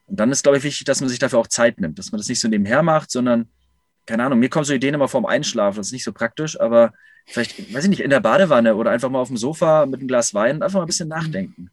Und 0.05 0.19
dann 0.19 0.31
ist, 0.31 0.43
glaube 0.43 0.59
ich, 0.59 0.63
wichtig, 0.63 0.85
dass 0.85 1.01
man 1.01 1.09
sich 1.09 1.17
dafür 1.17 1.39
auch 1.39 1.47
Zeit 1.47 1.81
nimmt, 1.81 1.97
dass 1.97 2.11
man 2.11 2.19
das 2.19 2.29
nicht 2.29 2.39
so 2.39 2.47
nebenher 2.47 2.83
macht, 2.83 3.09
sondern, 3.09 3.49
keine 4.05 4.23
Ahnung, 4.23 4.37
mir 4.37 4.49
kommen 4.49 4.63
so 4.63 4.73
Ideen 4.73 4.93
immer 4.93 5.07
vorm 5.07 5.25
Einschlafen, 5.25 5.77
das 5.77 5.87
ist 5.87 5.93
nicht 5.93 6.03
so 6.03 6.13
praktisch, 6.13 6.57
aber 6.59 6.93
vielleicht, 7.25 7.73
weiß 7.73 7.85
ich 7.85 7.89
nicht, 7.89 7.99
in 8.01 8.11
der 8.11 8.19
Badewanne 8.19 8.75
oder 8.75 8.91
einfach 8.91 9.09
mal 9.09 9.19
auf 9.19 9.27
dem 9.27 9.37
Sofa 9.37 9.87
mit 9.87 9.99
einem 9.99 10.07
Glas 10.07 10.35
Wein 10.35 10.61
einfach 10.61 10.77
mal 10.77 10.83
ein 10.85 10.87
bisschen 10.87 11.09
nachdenken. 11.09 11.71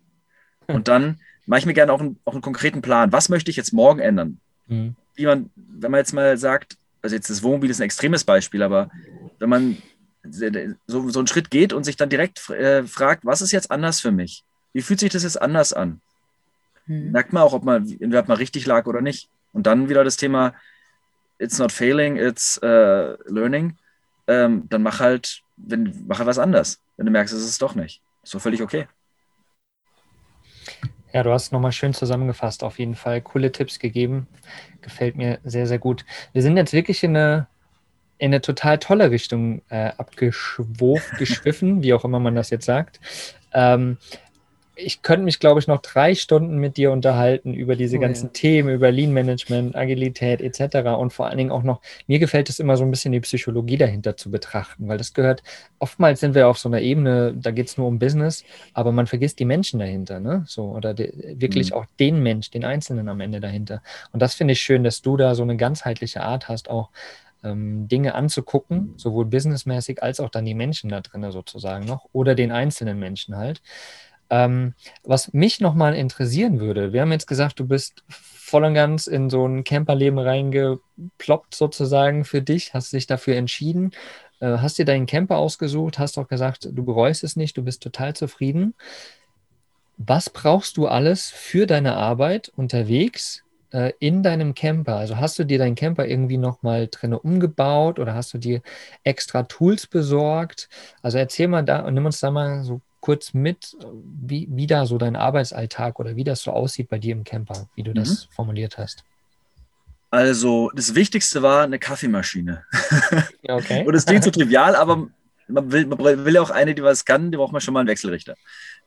Und 0.67 0.89
dann 0.89 1.21
mache 1.45 1.61
ich 1.61 1.67
mir 1.67 1.75
gerne 1.75 1.93
auch 1.93 2.01
einen, 2.01 2.19
auch 2.25 2.33
einen 2.33 2.43
konkreten 2.43 2.81
Plan. 2.81 3.13
Was 3.13 3.29
möchte 3.29 3.51
ich 3.51 3.59
jetzt 3.59 3.75
morgen 3.75 4.01
ändern? 4.01 4.41
Mhm. 4.69 4.97
Wie 5.15 5.27
man, 5.27 5.51
wenn 5.55 5.91
man 5.91 5.99
jetzt 5.99 6.15
mal 6.15 6.39
sagt, 6.39 6.79
also 7.03 7.15
jetzt 7.15 7.29
das 7.29 7.43
Wohnmobil 7.43 7.69
ist 7.69 7.81
ein 7.81 7.85
extremes 7.85 8.25
Beispiel, 8.25 8.63
aber 8.63 8.89
wenn 9.39 9.51
man 9.51 9.77
so, 10.31 11.09
so 11.11 11.19
einen 11.19 11.27
Schritt 11.27 11.51
geht 11.51 11.73
und 11.73 11.85
sich 11.85 11.97
dann 11.97 12.09
direkt 12.09 12.49
äh, 12.51 12.85
fragt, 12.85 13.25
was 13.25 13.43
ist 13.43 13.53
jetzt 13.53 13.71
anders 13.71 14.01
für 14.01 14.11
mich? 14.11 14.45
Wie 14.73 14.83
fühlt 14.83 15.01
sich 15.01 15.13
das 15.13 15.23
jetzt 15.23 15.41
anders 15.41 15.73
an? 15.73 16.01
Mhm. 16.87 17.13
Merkt 17.13 17.33
man 17.33 17.43
auch, 17.43 17.53
ob 17.53 17.65
man, 17.65 17.87
inwieweit 17.87 18.29
man 18.29 18.37
richtig 18.37 18.67
lag 18.67 18.87
oder 18.87 19.01
nicht. 19.01 19.29
Und 19.53 19.67
dann 19.67 19.89
wieder 19.89 20.05
das 20.05 20.17
Thema, 20.17 20.55
it's 21.39 21.59
not 21.59 21.73
failing, 21.73 22.17
it's 22.17 22.59
uh, 22.63 23.17
learning. 23.27 23.77
Ähm, 24.27 24.69
dann 24.69 24.83
mach 24.83 25.01
halt, 25.01 25.43
wenn, 25.57 26.05
mach 26.07 26.19
halt 26.19 26.27
was 26.27 26.39
anders. 26.39 26.81
Wenn 26.97 27.07
du 27.07 27.13
merkst, 27.13 27.35
es 27.35 27.45
ist 27.45 27.63
doch 27.63 27.75
nicht. 27.75 28.01
Ist 28.23 28.35
doch 28.35 28.41
völlig 28.41 28.63
okay. 28.63 28.89
Ja, 31.13 31.23
du 31.23 31.31
hast 31.31 31.53
nochmal 31.53 31.71
schön 31.71 31.95
zusammengefasst, 31.95 32.65
auf 32.65 32.79
jeden 32.81 32.97
Fall. 32.97 33.21
Coole 33.21 33.53
Tipps 33.53 33.79
gegeben. 33.79 34.27
Gefällt 34.81 35.15
mir 35.15 35.39
sehr, 35.45 35.69
sehr 35.69 35.79
gut. 35.79 36.05
Wir 36.33 36.43
sind 36.43 36.57
jetzt 36.57 36.73
wirklich 36.73 37.05
in 37.05 37.17
eine, 37.17 37.47
in 38.19 38.27
eine 38.27 38.41
total 38.41 38.79
tolle 38.79 39.11
Richtung 39.11 39.63
äh, 39.69 39.91
abgeschwiffen, 39.97 41.83
wie 41.83 41.95
auch 41.95 42.05
immer 42.05 42.21
man 42.21 42.35
das 42.35 42.51
jetzt 42.51 42.67
sagt. 42.67 43.01
Ähm, 43.53 43.99
ich 44.77 45.03
könnte 45.03 45.25
mich, 45.25 45.39
glaube 45.39 45.61
ich, 45.61 45.69
noch 45.69 45.81
drei 45.83 46.15
Stunden 46.15 46.57
mit 46.59 46.77
dir 46.77 46.91
unterhalten 46.91 47.55
über 47.55 47.77
diese 47.77 47.99
oh, 47.99 48.01
ganzen 48.01 48.27
ja. 48.27 48.33
Themen, 48.33 48.75
über 48.75 48.91
Lean 48.91 49.13
Management, 49.13 49.77
Agilität 49.77 50.41
etc. 50.41 50.89
Und 50.99 51.13
vor 51.13 51.27
allen 51.27 51.39
Dingen 51.39 51.53
auch 51.53 51.63
noch, 51.63 51.81
mir 52.07 52.19
gefällt 52.19 52.49
es 52.49 52.59
immer 52.59 52.77
so 52.77 52.85
ein 52.85 52.91
bisschen 52.91 53.13
die 53.13 53.21
Psychologie 53.21 53.77
dahinter 53.77 54.17
zu 54.17 54.31
betrachten, 54.31 54.89
weil 54.89 54.99
das 54.99 55.15
gehört, 55.15 55.43
oftmals 55.79 56.21
sind 56.21 56.35
wir 56.35 56.49
auf 56.49 56.59
so 56.59 56.69
einer 56.69 56.81
Ebene, 56.81 57.35
da 57.37 57.51
geht 57.53 57.69
es 57.69 57.79
nur 57.79 57.87
um 57.87 57.99
Business, 57.99 58.45
aber 58.73 58.91
man 58.91 59.07
vergisst 59.07 59.39
die 59.39 59.45
Menschen 59.45 59.79
dahinter, 59.79 60.19
ne? 60.19 60.45
So, 60.47 60.65
oder 60.65 60.93
de, 60.93 61.41
wirklich 61.41 61.71
mhm. 61.71 61.77
auch 61.77 61.87
den 62.01 62.23
Mensch, 62.23 62.51
den 62.51 62.65
Einzelnen 62.65 63.09
am 63.09 63.21
Ende 63.21 63.41
dahinter. 63.41 63.83
Und 64.13 64.21
das 64.21 64.35
finde 64.35 64.53
ich 64.53 64.61
schön, 64.61 64.83
dass 64.83 65.03
du 65.03 65.17
da 65.17 65.35
so 65.35 65.45
eine 65.45 65.57
ganzheitliche 65.57 66.23
Art 66.23 66.49
hast, 66.49 66.69
auch 66.69 66.91
ähm, 67.45 67.87
Dinge 67.89 68.15
anzugucken, 68.15 68.95
sowohl 68.97 69.27
businessmäßig 69.27 70.03
als 70.03 70.21
auch 70.21 70.31
dann 70.31 70.45
die 70.45 70.55
Menschen 70.55 70.91
da 70.91 71.01
drin 71.01 71.31
sozusagen 71.31 71.85
noch 71.85 72.09
oder 72.13 72.35
den 72.35 72.51
einzelnen 72.51 72.99
Menschen 72.99 73.37
halt. 73.37 73.63
Ähm, 74.31 74.75
was 75.03 75.33
mich 75.33 75.61
nochmal 75.61 75.95
interessieren 75.95 76.59
würde, 76.59 76.93
wir 76.93 77.03
haben 77.03 77.13
jetzt 77.13 77.27
gesagt, 77.27 77.61
du 77.61 77.67
bist 77.67 78.03
voll 78.09 78.65
und 78.65 78.75
ganz 78.75 79.07
in 79.07 79.31
so 79.31 79.47
ein 79.47 79.65
Camperleben 79.65 80.19
reingeploppt 80.19 81.55
sozusagen 81.55 82.25
für 82.25 82.41
dich, 82.41 82.73
hast 82.73 82.93
dich 82.93 83.07
dafür 83.07 83.37
entschieden, 83.37 83.93
äh, 84.41 84.59
hast 84.59 84.79
dir 84.79 84.85
deinen 84.85 85.07
Camper 85.07 85.37
ausgesucht, 85.37 85.99
hast 85.99 86.19
auch 86.19 86.29
gesagt, 86.29 86.69
du 86.73 86.85
bereust 86.85 87.23
es 87.23 87.37
nicht, 87.37 87.57
du 87.57 87.63
bist 87.63 87.83
total 87.83 88.15
zufrieden. 88.15 88.75
Was 89.97 90.31
brauchst 90.31 90.77
du 90.77 90.89
alles 90.89 91.31
für 91.31 91.67
deine 91.67 91.97
Arbeit 91.97 92.51
unterwegs 92.57 93.44
äh, 93.75 93.93
in 93.99 94.23
deinem 94.23 94.55
Camper? 94.55 94.97
Also 94.97 95.17
hast 95.19 95.39
du 95.39 95.45
dir 95.45 95.59
deinen 95.59 95.75
Camper 95.75 96.07
irgendwie 96.07 96.39
nochmal 96.39 96.89
drinne 96.91 97.19
umgebaut 97.19 97.99
oder 97.99 98.15
hast 98.15 98.33
du 98.33 98.39
dir 98.39 98.63
extra 99.03 99.43
Tools 99.43 99.87
besorgt? 99.89 100.69
Also 101.03 101.19
erzähl 101.19 101.49
mal 101.49 101.63
da 101.63 101.81
und 101.81 101.95
nimm 101.95 102.07
uns 102.07 102.21
da 102.21 102.31
mal 102.31 102.63
so 102.63 102.81
kurz 103.01 103.35
mit, 103.35 103.77
wie, 104.23 104.49
wie 104.51 104.67
da 104.67 104.87
so 104.87 104.97
dein 104.97 105.17
Arbeitsalltag 105.17 105.99
oder 105.99 106.17
wie 106.17 106.25
das 106.25 106.43
so 106.43 106.53
aussieht 106.53 106.89
bei 106.89 106.99
dir 106.99 107.13
im 107.13 107.25
Camper, 107.25 107.69
wie 107.75 107.83
du 107.83 107.91
mhm. 107.91 107.97
das 107.97 108.29
formuliert 108.35 108.79
hast. 108.79 109.05
Also, 110.11 110.71
das 110.75 110.95
Wichtigste 110.95 111.43
war 111.43 111.65
eine 111.65 111.79
Kaffeemaschine. 111.79 112.65
Okay. 113.47 113.85
Und 113.87 113.93
das 113.93 114.07
klingt 114.07 114.25
so 114.25 114.31
trivial, 114.31 114.75
aber 114.75 115.09
man 115.49 115.71
will, 115.71 115.85
man 115.85 115.99
will 115.99 116.35
ja 116.35 116.41
auch 116.41 116.49
eine, 116.49 116.75
die 116.75 116.83
was 116.83 117.05
kann, 117.05 117.31
die 117.31 117.37
braucht 117.37 117.53
man 117.53 117.61
schon 117.61 117.75
mal 117.75 117.81
einen 117.81 117.91
Wechselrichter. 117.91 118.37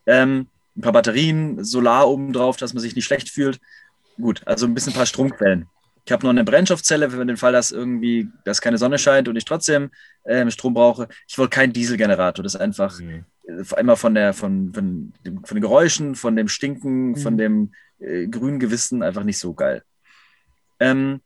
Ähm, 0.08 0.48
ein 0.76 0.82
paar 0.82 0.94
Batterien, 0.94 1.64
Solar 1.64 2.10
oben 2.10 2.34
drauf, 2.34 2.58
dass 2.58 2.74
man 2.74 2.82
sich 2.82 2.96
nicht 2.96 3.06
schlecht 3.06 3.30
fühlt. 3.30 3.60
Gut, 4.20 4.42
also 4.46 4.66
ein 4.66 4.74
bisschen 4.74 4.94
ein 4.94 4.98
paar 4.98 5.06
Stromquellen. 5.06 5.68
Ich 6.06 6.12
habe 6.12 6.24
noch 6.24 6.30
eine 6.32 6.44
Brennstoffzelle 6.44 7.10
für 7.10 7.26
den 7.26 7.38
Fall, 7.38 7.52
dass 7.52 7.72
irgendwie, 7.72 8.30
dass 8.46 8.62
keine 8.62 8.78
Sonne 8.78 8.98
scheint 8.98 9.28
und 9.28 9.36
ich 9.36 9.46
trotzdem 9.46 9.92
äh, 10.24 10.50
Strom 10.50 10.74
brauche. 10.74 11.10
Ich 11.28 11.38
wollte 11.38 11.56
keinen 11.56 11.74
Dieselgenerator. 11.74 12.44
Das 12.44 12.56
ist 12.56 12.62
einfach, 12.62 12.98
mhm 13.00 13.26
einmal 13.76 13.96
von, 13.96 14.14
der, 14.14 14.34
von, 14.34 14.74
von, 14.74 15.14
dem, 15.26 15.44
von 15.44 15.56
den 15.56 15.62
Geräuschen, 15.62 16.16
von 16.16 16.36
dem 16.36 16.48
Stinken, 16.48 17.10
mhm. 17.10 17.16
von 17.18 17.38
dem 17.38 17.72
äh, 18.00 18.28
grünen 18.28 18.60
Gewissen 18.60 19.04
einfach 19.04 19.24
nicht 19.24 19.40
so 19.40 19.54
geil. 19.54 19.84
Ähm, 20.80 21.22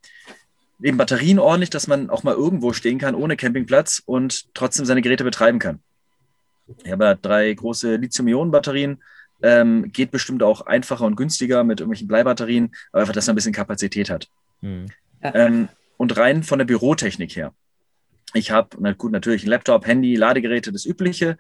eben 0.82 0.98
Batterien 0.98 1.40
ordentlich, 1.40 1.70
dass 1.70 1.88
man 1.88 2.10
auch 2.10 2.24
mal 2.24 2.36
irgendwo 2.36 2.74
stehen 2.74 3.00
kann 3.00 3.16
ohne 3.16 3.38
Campingplatz 3.38 4.02
und 4.06 4.54
trotzdem 4.54 4.86
seine 4.86 5.02
Geräte 5.02 5.24
betreiben 5.24 5.60
kann. 5.60 5.80
Ich 6.84 6.92
habe 6.92 7.04
ja 7.04 7.16
drei 7.16 7.54
große 7.54 7.96
Lithium-Ionen-Batterien. 7.96 9.04
Ähm, 9.44 9.92
geht 9.92 10.12
bestimmt 10.12 10.44
auch 10.44 10.62
einfacher 10.62 11.06
und 11.06 11.16
günstiger 11.16 11.64
mit 11.64 11.80
irgendwelchen 11.80 12.08
Bleibatterien, 12.08 12.72
aber 12.92 13.02
einfach, 13.02 13.14
dass 13.14 13.28
man 13.28 13.34
ein 13.34 13.36
bisschen 13.36 13.54
Kapazität 13.54 14.10
hat. 14.10 14.30
Mhm. 14.62 14.88
Ähm, 15.22 15.70
und 15.98 16.18
rein 16.18 16.44
von 16.44 16.60
der 16.60 16.66
Bürotechnik 16.66 17.36
her. 17.36 17.54
Ich 18.34 18.52
habe, 18.52 18.78
na 18.80 18.94
gut, 18.94 19.12
natürlich 19.12 19.44
ein 19.44 19.50
Laptop, 19.50 19.86
Handy, 19.86 20.16
Ladegeräte, 20.16 20.72
das 20.72 20.86
Übliche 20.86 21.38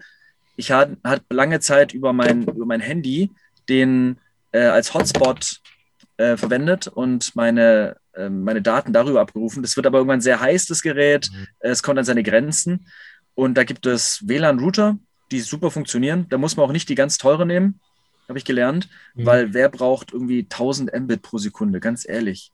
ich 0.55 0.71
hatte 0.71 0.97
hat 1.03 1.23
lange 1.29 1.59
Zeit 1.59 1.93
über 1.93 2.13
mein, 2.13 2.43
über 2.43 2.65
mein 2.65 2.81
Handy 2.81 3.31
den 3.69 4.17
äh, 4.51 4.59
als 4.59 4.93
Hotspot 4.93 5.59
äh, 6.17 6.37
verwendet 6.37 6.87
und 6.87 7.35
meine, 7.35 7.97
äh, 8.13 8.29
meine 8.29 8.61
Daten 8.61 8.93
darüber 8.93 9.21
abgerufen. 9.21 9.63
Das 9.63 9.75
wird 9.75 9.87
aber 9.87 9.99
irgendwann 9.99 10.21
sehr 10.21 10.39
heiß, 10.39 10.67
das 10.67 10.81
Gerät. 10.81 11.29
Mhm. 11.31 11.47
Es 11.59 11.83
kommt 11.83 11.99
an 11.99 12.05
seine 12.05 12.23
Grenzen. 12.23 12.87
Und 13.33 13.55
da 13.55 13.63
gibt 13.63 13.85
es 13.85 14.27
WLAN-Router, 14.27 14.97
die 15.31 15.39
super 15.39 15.71
funktionieren. 15.71 16.27
Da 16.29 16.37
muss 16.37 16.57
man 16.57 16.65
auch 16.65 16.73
nicht 16.73 16.89
die 16.89 16.95
ganz 16.95 17.17
teure 17.17 17.45
nehmen, 17.45 17.79
habe 18.31 18.39
ich 18.39 18.45
gelernt, 18.45 18.89
mhm. 19.13 19.25
weil 19.25 19.53
wer 19.53 19.69
braucht 19.69 20.13
irgendwie 20.13 20.41
1000 20.41 20.91
Mbit 20.93 21.21
pro 21.21 21.37
Sekunde, 21.37 21.79
ganz 21.79 22.07
ehrlich. 22.07 22.51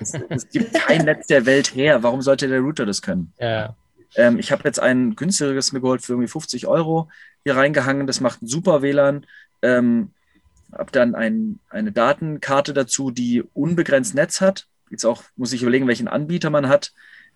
Es, 0.00 0.14
es 0.28 0.48
gibt 0.48 0.74
kein 0.86 1.04
Netz 1.04 1.26
der 1.26 1.46
Welt 1.46 1.74
her. 1.74 2.02
Warum 2.02 2.22
sollte 2.22 2.48
der 2.48 2.60
Router 2.60 2.84
das 2.84 3.00
können? 3.00 3.32
Ja. 3.38 3.76
Ähm, 4.16 4.38
ich 4.38 4.52
habe 4.52 4.64
jetzt 4.64 4.80
ein 4.80 5.14
günstigeres 5.16 5.72
mir 5.72 5.80
geholt 5.80 6.02
für 6.02 6.12
irgendwie 6.12 6.28
50 6.28 6.66
Euro 6.66 7.08
hier 7.44 7.56
reingehangen. 7.56 8.06
Das 8.06 8.20
macht 8.20 8.42
ein 8.42 8.46
super 8.46 8.82
WLAN. 8.82 9.26
Ähm, 9.62 10.10
habe 10.72 10.92
dann 10.92 11.14
ein, 11.14 11.58
eine 11.68 11.92
Datenkarte 11.92 12.74
dazu, 12.74 13.10
die 13.10 13.42
unbegrenzt 13.54 14.14
Netz 14.14 14.40
hat. 14.40 14.66
Jetzt 14.90 15.04
auch 15.04 15.22
muss 15.36 15.52
ich 15.52 15.62
überlegen, 15.62 15.86
welchen 15.86 16.08
Anbieter 16.08 16.50
man 16.50 16.68
hat. 16.68 16.92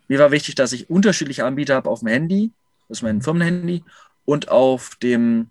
Mir 0.09 0.19
war 0.19 0.33
wichtig, 0.33 0.55
dass 0.55 0.73
ich 0.73 0.91
unterschiedliche 0.91 1.45
Anbieter 1.45 1.75
habe 1.75 1.89
auf 1.89 2.01
dem 2.01 2.09
Handy, 2.09 2.53
das 2.89 2.99
ist 2.99 3.03
mein 3.03 3.23
Firmenhandy, 3.23 3.85
und 4.25 4.49
auf 4.49 4.97
dem, 4.97 5.51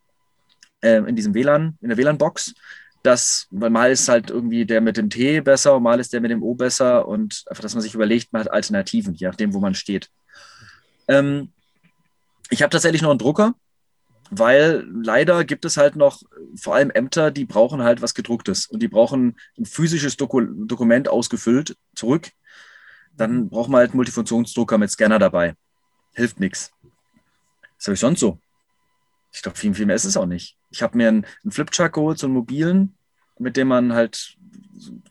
äh, 0.84 0.98
in 0.98 1.16
diesem 1.16 1.34
WLAN, 1.34 1.78
in 1.82 1.90
der 1.90 1.98
WLAN-Box. 1.98 2.54
Das, 3.02 3.48
weil 3.52 3.70
mal 3.70 3.92
ist 3.92 4.08
halt 4.08 4.30
irgendwie 4.30 4.66
der 4.66 4.80
mit 4.80 4.96
dem 4.96 5.10
T 5.10 5.42
besser 5.42 5.76
und 5.76 5.84
mal 5.84 6.00
ist 6.00 6.14
der 6.14 6.22
mit 6.22 6.32
dem 6.32 6.42
O 6.42 6.56
besser 6.56 7.06
und 7.08 7.44
einfach, 7.48 7.62
dass 7.62 7.74
man 7.74 7.82
sich 7.82 7.94
überlegt, 7.94 8.32
man 8.32 8.42
hat 8.42 8.52
Alternativen, 8.52 9.14
je 9.14 9.28
nachdem, 9.28 9.54
wo 9.54 9.60
man 9.60 9.76
steht. 9.76 10.10
Ähm, 11.10 11.52
ich 12.50 12.62
habe 12.62 12.70
tatsächlich 12.70 13.02
noch 13.02 13.10
einen 13.10 13.20
Drucker, 13.20 13.56
weil 14.30 14.88
leider 15.04 15.44
gibt 15.44 15.66
es 15.66 15.76
halt 15.76 15.98
noch 15.98 16.22
vor 16.56 16.76
allem 16.76 16.92
Ämter, 16.92 17.30
die 17.32 17.46
brauchen 17.46 17.84
halt 17.84 18.02
was 18.02 18.14
gedrucktes 18.14 18.68
und 18.68 18.82
die 18.82 18.88
brauchen 18.88 19.36
ein 19.58 19.66
physisches 19.66 20.16
Doku 20.16 20.42
Dokument 20.42 21.10
ausgefüllt 21.10 21.76
zurück. 21.96 22.30
Dann 23.18 23.50
braucht 23.50 23.70
man 23.70 23.80
halt 23.80 23.92
einen 23.92 23.98
Multifunktionsdrucker 23.98 24.78
mit 24.78 24.92
Scanner 24.92 25.20
dabei. 25.20 25.56
Hilft 26.14 26.40
nichts. 26.40 26.72
Was 27.78 27.88
habe 27.88 27.94
ich 27.96 28.00
sonst 28.00 28.22
so? 28.22 28.40
Ich 29.34 29.42
glaube, 29.42 29.58
viel, 29.58 29.74
viel 29.74 29.86
mehr 29.86 29.96
ist 29.96 30.06
es 30.06 30.16
auch 30.16 30.26
nicht. 30.26 30.58
Ich 30.74 30.82
habe 30.82 30.98
mir 30.98 31.08
einen, 31.08 31.26
einen 31.44 31.52
Flipchart 31.52 31.94
geholt, 31.94 32.20
so 32.20 32.28
einen 32.28 32.34
mobilen, 32.34 32.96
mit 33.40 33.56
dem 33.56 33.68
man 33.70 33.94
halt, 33.94 34.36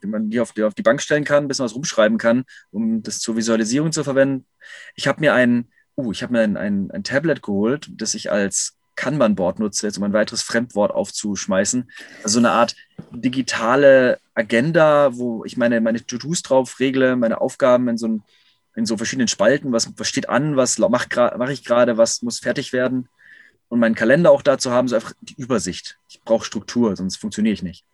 den 0.02 0.10
man 0.10 0.28
die 0.28 0.40
auf, 0.40 0.52
die 0.52 0.64
auf 0.64 0.74
die 0.74 0.82
Bank 0.82 1.00
stellen 1.00 1.24
kann, 1.24 1.44
ein 1.44 1.48
bisschen 1.48 1.64
was 1.64 1.74
rumschreiben 1.74 2.18
kann, 2.18 2.44
um 2.70 3.02
das 3.02 3.20
zur 3.20 3.36
Visualisierung 3.36 3.92
zu 3.92 4.04
verwenden. 4.04 4.44
Ich 4.96 5.06
habe 5.06 5.20
mir 5.20 5.34
ein, 5.34 5.68
uh, 5.96 6.12
ich 6.12 6.22
habe 6.22 6.32
mir 6.32 6.40
ein, 6.40 6.56
ein, 6.56 6.90
ein 6.90 7.04
Tablet 7.04 7.42
geholt, 7.42 7.90
das 7.96 8.14
ich 8.14 8.30
als 8.30 8.76
Kanban-Board 8.96 9.58
nutze, 9.58 9.86
jetzt 9.86 9.98
um 9.98 10.04
ein 10.04 10.12
weiteres 10.12 10.42
Fremdwort 10.42 10.92
aufzuschmeißen. 10.92 11.90
Also 12.22 12.38
eine 12.38 12.50
Art 12.50 12.74
digitale 13.12 14.18
Agenda, 14.34 15.16
wo 15.16 15.44
ich 15.44 15.56
meine, 15.56 15.80
meine 15.80 16.04
To-Dos 16.04 16.42
drauf 16.42 16.78
regle, 16.80 17.16
meine 17.16 17.40
Aufgaben 17.40 17.88
in 17.88 17.98
so, 17.98 18.08
ein, 18.08 18.22
in 18.74 18.86
so 18.86 18.96
verschiedenen 18.96 19.28
Spalten, 19.28 19.72
was, 19.72 19.90
was 19.96 20.08
steht 20.08 20.28
an, 20.28 20.56
was 20.56 20.78
mache 20.78 21.06
mach 21.38 21.48
ich 21.48 21.64
gerade, 21.64 21.96
was 21.96 22.22
muss 22.22 22.40
fertig 22.40 22.72
werden. 22.72 23.08
Und 23.72 23.78
meinen 23.78 23.94
Kalender 23.94 24.30
auch 24.30 24.42
dazu 24.42 24.70
haben, 24.70 24.86
so 24.86 24.96
einfach 24.96 25.14
die 25.22 25.40
Übersicht. 25.40 25.98
Ich 26.06 26.20
brauche 26.20 26.44
Struktur, 26.44 26.94
sonst 26.94 27.16
funktioniere 27.16 27.54
ich 27.54 27.62
nicht. 27.62 27.86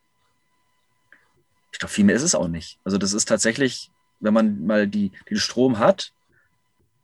Ich 1.71 1.79
glaube, 1.79 1.93
viel 1.93 2.05
mehr 2.05 2.17
ist 2.17 2.25
es 2.25 2.35
auch 2.35 2.49
nicht. 2.49 2.81
Also 2.83 2.99
das 2.99 3.13
ist 3.13 3.29
tatsächlich, 3.29 3.93
wenn 4.19 4.35
man 4.35 4.67
mal 4.67 4.89
die, 4.89 5.13
den 5.31 5.37
Strom 5.37 5.79
hat, 5.79 6.13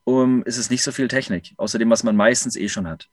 um, 0.03 0.43
ist 0.43 0.59
es 0.59 0.71
nicht 0.71 0.83
so 0.83 0.91
viel 0.91 1.07
Technik, 1.07 1.55
außerdem, 1.57 1.89
was 1.89 2.03
man 2.03 2.17
meistens 2.17 2.57
eh 2.57 2.69
schon 2.69 2.89
hat. 2.89 3.09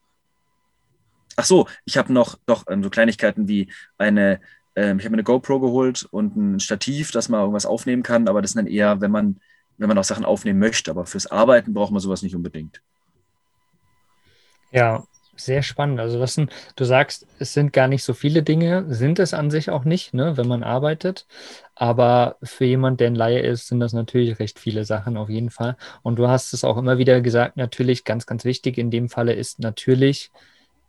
Ach 1.35 1.45
so, 1.45 1.67
ich 1.85 1.95
habe 1.95 2.11
noch 2.11 2.39
doch 2.47 2.65
ähm, 2.67 2.81
so 2.81 2.89
Kleinigkeiten 2.89 3.47
wie 3.47 3.71
eine, 3.99 4.41
ähm, 4.75 4.97
ich 4.97 5.05
habe 5.05 5.13
eine 5.13 5.23
GoPro 5.23 5.59
geholt 5.59 6.07
und 6.09 6.35
ein 6.35 6.59
Stativ, 6.59 7.11
dass 7.11 7.29
man 7.29 7.39
irgendwas 7.39 7.67
aufnehmen 7.67 8.01
kann, 8.01 8.27
aber 8.27 8.41
das 8.41 8.49
ist 8.49 8.57
dann 8.57 8.65
eher, 8.65 8.99
wenn 8.99 9.11
man, 9.11 9.39
wenn 9.77 9.89
man 9.89 9.97
auch 9.99 10.03
Sachen 10.03 10.25
aufnehmen 10.25 10.57
möchte. 10.57 10.89
Aber 10.89 11.05
fürs 11.05 11.27
Arbeiten 11.27 11.71
braucht 11.75 11.91
man 11.91 12.01
sowas 12.01 12.23
nicht 12.23 12.35
unbedingt. 12.35 12.81
Ja, 14.71 15.05
sehr 15.35 15.63
spannend. 15.63 15.99
Also 15.99 16.19
das 16.19 16.35
sind, 16.35 16.51
du 16.75 16.83
sagst, 16.83 17.27
es 17.39 17.53
sind 17.53 17.73
gar 17.73 17.87
nicht 17.87 18.03
so 18.03 18.13
viele 18.13 18.43
Dinge, 18.43 18.85
sind 18.93 19.19
es 19.19 19.33
an 19.33 19.51
sich 19.51 19.69
auch 19.69 19.83
nicht, 19.85 20.13
ne, 20.13 20.37
wenn 20.37 20.47
man 20.47 20.63
arbeitet. 20.63 21.27
Aber 21.75 22.37
für 22.43 22.65
jemand, 22.65 22.99
der 22.99 23.07
ein 23.07 23.15
Laie 23.15 23.39
ist, 23.39 23.67
sind 23.67 23.79
das 23.79 23.93
natürlich 23.93 24.39
recht 24.39 24.59
viele 24.59 24.85
Sachen 24.85 25.17
auf 25.17 25.29
jeden 25.29 25.49
Fall. 25.49 25.77
Und 26.03 26.17
du 26.17 26.27
hast 26.27 26.53
es 26.53 26.63
auch 26.63 26.77
immer 26.77 26.97
wieder 26.97 27.21
gesagt, 27.21 27.57
natürlich 27.57 28.03
ganz, 28.03 28.25
ganz 28.25 28.45
wichtig 28.45 28.77
in 28.77 28.91
dem 28.91 29.09
Falle 29.09 29.33
ist 29.33 29.59
natürlich 29.59 30.31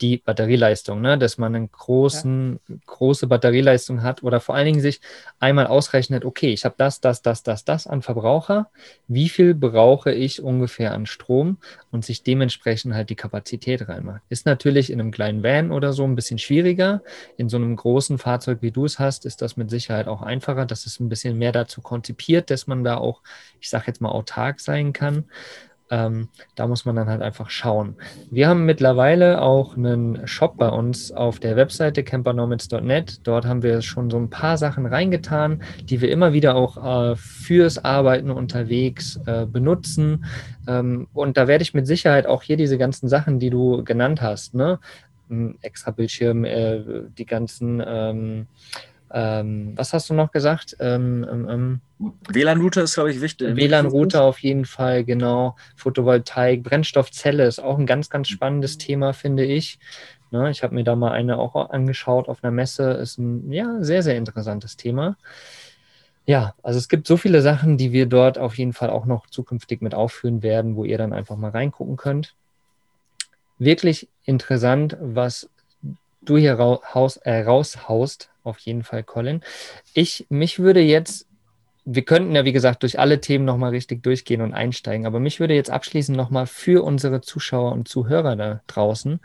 die 0.02 0.18
Batterieleistung, 0.18 1.00
ne? 1.00 1.16
dass 1.16 1.38
man 1.38 1.54
eine 1.54 1.68
großen, 1.68 2.58
ja. 2.68 2.76
große 2.86 3.28
Batterieleistung 3.28 4.02
hat 4.02 4.22
oder 4.22 4.40
vor 4.40 4.54
allen 4.54 4.66
Dingen 4.66 4.80
sich 4.80 5.00
einmal 5.38 5.68
ausrechnet, 5.68 6.24
okay, 6.24 6.52
ich 6.52 6.64
habe 6.64 6.74
das, 6.76 7.00
das, 7.00 7.22
das, 7.22 7.42
das, 7.42 7.64
das 7.64 7.86
an 7.86 8.02
Verbraucher, 8.02 8.68
wie 9.06 9.28
viel 9.28 9.54
brauche 9.54 10.12
ich 10.12 10.42
ungefähr 10.42 10.92
an 10.92 11.06
Strom 11.06 11.58
und 11.92 12.04
sich 12.04 12.22
dementsprechend 12.22 12.94
halt 12.94 13.10
die 13.10 13.16
Kapazität 13.16 13.88
reinmacht. 13.88 14.22
Ist 14.28 14.44
natürlich 14.44 14.90
in 14.90 15.00
einem 15.00 15.12
kleinen 15.12 15.42
Van 15.42 15.70
oder 15.70 15.92
so 15.92 16.04
ein 16.04 16.16
bisschen 16.16 16.38
schwieriger. 16.38 17.02
In 17.36 17.48
so 17.48 17.56
einem 17.56 17.76
großen 17.76 18.18
Fahrzeug, 18.18 18.58
wie 18.60 18.72
du 18.72 18.84
es 18.84 18.98
hast, 18.98 19.24
ist 19.24 19.40
das 19.40 19.56
mit 19.56 19.70
Sicherheit 19.70 20.08
auch 20.08 20.22
einfacher. 20.22 20.66
Das 20.66 20.84
ist 20.84 21.00
ein 21.00 21.08
bisschen 21.08 21.38
mehr 21.38 21.52
dazu 21.52 21.80
konzipiert, 21.80 22.50
dass 22.50 22.66
man 22.66 22.82
da 22.82 22.96
auch, 22.96 23.22
ich 23.60 23.70
sage 23.70 23.84
jetzt 23.86 24.00
mal, 24.00 24.10
autark 24.10 24.58
sein 24.58 24.92
kann. 24.92 25.24
Ähm, 25.90 26.28
da 26.54 26.66
muss 26.66 26.84
man 26.84 26.96
dann 26.96 27.08
halt 27.08 27.22
einfach 27.22 27.50
schauen. 27.50 27.96
Wir 28.30 28.48
haben 28.48 28.64
mittlerweile 28.64 29.42
auch 29.42 29.76
einen 29.76 30.26
Shop 30.26 30.56
bei 30.56 30.68
uns 30.68 31.12
auf 31.12 31.38
der 31.38 31.56
Webseite 31.56 32.02
campernomads.net. 32.02 33.20
Dort 33.24 33.46
haben 33.46 33.62
wir 33.62 33.82
schon 33.82 34.10
so 34.10 34.16
ein 34.18 34.30
paar 34.30 34.56
Sachen 34.56 34.86
reingetan, 34.86 35.62
die 35.84 36.00
wir 36.00 36.10
immer 36.10 36.32
wieder 36.32 36.54
auch 36.54 37.12
äh, 37.12 37.16
fürs 37.16 37.84
Arbeiten 37.84 38.30
unterwegs 38.30 39.20
äh, 39.26 39.46
benutzen. 39.46 40.24
Ähm, 40.66 41.08
und 41.12 41.36
da 41.36 41.48
werde 41.48 41.62
ich 41.62 41.74
mit 41.74 41.86
Sicherheit 41.86 42.26
auch 42.26 42.42
hier 42.42 42.56
diese 42.56 42.78
ganzen 42.78 43.08
Sachen, 43.08 43.38
die 43.38 43.50
du 43.50 43.84
genannt 43.84 44.22
hast, 44.22 44.54
ne? 44.54 44.78
extra 45.62 45.90
Bildschirm, 45.90 46.44
äh, 46.44 46.80
die 47.16 47.26
ganzen 47.26 47.82
ähm, 47.84 48.46
ähm, 49.12 49.72
was 49.76 49.92
hast 49.92 50.08
du 50.08 50.14
noch 50.14 50.30
gesagt? 50.30 50.76
Ähm, 50.80 51.26
ähm, 51.30 51.48
ähm 51.48 51.80
WLAN-Router 52.28 52.82
ist, 52.82 52.94
glaube 52.94 53.12
ich, 53.12 53.20
wichtig. 53.20 53.54
WLAN-Router 53.54 54.22
auf 54.22 54.38
jeden 54.38 54.64
Fall, 54.64 55.04
genau. 55.04 55.56
Photovoltaik, 55.76 56.62
Brennstoffzelle 56.62 57.46
ist 57.46 57.60
auch 57.60 57.78
ein 57.78 57.86
ganz, 57.86 58.10
ganz 58.10 58.28
spannendes 58.28 58.78
Thema, 58.78 59.12
finde 59.12 59.44
ich. 59.44 59.78
Ne, 60.30 60.50
ich 60.50 60.62
habe 60.62 60.74
mir 60.74 60.82
da 60.82 60.96
mal 60.96 61.12
eine 61.12 61.38
auch 61.38 61.54
angeschaut 61.70 62.28
auf 62.28 62.42
einer 62.42 62.50
Messe. 62.50 62.92
Ist 62.92 63.18
ein 63.18 63.52
ja, 63.52 63.76
sehr, 63.80 64.02
sehr 64.02 64.16
interessantes 64.16 64.78
Thema. 64.78 65.18
Ja, 66.24 66.54
also 66.62 66.78
es 66.78 66.88
gibt 66.88 67.06
so 67.06 67.18
viele 67.18 67.42
Sachen, 67.42 67.76
die 67.76 67.92
wir 67.92 68.06
dort 68.06 68.38
auf 68.38 68.56
jeden 68.56 68.72
Fall 68.72 68.88
auch 68.88 69.04
noch 69.04 69.26
zukünftig 69.26 69.82
mit 69.82 69.94
aufführen 69.94 70.42
werden, 70.42 70.76
wo 70.76 70.84
ihr 70.84 70.96
dann 70.96 71.12
einfach 71.12 71.36
mal 71.36 71.50
reingucken 71.50 71.96
könnt. 71.96 72.34
Wirklich 73.58 74.08
interessant, 74.24 74.96
was 75.00 75.50
du 76.22 76.38
hier 76.38 76.54
raus, 76.54 77.16
äh, 77.18 77.42
raushaust, 77.42 78.31
auf 78.44 78.58
jeden 78.58 78.82
Fall, 78.82 79.02
Colin. 79.02 79.42
Ich, 79.94 80.26
mich 80.28 80.58
würde 80.58 80.80
jetzt, 80.80 81.26
wir 81.84 82.04
könnten 82.04 82.34
ja, 82.34 82.44
wie 82.44 82.52
gesagt, 82.52 82.82
durch 82.82 82.98
alle 82.98 83.20
Themen 83.20 83.44
nochmal 83.44 83.70
richtig 83.70 84.02
durchgehen 84.02 84.40
und 84.40 84.54
einsteigen, 84.54 85.06
aber 85.06 85.20
mich 85.20 85.40
würde 85.40 85.54
jetzt 85.54 85.70
abschließend 85.70 86.16
nochmal 86.16 86.46
für 86.46 86.84
unsere 86.84 87.20
Zuschauer 87.20 87.72
und 87.72 87.88
Zuhörer 87.88 88.36
da 88.36 88.60
draußen, 88.66 89.20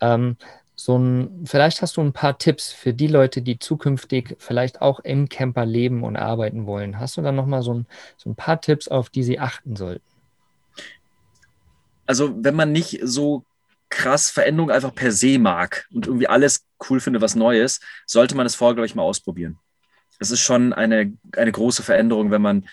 ähm, 0.00 0.36
so 0.76 0.98
ein, 0.98 1.44
vielleicht 1.44 1.82
hast 1.82 1.96
du 1.96 2.00
ein 2.00 2.12
paar 2.12 2.36
Tipps 2.36 2.72
für 2.72 2.92
die 2.92 3.06
Leute, 3.06 3.42
die 3.42 3.58
zukünftig 3.58 4.36
vielleicht 4.38 4.82
auch 4.82 5.00
im 5.00 5.28
Camper 5.28 5.64
leben 5.64 6.02
und 6.02 6.16
arbeiten 6.16 6.66
wollen. 6.66 6.98
Hast 6.98 7.16
du 7.16 7.22
dann 7.22 7.36
nochmal 7.36 7.62
so 7.62 7.74
ein, 7.74 7.86
so 8.16 8.28
ein 8.28 8.34
paar 8.34 8.60
Tipps, 8.60 8.88
auf 8.88 9.08
die 9.08 9.22
sie 9.22 9.38
achten 9.38 9.76
sollten? 9.76 10.04
Also, 12.06 12.34
wenn 12.42 12.56
man 12.56 12.72
nicht 12.72 12.98
so 13.02 13.44
krass 13.90 14.30
Veränderung 14.30 14.70
einfach 14.70 14.94
per 14.94 15.12
se 15.12 15.38
mag 15.38 15.86
und 15.92 16.06
irgendwie 16.06 16.26
alles 16.26 16.66
cool 16.88 17.00
finde, 17.00 17.20
was 17.20 17.34
Neues, 17.34 17.80
sollte 18.06 18.34
man 18.34 18.46
es 18.46 18.54
vorher, 18.54 18.74
glaube 18.74 18.86
ich, 18.86 18.94
mal 18.94 19.02
ausprobieren. 19.02 19.58
Es 20.18 20.30
ist 20.30 20.40
schon 20.40 20.72
eine, 20.72 21.12
eine 21.36 21.52
große 21.52 21.82
Veränderung, 21.82 22.30
wenn 22.30 22.42
man, 22.42 22.68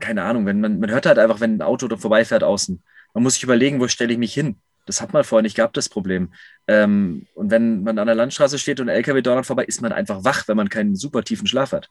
keine 0.00 0.22
Ahnung, 0.22 0.46
wenn 0.46 0.60
man, 0.60 0.80
man 0.80 0.90
hört 0.90 1.06
halt 1.06 1.18
einfach, 1.18 1.40
wenn 1.40 1.56
ein 1.56 1.62
Auto 1.62 1.88
da 1.88 1.96
vorbeifährt 1.96 2.44
außen. 2.44 2.82
Man 3.12 3.22
muss 3.22 3.34
sich 3.34 3.42
überlegen, 3.42 3.80
wo 3.80 3.88
stelle 3.88 4.12
ich 4.12 4.18
mich 4.18 4.34
hin. 4.34 4.56
Das 4.86 5.00
hat 5.00 5.12
man 5.12 5.24
vorher 5.24 5.42
nicht 5.42 5.56
gehabt, 5.56 5.76
das 5.76 5.88
Problem. 5.88 6.32
Ähm, 6.68 7.26
und 7.34 7.50
wenn 7.50 7.82
man 7.82 7.98
an 7.98 8.06
der 8.06 8.16
Landstraße 8.16 8.58
steht 8.58 8.80
und 8.80 8.88
ein 8.88 8.96
LKW 8.96 9.22
donnert 9.22 9.46
vorbei, 9.46 9.64
ist 9.64 9.80
man 9.80 9.92
einfach 9.92 10.24
wach, 10.24 10.46
wenn 10.46 10.56
man 10.56 10.68
keinen 10.68 10.94
super 10.94 11.22
tiefen 11.22 11.46
Schlaf 11.46 11.72
hat. 11.72 11.88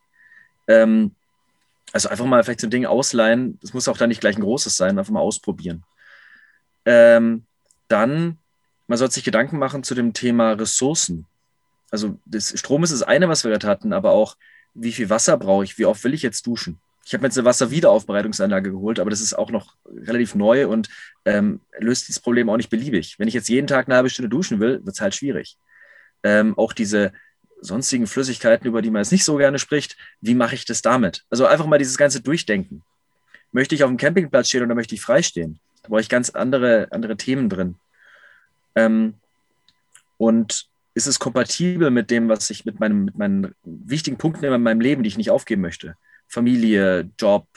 Ähm, 0.68 1.16
also 1.92 2.10
einfach 2.10 2.26
mal 2.26 2.44
vielleicht 2.44 2.62
so 2.62 2.68
ein 2.68 2.72
Ding 2.72 2.86
ausleihen. 2.86 3.58
Das 3.62 3.74
muss 3.74 3.88
auch 3.88 3.98
dann 3.98 4.10
nicht 4.10 4.22
gleich 4.22 4.38
ein 4.38 4.44
großes 4.44 4.78
sein, 4.78 4.98
einfach 5.00 5.12
mal 5.12 5.20
ausprobieren. 5.20 5.84
Ähm, 6.86 7.46
dann, 7.88 8.38
man 8.88 8.98
sollte 8.98 9.16
sich 9.16 9.24
Gedanken 9.24 9.58
machen 9.58 9.84
zu 9.84 9.96
dem 9.96 10.14
Thema 10.14 10.54
Ressourcen. 10.54 11.26
Also 11.92 12.18
das 12.26 12.58
Strom 12.58 12.84
ist 12.84 12.94
das 12.94 13.04
eine, 13.04 13.30
was 13.30 13.44
wir 13.44 13.52
gerade 13.52 13.68
hatten, 13.68 13.94
aber 13.94 14.12
auch, 14.12 14.36
wie 14.74 14.92
viel 14.92 15.10
Wasser 15.10 15.38
brauche 15.38 15.64
ich, 15.64 15.78
wie 15.78 15.86
oft 15.86 16.04
will 16.04 16.14
ich 16.14 16.24
jetzt 16.24 16.48
duschen? 16.48 16.80
Ich 17.06 17.14
habe 17.14 17.22
mir 17.22 17.28
jetzt 17.28 17.38
eine 17.38 17.46
Wasserwiederaufbereitungsanlage 17.46 18.72
geholt, 18.72 19.00
aber 19.00 19.10
das 19.10 19.22
ist 19.22 19.38
auch 19.38 19.52
noch 19.52 19.76
relativ 19.86 20.36
neu 20.36 20.68
und 20.68 20.90
ähm, 21.26 21.60
löst 21.78 22.08
dieses 22.08 22.22
Problem 22.22 22.50
auch 22.50 22.58
nicht 22.58 22.70
beliebig. 22.70 23.20
Wenn 23.20 23.28
ich 23.28 23.34
jetzt 23.34 23.50
jeden 23.50 23.68
Tag 23.68 23.88
eine 23.88 23.96
halbe 23.96 24.10
Stunde 24.10 24.30
duschen 24.30 24.60
will, 24.60 24.84
wird 24.84 24.96
es 24.96 25.02
halt 25.02 25.14
schwierig. 25.14 25.58
Ähm, 26.24 26.58
auch 26.58 26.74
diese 26.74 27.12
sonstigen 27.60 28.08
Flüssigkeiten, 28.08 28.68
über 28.68 28.82
die 28.82 28.90
man 28.90 29.02
jetzt 29.02 29.12
nicht 29.12 29.26
so 29.26 29.36
gerne 29.36 29.60
spricht, 29.60 29.98
wie 30.22 30.36
mache 30.36 30.56
ich 30.56 30.66
das 30.66 30.82
damit? 30.82 31.26
Also 31.30 31.46
einfach 31.46 31.66
mal 31.66 31.78
dieses 31.78 31.98
ganze 31.98 32.22
Durchdenken. 32.22 32.84
Möchte 33.52 33.76
ich 33.76 33.84
auf 33.84 33.90
dem 33.90 33.98
Campingplatz 33.98 34.50
stehen 34.50 34.64
oder 34.64 34.76
möchte 34.76 34.96
ich 34.96 35.02
freistehen? 35.02 35.60
Da 35.84 35.90
brauche 35.90 36.02
ich 36.02 36.10
ganz 36.10 36.30
andere, 36.32 36.88
andere 36.92 37.18
Themen 37.18 37.50
drin. 37.50 37.76
Ähm, 38.76 39.16
und 40.18 40.68
ist 40.96 41.08
es 41.08 41.20
kompatibel 41.20 41.92
mit 41.92 42.12
dem, 42.12 42.30
was 42.30 42.50
ich 42.50 42.66
mit, 42.66 42.80
meinem, 42.80 43.06
mit 43.06 43.18
meinen 43.18 43.56
wichtigen 43.64 44.18
Punkten 44.18 44.46
in 44.46 44.62
meinem 44.62 44.82
Leben, 44.82 45.04
die 45.04 45.10
ich 45.10 45.18
nicht 45.18 45.32
aufgeben 45.32 45.62
möchte? 45.62 45.96
Familie, 46.28 47.10
Job, 47.20 47.48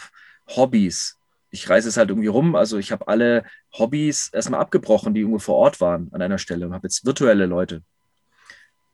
Hobbys. 0.49 1.19
Ich 1.51 1.69
reise 1.71 1.89
es 1.89 1.97
halt 1.97 2.09
irgendwie 2.09 2.29
rum. 2.29 2.57
Also 2.57 2.79
ich 2.79 2.93
habe 2.93 3.09
alle 3.09 3.45
Hobbys 3.73 4.31
erstmal 4.33 4.61
abgebrochen, 4.61 5.15
die 5.15 5.21
irgendwo 5.21 5.39
vor 5.39 5.57
Ort 5.57 5.81
waren 5.81 6.09
an 6.13 6.23
einer 6.23 6.39
Stelle 6.39 6.67
und 6.67 6.75
habe 6.75 6.87
jetzt 6.87 7.07
virtuelle 7.07 7.47
Leute. 7.47 7.83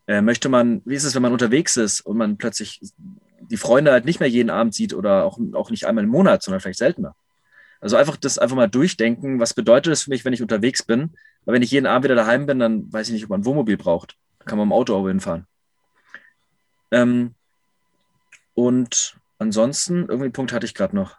Äh, 0.06 0.20
möchte 0.20 0.48
man, 0.48 0.82
wie 0.84 0.94
ist 0.94 1.04
es, 1.04 1.14
wenn 1.14 1.22
man 1.22 1.32
unterwegs 1.32 1.76
ist 1.76 2.00
und 2.00 2.16
man 2.16 2.36
plötzlich 2.36 2.80
die 3.40 3.56
Freunde 3.56 3.92
halt 3.92 4.04
nicht 4.04 4.20
mehr 4.20 4.28
jeden 4.28 4.50
Abend 4.50 4.74
sieht 4.74 4.92
oder 4.94 5.24
auch, 5.24 5.38
auch 5.54 5.70
nicht 5.70 5.86
einmal 5.86 6.04
im 6.04 6.10
Monat, 6.10 6.42
sondern 6.42 6.60
vielleicht 6.60 6.78
seltener? 6.78 7.14
Also 7.82 7.96
einfach 7.96 8.16
das 8.16 8.38
einfach 8.38 8.54
mal 8.54 8.68
durchdenken, 8.68 9.40
was 9.40 9.54
bedeutet 9.54 9.92
das 9.92 10.04
für 10.04 10.10
mich, 10.10 10.24
wenn 10.24 10.32
ich 10.32 10.40
unterwegs 10.40 10.84
bin? 10.84 11.10
Weil 11.44 11.56
wenn 11.56 11.62
ich 11.62 11.72
jeden 11.72 11.86
Abend 11.86 12.04
wieder 12.04 12.14
daheim 12.14 12.46
bin, 12.46 12.60
dann 12.60 12.90
weiß 12.92 13.08
ich 13.08 13.12
nicht, 13.12 13.24
ob 13.24 13.30
man 13.30 13.40
ein 13.40 13.44
Wohnmobil 13.44 13.76
braucht. 13.76 14.16
Da 14.38 14.44
kann 14.44 14.56
man 14.56 14.68
im 14.68 14.72
Auto 14.72 14.94
auch 14.94 15.08
hinfahren. 15.08 15.46
Ähm, 16.92 17.34
und 18.54 19.18
ansonsten, 19.38 20.02
irgendwie 20.02 20.24
einen 20.24 20.32
Punkt 20.32 20.52
hatte 20.52 20.64
ich 20.64 20.74
gerade 20.74 20.94
noch. 20.94 21.16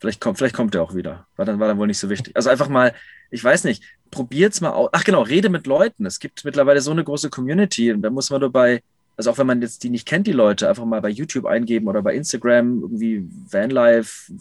Vielleicht 0.00 0.20
kommt, 0.20 0.38
vielleicht 0.38 0.56
kommt 0.56 0.74
der 0.74 0.82
auch 0.82 0.96
wieder. 0.96 1.28
War 1.36 1.46
dann, 1.46 1.60
war 1.60 1.68
dann 1.68 1.78
wohl 1.78 1.86
nicht 1.86 1.98
so 1.98 2.10
wichtig. 2.10 2.34
Also 2.34 2.50
einfach 2.50 2.68
mal, 2.68 2.92
ich 3.30 3.44
weiß 3.44 3.62
nicht, 3.62 3.84
probiert's 4.10 4.60
mal 4.60 4.70
aus. 4.70 4.90
Ach 4.90 5.04
genau, 5.04 5.22
rede 5.22 5.48
mit 5.48 5.68
Leuten. 5.68 6.06
Es 6.06 6.18
gibt 6.18 6.44
mittlerweile 6.44 6.80
so 6.80 6.90
eine 6.90 7.04
große 7.04 7.30
Community 7.30 7.92
und 7.92 8.02
da 8.02 8.10
muss 8.10 8.30
man 8.30 8.40
nur 8.40 8.50
bei, 8.50 8.82
also 9.16 9.30
auch 9.30 9.38
wenn 9.38 9.46
man 9.46 9.62
jetzt 9.62 9.82
die 9.82 9.90
nicht 9.90 10.06
kennt, 10.06 10.26
die 10.26 10.32
Leute, 10.32 10.68
einfach 10.68 10.84
mal 10.84 11.00
bei 11.00 11.10
YouTube 11.10 11.46
eingeben 11.46 11.88
oder 11.88 12.02
bei 12.02 12.14
Instagram, 12.14 12.80
irgendwie 12.82 13.28
Vanlife 13.50 14.32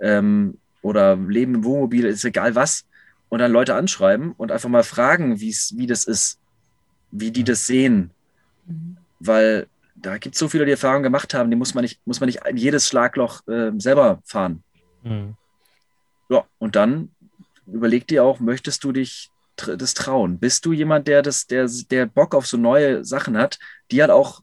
ähm, 0.00 0.58
oder 0.82 1.16
Leben 1.16 1.56
im 1.56 1.64
Wohnmobil, 1.64 2.06
ist 2.06 2.24
egal 2.24 2.54
was. 2.54 2.84
Und 3.28 3.40
dann 3.40 3.52
Leute 3.52 3.74
anschreiben 3.74 4.32
und 4.36 4.52
einfach 4.52 4.68
mal 4.68 4.84
fragen, 4.84 5.40
wie 5.40 5.86
das 5.86 6.04
ist, 6.04 6.38
wie 7.10 7.32
die 7.32 7.44
das 7.44 7.66
sehen. 7.66 8.10
Mhm. 8.66 8.96
Weil 9.18 9.66
da 9.96 10.18
gibt 10.18 10.36
es 10.36 10.38
so 10.38 10.48
viele, 10.48 10.64
die 10.64 10.72
Erfahrungen 10.72 11.02
gemacht 11.02 11.34
haben, 11.34 11.50
die 11.50 11.56
muss 11.56 11.74
man 11.74 11.82
nicht, 11.82 12.00
muss 12.06 12.20
man 12.20 12.28
nicht 12.28 12.40
jedes 12.54 12.86
Schlagloch 12.86 13.46
äh, 13.48 13.72
selber 13.78 14.22
fahren. 14.24 14.62
Mhm. 15.02 15.34
Ja, 16.28 16.44
und 16.58 16.76
dann 16.76 17.10
überleg 17.66 18.06
dir 18.06 18.24
auch, 18.24 18.38
möchtest 18.40 18.84
du 18.84 18.92
dich 18.92 19.30
das 19.56 19.94
trauen? 19.94 20.38
Bist 20.38 20.64
du 20.64 20.72
jemand, 20.72 21.08
der 21.08 21.22
das, 21.22 21.46
der, 21.46 21.68
der 21.90 22.06
Bock 22.06 22.34
auf 22.34 22.46
so 22.46 22.56
neue 22.56 23.04
Sachen 23.04 23.36
hat, 23.36 23.58
die 23.90 24.00
halt 24.00 24.10
auch 24.10 24.42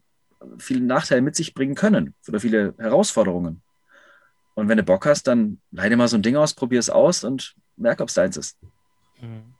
viele 0.58 0.80
Nachteile 0.80 1.22
mit 1.22 1.36
sich 1.36 1.54
bringen 1.54 1.74
können 1.74 2.14
oder 2.28 2.40
viele 2.40 2.74
Herausforderungen? 2.78 3.62
Und 4.54 4.68
wenn 4.68 4.78
du 4.78 4.84
Bock 4.84 5.06
hast, 5.06 5.26
dann 5.26 5.60
leide 5.72 5.96
mal 5.96 6.08
so 6.08 6.16
ein 6.16 6.22
Ding 6.22 6.36
aus, 6.36 6.54
probier 6.54 6.78
es 6.78 6.90
aus 6.90 7.24
und 7.24 7.54
merk, 7.76 8.00
ob 8.00 8.08
es 8.08 8.14
deins 8.14 8.36
ist. 8.36 8.58
Mhm. 9.20 9.54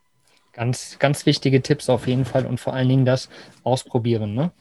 Ganz, 0.53 0.99
ganz 1.01 1.27
wichtige 1.27 1.63
Tipps 1.63 1.91
auf 1.91 2.07
jeden 2.07 2.25
Fall 2.25 2.47
und 2.47 2.61
vor 2.61 2.75
allen 2.75 2.89
Dingen 2.89 3.05
das 3.05 3.29
Ausprobieren. 3.65 4.35
Ne? 4.35 4.53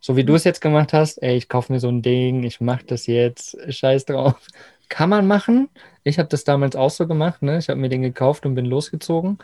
So 0.00 0.16
wie 0.16 0.24
du 0.24 0.34
es 0.34 0.44
jetzt 0.44 0.62
gemacht 0.62 0.94
hast, 0.94 1.22
ey, 1.22 1.36
ich 1.36 1.50
kaufe 1.50 1.70
mir 1.70 1.80
so 1.80 1.88
ein 1.88 2.00
Ding, 2.00 2.44
ich 2.44 2.62
mache 2.62 2.84
das 2.86 3.06
jetzt, 3.06 3.56
scheiß 3.68 4.06
drauf. 4.06 4.36
Kann 4.88 5.10
man 5.10 5.26
machen. 5.26 5.68
Ich 6.02 6.18
habe 6.18 6.28
das 6.28 6.44
damals 6.44 6.76
auch 6.76 6.90
so 6.90 7.06
gemacht. 7.06 7.42
Ne? 7.42 7.58
Ich 7.58 7.68
habe 7.68 7.80
mir 7.80 7.88
den 7.88 8.02
gekauft 8.02 8.46
und 8.46 8.54
bin 8.54 8.66
losgezogen. 8.66 9.38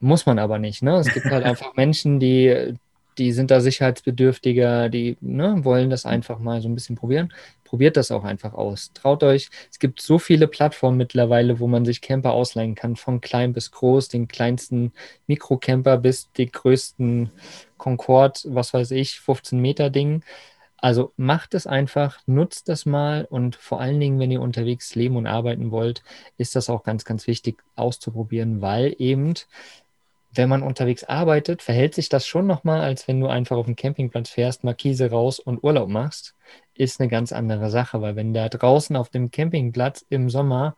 Muss 0.00 0.26
man 0.26 0.38
aber 0.38 0.58
nicht. 0.58 0.82
Ne? 0.82 0.96
Es 0.96 1.12
gibt 1.12 1.26
halt 1.26 1.44
einfach 1.44 1.74
Menschen, 1.76 2.20
die, 2.20 2.74
die 3.18 3.32
sind 3.32 3.50
da 3.50 3.60
sicherheitsbedürftiger, 3.60 4.88
die 4.88 5.16
ne, 5.20 5.64
wollen 5.64 5.90
das 5.90 6.06
einfach 6.06 6.38
mal 6.38 6.60
so 6.62 6.68
ein 6.68 6.74
bisschen 6.74 6.96
probieren. 6.96 7.32
Probiert 7.64 7.96
das 7.96 8.10
auch 8.10 8.24
einfach 8.24 8.54
aus. 8.54 8.92
Traut 8.94 9.22
euch. 9.22 9.50
Es 9.70 9.78
gibt 9.78 10.00
so 10.00 10.18
viele 10.18 10.48
Plattformen 10.48 10.96
mittlerweile, 10.96 11.60
wo 11.60 11.68
man 11.68 11.84
sich 11.84 12.00
Camper 12.00 12.32
ausleihen 12.32 12.74
kann, 12.74 12.96
von 12.96 13.20
klein 13.20 13.52
bis 13.52 13.70
groß, 13.70 14.08
den 14.08 14.26
kleinsten 14.26 14.92
Mikrocamper 15.26 15.98
bis 15.98 16.32
die 16.32 16.50
größten 16.50 17.30
Concorde, 17.76 18.40
was 18.46 18.74
weiß 18.74 18.90
ich, 18.92 19.20
15 19.20 19.60
Meter 19.60 19.90
Ding. 19.90 20.24
Also 20.78 21.12
macht 21.16 21.54
es 21.54 21.66
einfach, 21.66 22.20
nutzt 22.26 22.68
das 22.68 22.86
mal 22.86 23.26
und 23.26 23.54
vor 23.56 23.80
allen 23.80 24.00
Dingen, 24.00 24.18
wenn 24.18 24.30
ihr 24.30 24.40
unterwegs 24.40 24.94
leben 24.94 25.16
und 25.16 25.26
arbeiten 25.26 25.70
wollt, 25.70 26.02
ist 26.38 26.56
das 26.56 26.70
auch 26.70 26.84
ganz, 26.84 27.04
ganz 27.04 27.26
wichtig 27.26 27.62
auszuprobieren, 27.76 28.62
weil 28.62 28.94
eben, 28.98 29.34
wenn 30.32 30.48
man 30.48 30.62
unterwegs 30.62 31.04
arbeitet, 31.04 31.62
verhält 31.62 31.94
sich 31.94 32.08
das 32.08 32.26
schon 32.26 32.46
nochmal, 32.46 32.80
als 32.80 33.08
wenn 33.08 33.20
du 33.20 33.26
einfach 33.26 33.56
auf 33.56 33.66
den 33.66 33.76
Campingplatz 33.76 34.30
fährst, 34.30 34.64
Markise 34.64 35.10
raus 35.10 35.40
und 35.40 35.62
Urlaub 35.64 35.88
machst, 35.88 36.34
ist 36.74 37.00
eine 37.00 37.08
ganz 37.08 37.32
andere 37.32 37.70
Sache, 37.70 38.00
weil 38.00 38.16
wenn 38.16 38.32
da 38.32 38.48
draußen 38.48 38.96
auf 38.96 39.08
dem 39.08 39.30
Campingplatz 39.30 40.04
im 40.08 40.30
Sommer 40.30 40.76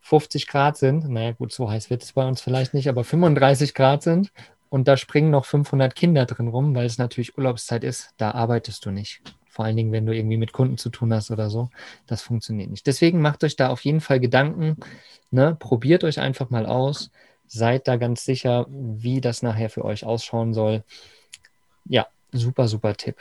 50 0.00 0.46
Grad 0.46 0.76
sind, 0.76 1.08
naja 1.08 1.32
gut, 1.32 1.52
so 1.52 1.70
heiß 1.70 1.90
wird 1.90 2.02
es 2.02 2.12
bei 2.12 2.26
uns 2.26 2.40
vielleicht 2.40 2.74
nicht, 2.74 2.88
aber 2.88 3.04
35 3.04 3.74
Grad 3.74 4.02
sind 4.02 4.32
und 4.68 4.86
da 4.86 4.96
springen 4.96 5.30
noch 5.30 5.44
500 5.44 5.94
Kinder 5.94 6.26
drin 6.26 6.48
rum, 6.48 6.74
weil 6.74 6.86
es 6.86 6.98
natürlich 6.98 7.36
Urlaubszeit 7.38 7.84
ist, 7.84 8.10
da 8.16 8.32
arbeitest 8.32 8.84
du 8.86 8.90
nicht. 8.90 9.22
Vor 9.48 9.64
allen 9.64 9.76
Dingen, 9.76 9.92
wenn 9.92 10.04
du 10.04 10.12
irgendwie 10.12 10.36
mit 10.36 10.52
Kunden 10.52 10.78
zu 10.78 10.90
tun 10.90 11.14
hast 11.14 11.30
oder 11.30 11.48
so. 11.48 11.70
Das 12.08 12.22
funktioniert 12.22 12.70
nicht. 12.70 12.88
Deswegen 12.88 13.20
macht 13.20 13.44
euch 13.44 13.54
da 13.54 13.68
auf 13.68 13.84
jeden 13.84 14.00
Fall 14.00 14.18
Gedanken. 14.18 14.78
Ne? 15.30 15.56
Probiert 15.56 16.02
euch 16.02 16.18
einfach 16.18 16.50
mal 16.50 16.66
aus. 16.66 17.12
Seid 17.46 17.86
da 17.88 17.96
ganz 17.96 18.24
sicher, 18.24 18.66
wie 18.68 19.20
das 19.20 19.42
nachher 19.42 19.70
für 19.70 19.84
euch 19.84 20.04
ausschauen 20.04 20.54
soll. 20.54 20.82
Ja, 21.84 22.06
super, 22.32 22.68
super 22.68 22.94
Tipp. 22.96 23.16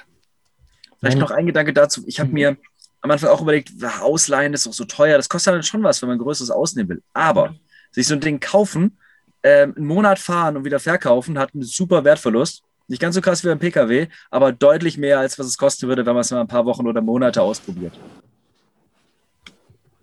Vielleicht 1.00 1.18
noch 1.18 1.32
ein 1.32 1.46
Gedanke 1.46 1.74
dazu. 1.74 2.04
Ich 2.08 2.20
habe 2.20 2.30
mhm. 2.30 2.34
mir 2.34 2.58
am 3.02 3.12
Anfang 3.12 3.30
auch 3.30 3.42
überlegt, 3.42 3.72
Ausleihen 4.02 4.54
ist 4.54 4.66
doch 4.66 4.74
so 4.74 4.86
teuer. 4.86 5.18
Das 5.18 5.28
kostet 5.28 5.54
dann 5.54 5.64
schon 5.64 5.84
was, 5.84 6.02
wenn 6.02 6.10
man 6.10 6.18
größeres 6.18 6.50
ausnehmen 6.50 6.90
will. 6.90 7.04
Aber 7.14 7.56
sich 7.92 8.08
so 8.08 8.14
ein 8.14 8.22
Ding 8.22 8.40
kaufen 8.40 8.98
ähm, 9.44 9.74
einen 9.76 9.86
Monat 9.86 10.20
fahren 10.20 10.58
und 10.58 10.64
wieder 10.64 10.80
verkaufen, 10.80 11.38
hat 11.38 11.54
einen 11.54 11.64
super 11.64 12.04
Wertverlust. 12.04 12.64
Nicht 12.88 13.02
ganz 13.02 13.16
so 13.16 13.22
krass 13.22 13.44
wie 13.44 13.50
beim 13.50 13.60
Pkw, 13.60 14.08
aber 14.30 14.52
deutlich 14.52 14.98
mehr, 14.98 15.20
als 15.20 15.38
was 15.38 15.48
es 15.48 15.58
kosten 15.58 15.88
würde, 15.88 16.06
wenn 16.06 16.14
man 16.14 16.22
es 16.22 16.32
mal 16.32 16.42
ein 16.42 16.48
paar 16.48 16.66
Wochen 16.66 16.88
oder 16.88 17.02
Monate 17.02 17.42
ausprobiert. 17.42 17.94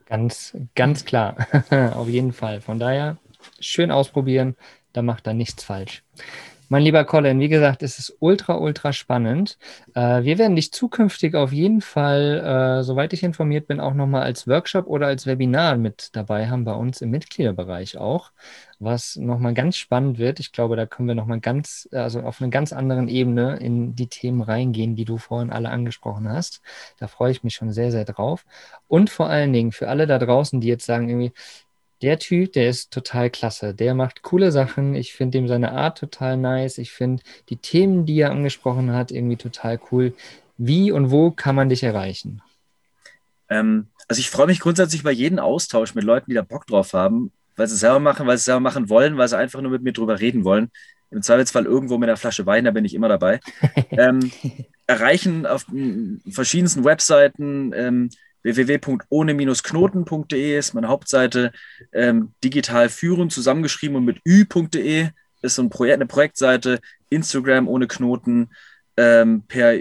Ganz, 0.06 0.56
ganz 0.74 1.04
klar. 1.04 1.36
Auf 1.94 2.08
jeden 2.08 2.32
Fall. 2.32 2.60
Von 2.60 2.78
daher 2.78 3.16
schön 3.58 3.90
ausprobieren, 3.90 4.56
da 4.92 5.02
macht 5.02 5.26
er 5.26 5.34
nichts 5.34 5.64
falsch. 5.64 6.02
Mein 6.72 6.84
lieber 6.84 7.04
Colin, 7.04 7.40
wie 7.40 7.48
gesagt, 7.48 7.82
es 7.82 7.98
ist 7.98 8.16
ultra, 8.20 8.54
ultra 8.56 8.92
spannend. 8.92 9.58
Äh, 9.96 10.22
wir 10.22 10.38
werden 10.38 10.54
dich 10.54 10.72
zukünftig 10.72 11.34
auf 11.34 11.52
jeden 11.52 11.80
Fall, 11.80 12.78
äh, 12.78 12.84
soweit 12.84 13.12
ich 13.12 13.24
informiert 13.24 13.66
bin, 13.66 13.80
auch 13.80 13.92
nochmal 13.92 14.22
als 14.22 14.46
Workshop 14.46 14.86
oder 14.86 15.08
als 15.08 15.26
Webinar 15.26 15.76
mit 15.76 16.10
dabei 16.12 16.48
haben, 16.48 16.62
bei 16.64 16.74
uns 16.74 17.00
im 17.00 17.10
Mitgliederbereich 17.10 17.98
auch, 17.98 18.30
was 18.78 19.16
nochmal 19.16 19.52
ganz 19.52 19.78
spannend 19.78 20.18
wird. 20.18 20.38
Ich 20.38 20.52
glaube, 20.52 20.76
da 20.76 20.86
können 20.86 21.08
wir 21.08 21.16
nochmal 21.16 21.40
ganz, 21.40 21.88
also 21.90 22.20
auf 22.20 22.40
einer 22.40 22.52
ganz 22.52 22.72
anderen 22.72 23.08
Ebene 23.08 23.56
in 23.56 23.96
die 23.96 24.06
Themen 24.06 24.40
reingehen, 24.40 24.94
die 24.94 25.04
du 25.04 25.18
vorhin 25.18 25.50
alle 25.50 25.70
angesprochen 25.70 26.28
hast. 26.28 26.60
Da 27.00 27.08
freue 27.08 27.32
ich 27.32 27.42
mich 27.42 27.54
schon 27.54 27.72
sehr, 27.72 27.90
sehr 27.90 28.04
drauf. 28.04 28.46
Und 28.86 29.10
vor 29.10 29.28
allen 29.28 29.52
Dingen 29.52 29.72
für 29.72 29.88
alle 29.88 30.06
da 30.06 30.20
draußen, 30.20 30.60
die 30.60 30.68
jetzt 30.68 30.86
sagen, 30.86 31.08
irgendwie, 31.08 31.32
der 32.02 32.18
Typ, 32.18 32.52
der 32.54 32.68
ist 32.68 32.92
total 32.92 33.30
klasse. 33.30 33.74
Der 33.74 33.94
macht 33.94 34.22
coole 34.22 34.52
Sachen. 34.52 34.94
Ich 34.94 35.12
finde 35.12 35.38
ihm 35.38 35.48
seine 35.48 35.72
Art 35.72 35.98
total 35.98 36.36
nice. 36.36 36.78
Ich 36.78 36.92
finde 36.92 37.22
die 37.48 37.56
Themen, 37.56 38.06
die 38.06 38.20
er 38.20 38.30
angesprochen 38.30 38.92
hat, 38.92 39.10
irgendwie 39.10 39.36
total 39.36 39.78
cool. 39.90 40.14
Wie 40.56 40.92
und 40.92 41.10
wo 41.10 41.30
kann 41.30 41.54
man 41.54 41.68
dich 41.68 41.82
erreichen? 41.82 42.42
Ähm, 43.48 43.88
also 44.08 44.20
ich 44.20 44.30
freue 44.30 44.46
mich 44.46 44.60
grundsätzlich 44.60 45.02
über 45.02 45.10
jeden 45.10 45.38
Austausch 45.38 45.94
mit 45.94 46.04
Leuten, 46.04 46.30
die 46.30 46.34
da 46.34 46.42
Bock 46.42 46.66
drauf 46.66 46.94
haben, 46.94 47.32
weil 47.56 47.66
sie 47.66 47.74
es 47.74 47.80
selber 47.80 48.00
machen, 48.00 48.26
weil 48.26 48.36
sie 48.36 48.42
es 48.42 48.44
selber 48.46 48.60
machen 48.60 48.88
wollen, 48.88 49.18
weil 49.18 49.28
sie 49.28 49.36
einfach 49.36 49.60
nur 49.60 49.70
mit 49.70 49.82
mir 49.82 49.92
drüber 49.92 50.20
reden 50.20 50.44
wollen. 50.44 50.70
Im 51.10 51.22
Zweifelsfall 51.22 51.66
irgendwo 51.66 51.98
mit 51.98 52.08
einer 52.08 52.16
Flasche 52.16 52.46
Wein, 52.46 52.64
da 52.64 52.70
bin 52.70 52.84
ich 52.84 52.94
immer 52.94 53.08
dabei. 53.08 53.40
ähm, 53.90 54.30
erreichen 54.86 55.44
auf 55.44 55.66
verschiedensten 56.30 56.84
Webseiten. 56.84 57.72
Ähm, 57.74 58.10
www.ohne-knoten.de 58.42 60.58
ist 60.58 60.74
meine 60.74 60.88
Hauptseite. 60.88 61.52
Ähm, 61.92 62.32
digital 62.42 62.88
führen, 62.88 63.30
zusammengeschrieben 63.30 63.96
und 63.96 64.04
mit 64.04 64.20
ü.de 64.26 65.10
ist 65.42 65.54
so 65.54 65.62
ein 65.62 65.70
Projekt, 65.70 65.96
eine 65.96 66.06
Projektseite. 66.06 66.80
Instagram 67.10 67.68
ohne 67.68 67.86
Knoten. 67.86 68.50
Ähm, 68.96 69.42
per, 69.46 69.74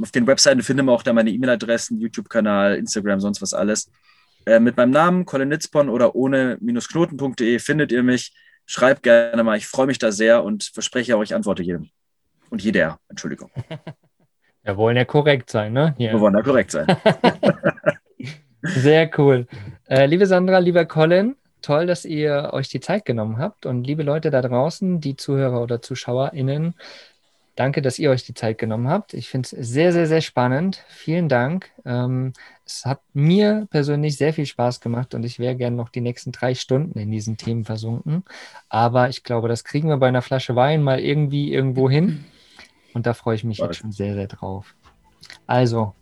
auf 0.00 0.10
den 0.12 0.26
Webseiten 0.26 0.62
findet 0.62 0.86
man 0.86 0.94
auch 0.94 1.02
da 1.02 1.12
meine 1.12 1.30
E-Mail-Adressen, 1.30 2.00
YouTube-Kanal, 2.00 2.76
Instagram, 2.76 3.20
sonst 3.20 3.42
was 3.42 3.54
alles. 3.54 3.90
Äh, 4.46 4.60
mit 4.60 4.76
meinem 4.76 4.90
Namen, 4.90 5.24
Colin 5.24 5.48
Nitzborn 5.48 5.88
oder 5.88 6.14
ohne-knoten.de 6.14 7.58
findet 7.58 7.92
ihr 7.92 8.02
mich. 8.02 8.32
Schreibt 8.66 9.02
gerne 9.02 9.42
mal, 9.42 9.56
ich 9.56 9.66
freue 9.66 9.86
mich 9.86 9.98
da 9.98 10.12
sehr 10.12 10.44
und 10.44 10.64
verspreche 10.64 11.16
auch, 11.16 11.22
ich 11.22 11.34
antworte 11.34 11.62
jedem. 11.62 11.90
Und 12.50 12.62
jeder, 12.62 13.00
Entschuldigung. 13.08 13.50
Wir 14.64 14.76
wollen 14.76 14.96
ja 14.96 15.04
korrekt 15.04 15.50
sein, 15.50 15.72
ne? 15.72 15.94
Hier. 15.98 16.12
Wir 16.12 16.20
wollen 16.20 16.34
ja 16.34 16.42
korrekt 16.42 16.70
sein. 16.70 16.86
Sehr 18.62 19.10
cool. 19.18 19.46
Äh, 19.88 20.06
liebe 20.06 20.26
Sandra, 20.26 20.58
lieber 20.58 20.84
Colin, 20.84 21.34
toll, 21.62 21.86
dass 21.86 22.04
ihr 22.04 22.50
euch 22.52 22.68
die 22.68 22.80
Zeit 22.80 23.04
genommen 23.04 23.38
habt. 23.38 23.66
Und 23.66 23.84
liebe 23.84 24.04
Leute 24.04 24.30
da 24.30 24.40
draußen, 24.40 25.00
die 25.00 25.16
Zuhörer 25.16 25.60
oder 25.60 25.82
ZuschauerInnen, 25.82 26.74
danke, 27.56 27.82
dass 27.82 27.98
ihr 27.98 28.10
euch 28.10 28.24
die 28.24 28.34
Zeit 28.34 28.58
genommen 28.58 28.88
habt. 28.88 29.14
Ich 29.14 29.28
finde 29.28 29.48
es 29.50 29.68
sehr, 29.68 29.92
sehr, 29.92 30.06
sehr 30.06 30.20
spannend. 30.20 30.84
Vielen 30.88 31.28
Dank. 31.28 31.70
Ähm, 31.84 32.32
es 32.64 32.84
hat 32.84 33.00
mir 33.12 33.66
persönlich 33.70 34.16
sehr 34.16 34.32
viel 34.32 34.46
Spaß 34.46 34.80
gemacht 34.80 35.14
und 35.14 35.24
ich 35.24 35.40
wäre 35.40 35.56
gerne 35.56 35.76
noch 35.76 35.88
die 35.88 36.00
nächsten 36.00 36.30
drei 36.30 36.54
Stunden 36.54 36.98
in 36.98 37.10
diesen 37.10 37.36
Themen 37.36 37.64
versunken. 37.64 38.22
Aber 38.68 39.08
ich 39.08 39.24
glaube, 39.24 39.48
das 39.48 39.64
kriegen 39.64 39.88
wir 39.88 39.96
bei 39.96 40.08
einer 40.08 40.22
Flasche 40.22 40.54
Wein 40.54 40.84
mal 40.84 41.00
irgendwie 41.00 41.52
irgendwo 41.52 41.90
hin. 41.90 42.24
Und 42.94 43.06
da 43.06 43.14
freue 43.14 43.36
ich 43.36 43.44
mich 43.44 43.58
jetzt 43.58 43.76
schon 43.76 43.92
sehr, 43.92 44.14
sehr 44.14 44.26
drauf. 44.26 44.74
Also, 45.46 45.94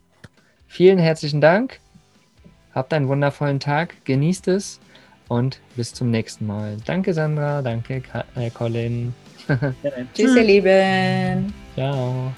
vielen 0.66 0.98
herzlichen 0.98 1.40
Dank. 1.40 1.80
Habt 2.74 2.92
einen 2.92 3.08
wundervollen 3.08 3.60
Tag, 3.60 4.04
genießt 4.04 4.48
es 4.48 4.80
und 5.28 5.60
bis 5.76 5.92
zum 5.94 6.10
nächsten 6.10 6.46
Mal. 6.46 6.76
Danke, 6.84 7.14
Sandra. 7.14 7.62
Danke, 7.62 8.02
äh, 8.36 8.50
Colin. 8.50 9.14
Tschüss, 10.14 10.36
ihr 10.36 10.44
Lieben. 10.44 11.52
Ciao. 11.74 12.32